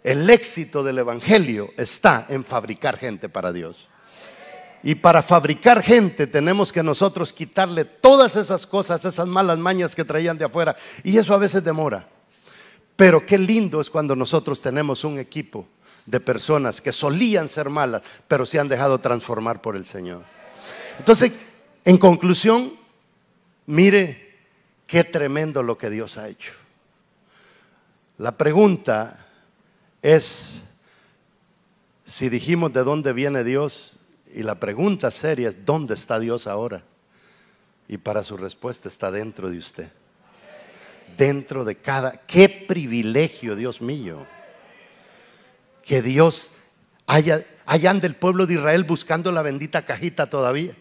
El 0.03 0.29
éxito 0.29 0.83
del 0.83 0.99
Evangelio 0.99 1.71
está 1.77 2.27
en 2.29 2.45
fabricar 2.45 2.99
gente 2.99 3.29
para 3.29 3.53
Dios. 3.53 3.90
Y 4.83 4.95
para 4.95 5.23
fabricar 5.23 5.83
gente 5.83 6.27
tenemos 6.27 6.73
que 6.73 6.83
nosotros 6.83 7.33
quitarle 7.33 7.85
todas 7.85 8.37
esas 8.37 8.67
cosas, 8.67 9.05
esas 9.05 9.27
malas 9.27 9.59
mañas 9.59 9.95
que 9.95 10.05
traían 10.05 10.39
de 10.39 10.47
afuera. 10.47 10.75
Y 11.05 11.19
eso 11.19 11.35
a 11.35 11.39
veces 11.39 11.63
demora. 11.63 12.09
Pero 12.97 13.25
qué 13.25 13.39
lindo 13.39 13.81
es 13.81 13.91
cuando 13.91 14.17
nosotros 14.17 14.61
tenemos 14.61 15.05
un 15.05 15.19
equipo 15.19 15.67
de 16.07 16.21
personas 16.21 16.81
que 16.81 16.93
solían 16.93 17.49
ser 17.49 17.69
malas, 17.69 18.03
pero 18.27 18.47
se 18.47 18.59
han 18.59 18.69
dejado 18.69 18.99
transformar 18.99 19.61
por 19.63 19.77
el 19.77 19.85
Señor. 19.85 20.25
Entonces, 20.99 21.33
en 21.85 21.99
conclusión, 21.99 22.75
mire 23.67 24.37
qué 24.87 25.05
tremendo 25.05 25.63
lo 25.63 25.79
que 25.79 25.91
Dios 25.91 26.19
ha 26.19 26.29
hecho. 26.29 26.53
La 28.19 28.33
pregunta 28.33 29.27
es, 30.03 30.63
si 32.05 32.29
dijimos 32.29 32.73
de 32.73 32.85
dónde 32.85 33.13
viene 33.13 33.45
Dios, 33.45 34.00
y 34.35 34.43
la 34.43 34.59
pregunta 34.59 35.11
seria 35.11 35.49
es, 35.49 35.65
¿dónde 35.65 35.95
está 35.95 36.19
Dios 36.19 36.47
ahora? 36.47 36.83
Y 37.89 37.99
para 37.99 38.23
su 38.23 38.37
respuesta 38.37 38.89
está 38.89 39.11
dentro 39.11 39.51
de 39.51 39.59
usted. 39.59 39.91
Dentro 41.17 41.65
de 41.65 41.77
cada... 41.77 42.13
¡Qué 42.13 42.49
privilegio, 42.49 43.57
Dios 43.57 43.81
mío! 43.81 44.27
Que 45.83 46.03
Dios 46.03 46.53
haya, 47.07 47.45
allá 47.67 47.91
ande 47.91 48.07
el 48.07 48.15
pueblo 48.15 48.47
de 48.47 48.55
Israel 48.55 48.85
buscando 48.85 49.33
la 49.33 49.43
bendita 49.43 49.85
cajita 49.85 50.31
todavía. 50.31 50.75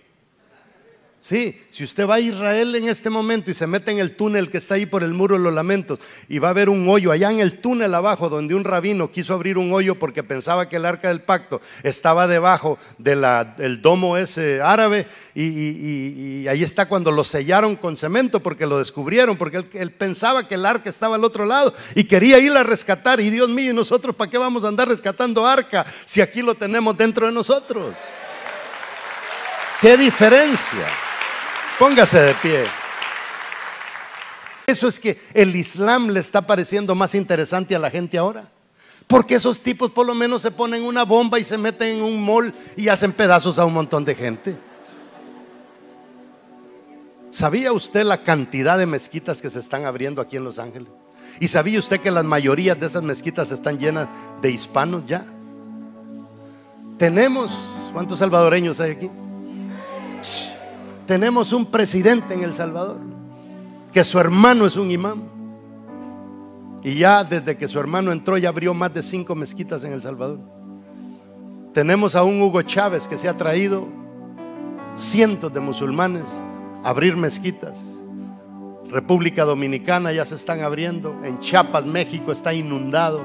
Sí, 1.22 1.62
si 1.70 1.84
usted 1.84 2.08
va 2.08 2.16
a 2.16 2.20
Israel 2.22 2.74
en 2.76 2.88
este 2.88 3.10
momento 3.10 3.52
y 3.52 3.54
se 3.54 3.68
mete 3.68 3.92
en 3.92 4.00
el 4.00 4.16
túnel 4.16 4.50
que 4.50 4.58
está 4.58 4.76
ahí 4.76 4.86
por 4.86 5.04
el 5.04 5.14
muro 5.14 5.38
de 5.38 5.44
los 5.44 5.54
lamentos 5.54 6.00
y 6.30 6.40
va 6.40 6.50
a 6.50 6.54
ver 6.54 6.70
un 6.70 6.88
hoyo 6.88 7.12
allá 7.12 7.30
en 7.30 7.42
el 7.42 7.60
túnel 7.60 7.94
abajo 7.94 8.30
donde 8.30 8.56
un 8.56 8.64
rabino 8.64 9.12
quiso 9.12 9.34
abrir 9.34 9.58
un 9.58 9.74
hoyo 9.74 10.00
porque 10.00 10.24
pensaba 10.24 10.70
que 10.70 10.78
el 10.78 10.86
arca 10.86 11.10
del 11.10 11.20
pacto 11.22 11.60
estaba 11.84 12.26
debajo 12.26 12.78
del 12.98 13.82
domo 13.82 14.16
ese 14.16 14.62
árabe 14.62 15.08
y, 15.36 16.48
ahí 16.48 16.64
está 16.64 16.88
cuando 16.88 17.12
lo 17.12 17.26
sellaron 17.26 17.76
con 17.76 17.98
cemento 17.98 18.40
porque 18.40 18.66
lo 18.66 18.78
descubrieron, 18.78 19.36
porque 19.36 19.58
él, 19.58 19.70
él, 19.74 19.92
pensaba 19.92 20.48
que 20.48 20.56
el 20.56 20.66
arca 20.66 20.90
estaba 20.90 21.16
al 21.16 21.26
otro 21.26 21.46
lado 21.46 21.74
y 21.96 22.06
quería 22.06 22.40
ir 22.40 22.54
a 22.54 22.64
rescatar 22.64 23.20
y 23.20 23.30
Dios 23.30 23.50
mío, 23.50 23.72
¿y 23.72 23.76
nosotros 23.76 24.16
para 24.16 24.32
qué 24.32 24.38
vamos 24.38 24.64
a 24.64 24.70
andar 24.70 24.88
rescatando 24.88 25.46
arca 25.46 25.86
si 26.06 26.22
aquí 26.22 26.42
lo 26.42 26.56
tenemos 26.56 26.96
dentro 26.96 27.26
de 27.26 27.34
nosotros? 27.34 27.94
¿Qué 29.82 29.98
diferencia? 29.98 31.09
Póngase 31.80 32.20
de 32.20 32.34
pie. 32.36 32.66
Eso 34.68 34.88
es 34.88 35.00
que 35.00 35.18
el 35.34 35.56
Islam 35.56 36.10
le 36.10 36.20
está 36.20 36.46
pareciendo 36.46 36.94
más 36.94 37.16
interesante 37.16 37.76
a 37.76 37.80
la 37.80 37.90
gente 37.90 38.18
ahora. 38.18 38.52
Porque 39.08 39.36
esos 39.36 39.62
tipos 39.62 39.90
por 39.90 40.06
lo 40.06 40.14
menos 40.14 40.42
se 40.44 40.52
ponen 40.52 40.84
una 40.84 41.04
bomba 41.04 41.40
y 41.40 41.44
se 41.44 41.58
meten 41.58 41.98
en 41.98 42.04
un 42.04 42.24
mall 42.24 42.54
y 42.76 42.90
hacen 42.90 43.14
pedazos 43.14 43.58
a 43.58 43.66
un 43.66 43.74
montón 43.74 44.06
de 44.06 44.14
gente. 44.14 44.60
¿Sabía 47.32 47.72
usted 47.72 48.04
la 48.04 48.22
cantidad 48.22 48.78
de 48.78 48.86
mezquitas 48.86 49.42
que 49.42 49.50
se 49.50 49.60
están 49.60 49.86
abriendo 49.86 50.22
aquí 50.22 50.36
en 50.36 50.44
Los 50.44 50.60
Ángeles? 50.60 50.90
¿Y 51.40 51.48
sabía 51.48 51.80
usted 51.80 52.02
que 52.02 52.12
las 52.12 52.26
mayorías 52.26 52.80
de 52.80 52.88
esas 52.88 53.04
mezquitas 53.04 53.52
están 53.52 53.80
llenas 53.80 54.10
de 54.42 54.52
hispanos 54.52 55.06
ya? 55.08 55.26
Tenemos, 56.98 57.52
¿cuántos 57.94 58.20
salvadoreños 58.20 58.80
hay 58.80 58.92
aquí? 58.92 59.10
Tenemos 61.10 61.54
un 61.54 61.66
presidente 61.66 62.36
en 62.36 62.44
El 62.44 62.54
Salvador, 62.54 63.00
que 63.92 64.04
su 64.04 64.20
hermano 64.20 64.68
es 64.68 64.78
un 64.78 64.92
imán. 64.92 65.24
Y 66.84 67.00
ya 67.00 67.24
desde 67.24 67.58
que 67.58 67.68
su 67.68 67.80
hermano 67.80 68.12
entró 68.12 68.38
ya 68.38 68.50
abrió 68.50 68.76
más 68.76 68.94
de 68.94 69.02
cinco 69.02 69.34
mezquitas 69.34 69.84
en 69.84 69.94
El 69.94 70.04
Salvador. 70.04 70.38
Tenemos 71.74 72.16
a 72.16 72.22
un 72.22 72.40
Hugo 72.40 72.62
Chávez 72.62 73.08
que 73.08 73.18
se 73.18 73.28
ha 73.28 73.36
traído 73.36 73.88
cientos 74.96 75.52
de 75.52 75.60
musulmanes 75.60 76.30
a 76.84 76.92
abrir 76.92 77.18
mezquitas. 77.18 77.80
República 78.92 79.46
Dominicana 79.46 80.12
ya 80.12 80.26
se 80.26 80.36
están 80.36 80.62
abriendo. 80.62 81.20
En 81.24 81.40
Chiapas, 81.40 81.86
México 81.86 82.32
está 82.32 82.54
inundado. 82.54 83.22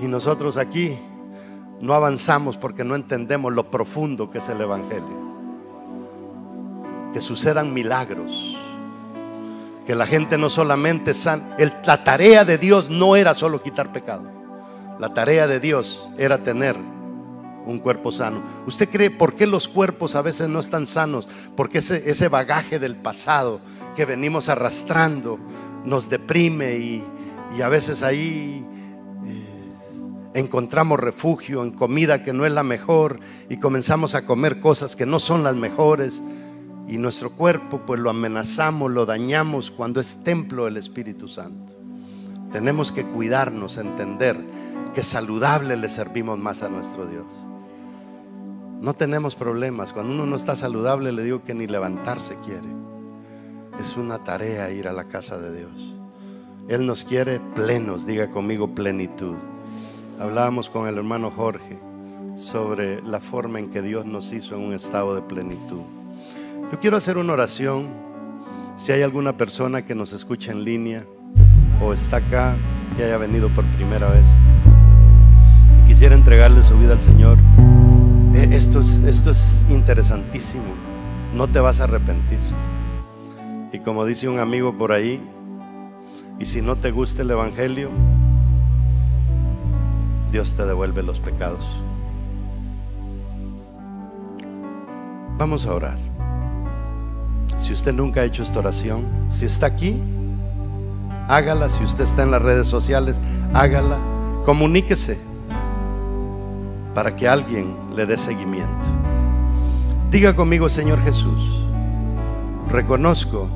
Y 0.00 0.08
nosotros 0.08 0.56
aquí 0.56 0.98
no 1.80 1.94
avanzamos 1.94 2.56
porque 2.56 2.82
no 2.82 2.96
entendemos 2.96 3.52
lo 3.52 3.70
profundo 3.70 4.32
que 4.32 4.38
es 4.38 4.48
el 4.48 4.60
Evangelio 4.60 5.19
que 7.12 7.20
sucedan 7.20 7.74
milagros. 7.74 8.56
Que 9.86 9.94
la 9.94 10.06
gente 10.06 10.38
no 10.38 10.50
solamente 10.50 11.14
san, 11.14 11.56
la 11.84 12.04
tarea 12.04 12.44
de 12.44 12.58
Dios 12.58 12.90
no 12.90 13.16
era 13.16 13.34
solo 13.34 13.62
quitar 13.62 13.92
pecado. 13.92 14.30
La 14.98 15.14
tarea 15.14 15.46
de 15.46 15.60
Dios 15.60 16.08
era 16.18 16.42
tener 16.42 16.76
un 17.66 17.78
cuerpo 17.78 18.12
sano. 18.12 18.42
¿Usted 18.66 18.88
cree 18.88 19.10
por 19.10 19.34
qué 19.34 19.46
los 19.46 19.68
cuerpos 19.68 20.14
a 20.14 20.22
veces 20.22 20.48
no 20.48 20.60
están 20.60 20.86
sanos? 20.86 21.28
Porque 21.56 21.78
ese, 21.78 22.10
ese 22.10 22.28
bagaje 22.28 22.78
del 22.78 22.96
pasado 22.96 23.60
que 23.96 24.04
venimos 24.04 24.48
arrastrando 24.48 25.38
nos 25.84 26.08
deprime 26.08 26.76
y, 26.76 27.04
a 27.62 27.68
veces 27.68 28.04
ahí 28.04 28.64
eh, 29.24 29.72
encontramos 30.34 31.00
refugio 31.00 31.64
en 31.64 31.72
comida 31.72 32.22
que 32.22 32.32
no 32.32 32.46
es 32.46 32.52
la 32.52 32.62
mejor 32.62 33.18
y 33.48 33.56
comenzamos 33.56 34.14
a 34.14 34.24
comer 34.24 34.60
cosas 34.60 34.94
que 34.94 35.04
no 35.04 35.18
son 35.18 35.42
las 35.42 35.56
mejores 35.56 36.22
y 36.90 36.98
nuestro 36.98 37.30
cuerpo 37.30 37.82
pues 37.86 38.00
lo 38.00 38.10
amenazamos, 38.10 38.90
lo 38.90 39.06
dañamos 39.06 39.70
cuando 39.70 40.00
es 40.00 40.24
templo 40.24 40.64
del 40.64 40.76
Espíritu 40.76 41.28
Santo. 41.28 41.72
Tenemos 42.50 42.90
que 42.90 43.06
cuidarnos, 43.06 43.78
entender 43.78 44.44
que 44.92 45.04
saludable 45.04 45.76
le 45.76 45.88
servimos 45.88 46.36
más 46.40 46.64
a 46.64 46.68
nuestro 46.68 47.06
Dios. 47.06 47.26
No 48.80 48.92
tenemos 48.94 49.36
problemas. 49.36 49.92
Cuando 49.92 50.12
uno 50.14 50.26
no 50.26 50.34
está 50.34 50.56
saludable 50.56 51.12
le 51.12 51.22
digo 51.22 51.44
que 51.44 51.54
ni 51.54 51.68
levantarse 51.68 52.36
quiere. 52.44 52.68
Es 53.80 53.96
una 53.96 54.24
tarea 54.24 54.72
ir 54.72 54.88
a 54.88 54.92
la 54.92 55.04
casa 55.04 55.38
de 55.38 55.56
Dios. 55.56 55.94
Él 56.66 56.86
nos 56.86 57.04
quiere 57.04 57.38
plenos, 57.54 58.04
diga 58.04 58.32
conmigo 58.32 58.74
plenitud. 58.74 59.36
Hablábamos 60.18 60.70
con 60.70 60.88
el 60.88 60.98
hermano 60.98 61.30
Jorge 61.30 61.78
sobre 62.34 63.00
la 63.02 63.20
forma 63.20 63.60
en 63.60 63.70
que 63.70 63.80
Dios 63.80 64.06
nos 64.06 64.32
hizo 64.32 64.56
en 64.56 64.62
un 64.62 64.72
estado 64.72 65.14
de 65.14 65.22
plenitud. 65.22 65.99
Yo 66.70 66.78
quiero 66.78 66.96
hacer 66.96 67.18
una 67.18 67.32
oración. 67.32 67.88
Si 68.76 68.92
hay 68.92 69.02
alguna 69.02 69.36
persona 69.36 69.84
que 69.84 69.94
nos 69.94 70.12
escucha 70.12 70.52
en 70.52 70.64
línea 70.64 71.04
o 71.82 71.92
está 71.92 72.18
acá 72.18 72.56
y 72.96 73.02
haya 73.02 73.18
venido 73.18 73.48
por 73.50 73.64
primera 73.72 74.08
vez 74.08 74.26
y 75.78 75.86
quisiera 75.86 76.14
entregarle 76.14 76.62
su 76.62 76.78
vida 76.78 76.92
al 76.92 77.00
Señor, 77.00 77.38
eh, 78.34 78.48
esto 78.52 78.80
es, 78.80 79.00
esto 79.00 79.30
es 79.30 79.66
interesantísimo. 79.68 80.74
No 81.34 81.48
te 81.48 81.58
vas 81.58 81.80
a 81.80 81.84
arrepentir. 81.84 82.38
Y 83.72 83.80
como 83.80 84.04
dice 84.04 84.28
un 84.28 84.38
amigo 84.38 84.78
por 84.78 84.92
ahí, 84.92 85.20
y 86.38 86.44
si 86.46 86.62
no 86.62 86.76
te 86.76 86.90
gusta 86.90 87.22
el 87.22 87.30
Evangelio, 87.32 87.90
Dios 90.30 90.54
te 90.54 90.64
devuelve 90.64 91.02
los 91.02 91.20
pecados. 91.20 91.68
Vamos 95.36 95.66
a 95.66 95.74
orar. 95.74 96.09
Si 97.60 97.74
usted 97.74 97.92
nunca 97.92 98.22
ha 98.22 98.24
hecho 98.24 98.42
esta 98.42 98.58
oración, 98.58 99.04
si 99.28 99.44
está 99.44 99.66
aquí, 99.66 100.00
hágala. 101.28 101.68
Si 101.68 101.84
usted 101.84 102.04
está 102.04 102.22
en 102.22 102.30
las 102.30 102.40
redes 102.40 102.66
sociales, 102.66 103.20
hágala. 103.52 103.98
Comuníquese 104.46 105.18
para 106.94 107.14
que 107.14 107.28
alguien 107.28 107.76
le 107.94 108.06
dé 108.06 108.16
seguimiento. 108.16 108.86
Diga 110.10 110.34
conmigo, 110.34 110.70
Señor 110.70 111.02
Jesús, 111.02 111.66
reconozco 112.70 113.46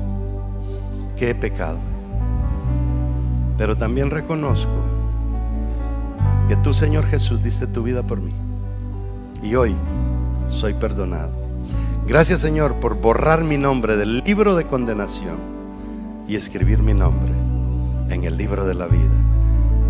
que 1.17 1.31
he 1.31 1.35
pecado, 1.35 1.79
pero 3.57 3.75
también 3.75 4.11
reconozco 4.11 4.71
que 6.47 6.55
tú, 6.57 6.75
Señor 6.75 7.07
Jesús, 7.07 7.41
diste 7.41 7.65
tu 7.65 7.81
vida 7.81 8.03
por 8.03 8.21
mí 8.21 8.31
y 9.41 9.55
hoy 9.55 9.75
soy 10.47 10.75
perdonado. 10.75 11.44
Gracias 12.07 12.39
Señor 12.41 12.75
por 12.75 12.95
borrar 12.95 13.43
mi 13.43 13.57
nombre 13.57 13.97
del 13.97 14.19
libro 14.19 14.55
de 14.55 14.65
condenación 14.65 15.37
y 16.27 16.35
escribir 16.35 16.79
mi 16.79 16.93
nombre 16.93 17.31
en 18.09 18.23
el 18.25 18.37
libro 18.37 18.65
de 18.65 18.75
la 18.75 18.85
vida. 18.85 19.09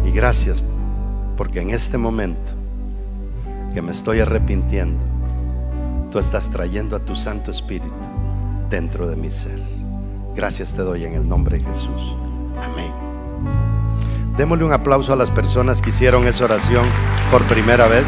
Y 0.05 0.11
gracias 0.11 0.63
porque 1.35 1.61
en 1.61 1.71
este 1.71 1.97
momento 1.97 2.53
que 3.73 3.81
me 3.81 3.91
estoy 3.91 4.21
arrepintiendo, 4.21 5.03
tú 6.09 6.19
estás 6.19 6.49
trayendo 6.49 6.95
a 6.95 6.99
tu 6.99 7.15
Santo 7.15 7.51
Espíritu 7.51 7.91
dentro 8.69 9.07
de 9.07 9.17
mi 9.17 9.29
ser. 9.29 9.59
Gracias 10.35 10.73
te 10.73 10.83
doy 10.83 11.03
en 11.03 11.13
el 11.13 11.27
nombre 11.27 11.57
de 11.57 11.65
Jesús. 11.65 12.15
Amén. 12.57 12.91
Démosle 14.37 14.63
un 14.63 14.73
aplauso 14.73 15.11
a 15.11 15.17
las 15.17 15.31
personas 15.31 15.81
que 15.81 15.89
hicieron 15.89 16.27
esa 16.27 16.45
oración 16.45 16.85
por 17.29 17.43
primera 17.43 17.87
vez. 17.87 18.05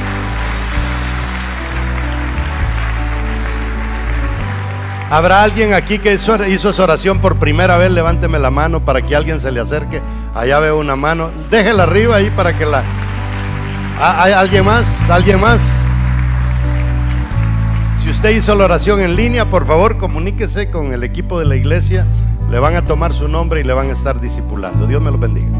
¿Habrá 5.09 5.43
alguien 5.43 5.73
aquí 5.73 5.99
que 5.99 6.13
hizo, 6.13 6.35
esa 6.35 6.83
oración 6.83 7.19
por 7.19 7.37
primera 7.37 7.77
vez? 7.77 7.89
Levánteme 7.91 8.39
la 8.39 8.51
mano 8.51 8.83
para 8.83 9.01
que 9.01 9.15
alguien 9.15 9.39
se 9.39 9.51
le 9.51 9.61
acerque. 9.61 10.01
Allá 10.35 10.59
veo 10.59 10.77
una 10.77 10.97
mano. 10.97 11.31
Déjela 11.49 11.83
arriba 11.83 12.17
ahí 12.17 12.29
para 12.29 12.57
que 12.57 12.65
la... 12.65 12.83
¿Hay 13.99 14.33
alguien 14.33 14.65
más? 14.65 15.09
¿Alguien 15.09 15.39
más? 15.39 15.61
Si 17.97 18.09
usted 18.09 18.29
hizo 18.31 18.53
la 18.53 18.65
oración 18.65 18.99
en 18.99 19.15
línea, 19.15 19.49
por 19.49 19.65
favor 19.65 19.97
comuníquese 19.97 20.69
con 20.69 20.93
el 20.93 21.03
equipo 21.03 21.39
de 21.39 21.45
la 21.45 21.55
iglesia. 21.55 22.05
Le 22.51 22.59
van 22.59 22.75
a 22.75 22.83
tomar 22.83 23.13
su 23.13 23.27
nombre 23.27 23.61
y 23.61 23.63
le 23.63 23.73
van 23.73 23.89
a 23.89 23.93
estar 23.93 24.19
discipulando. 24.19 24.87
Dios 24.87 25.01
me 25.01 25.09
lo 25.09 25.17
bendiga. 25.17 25.56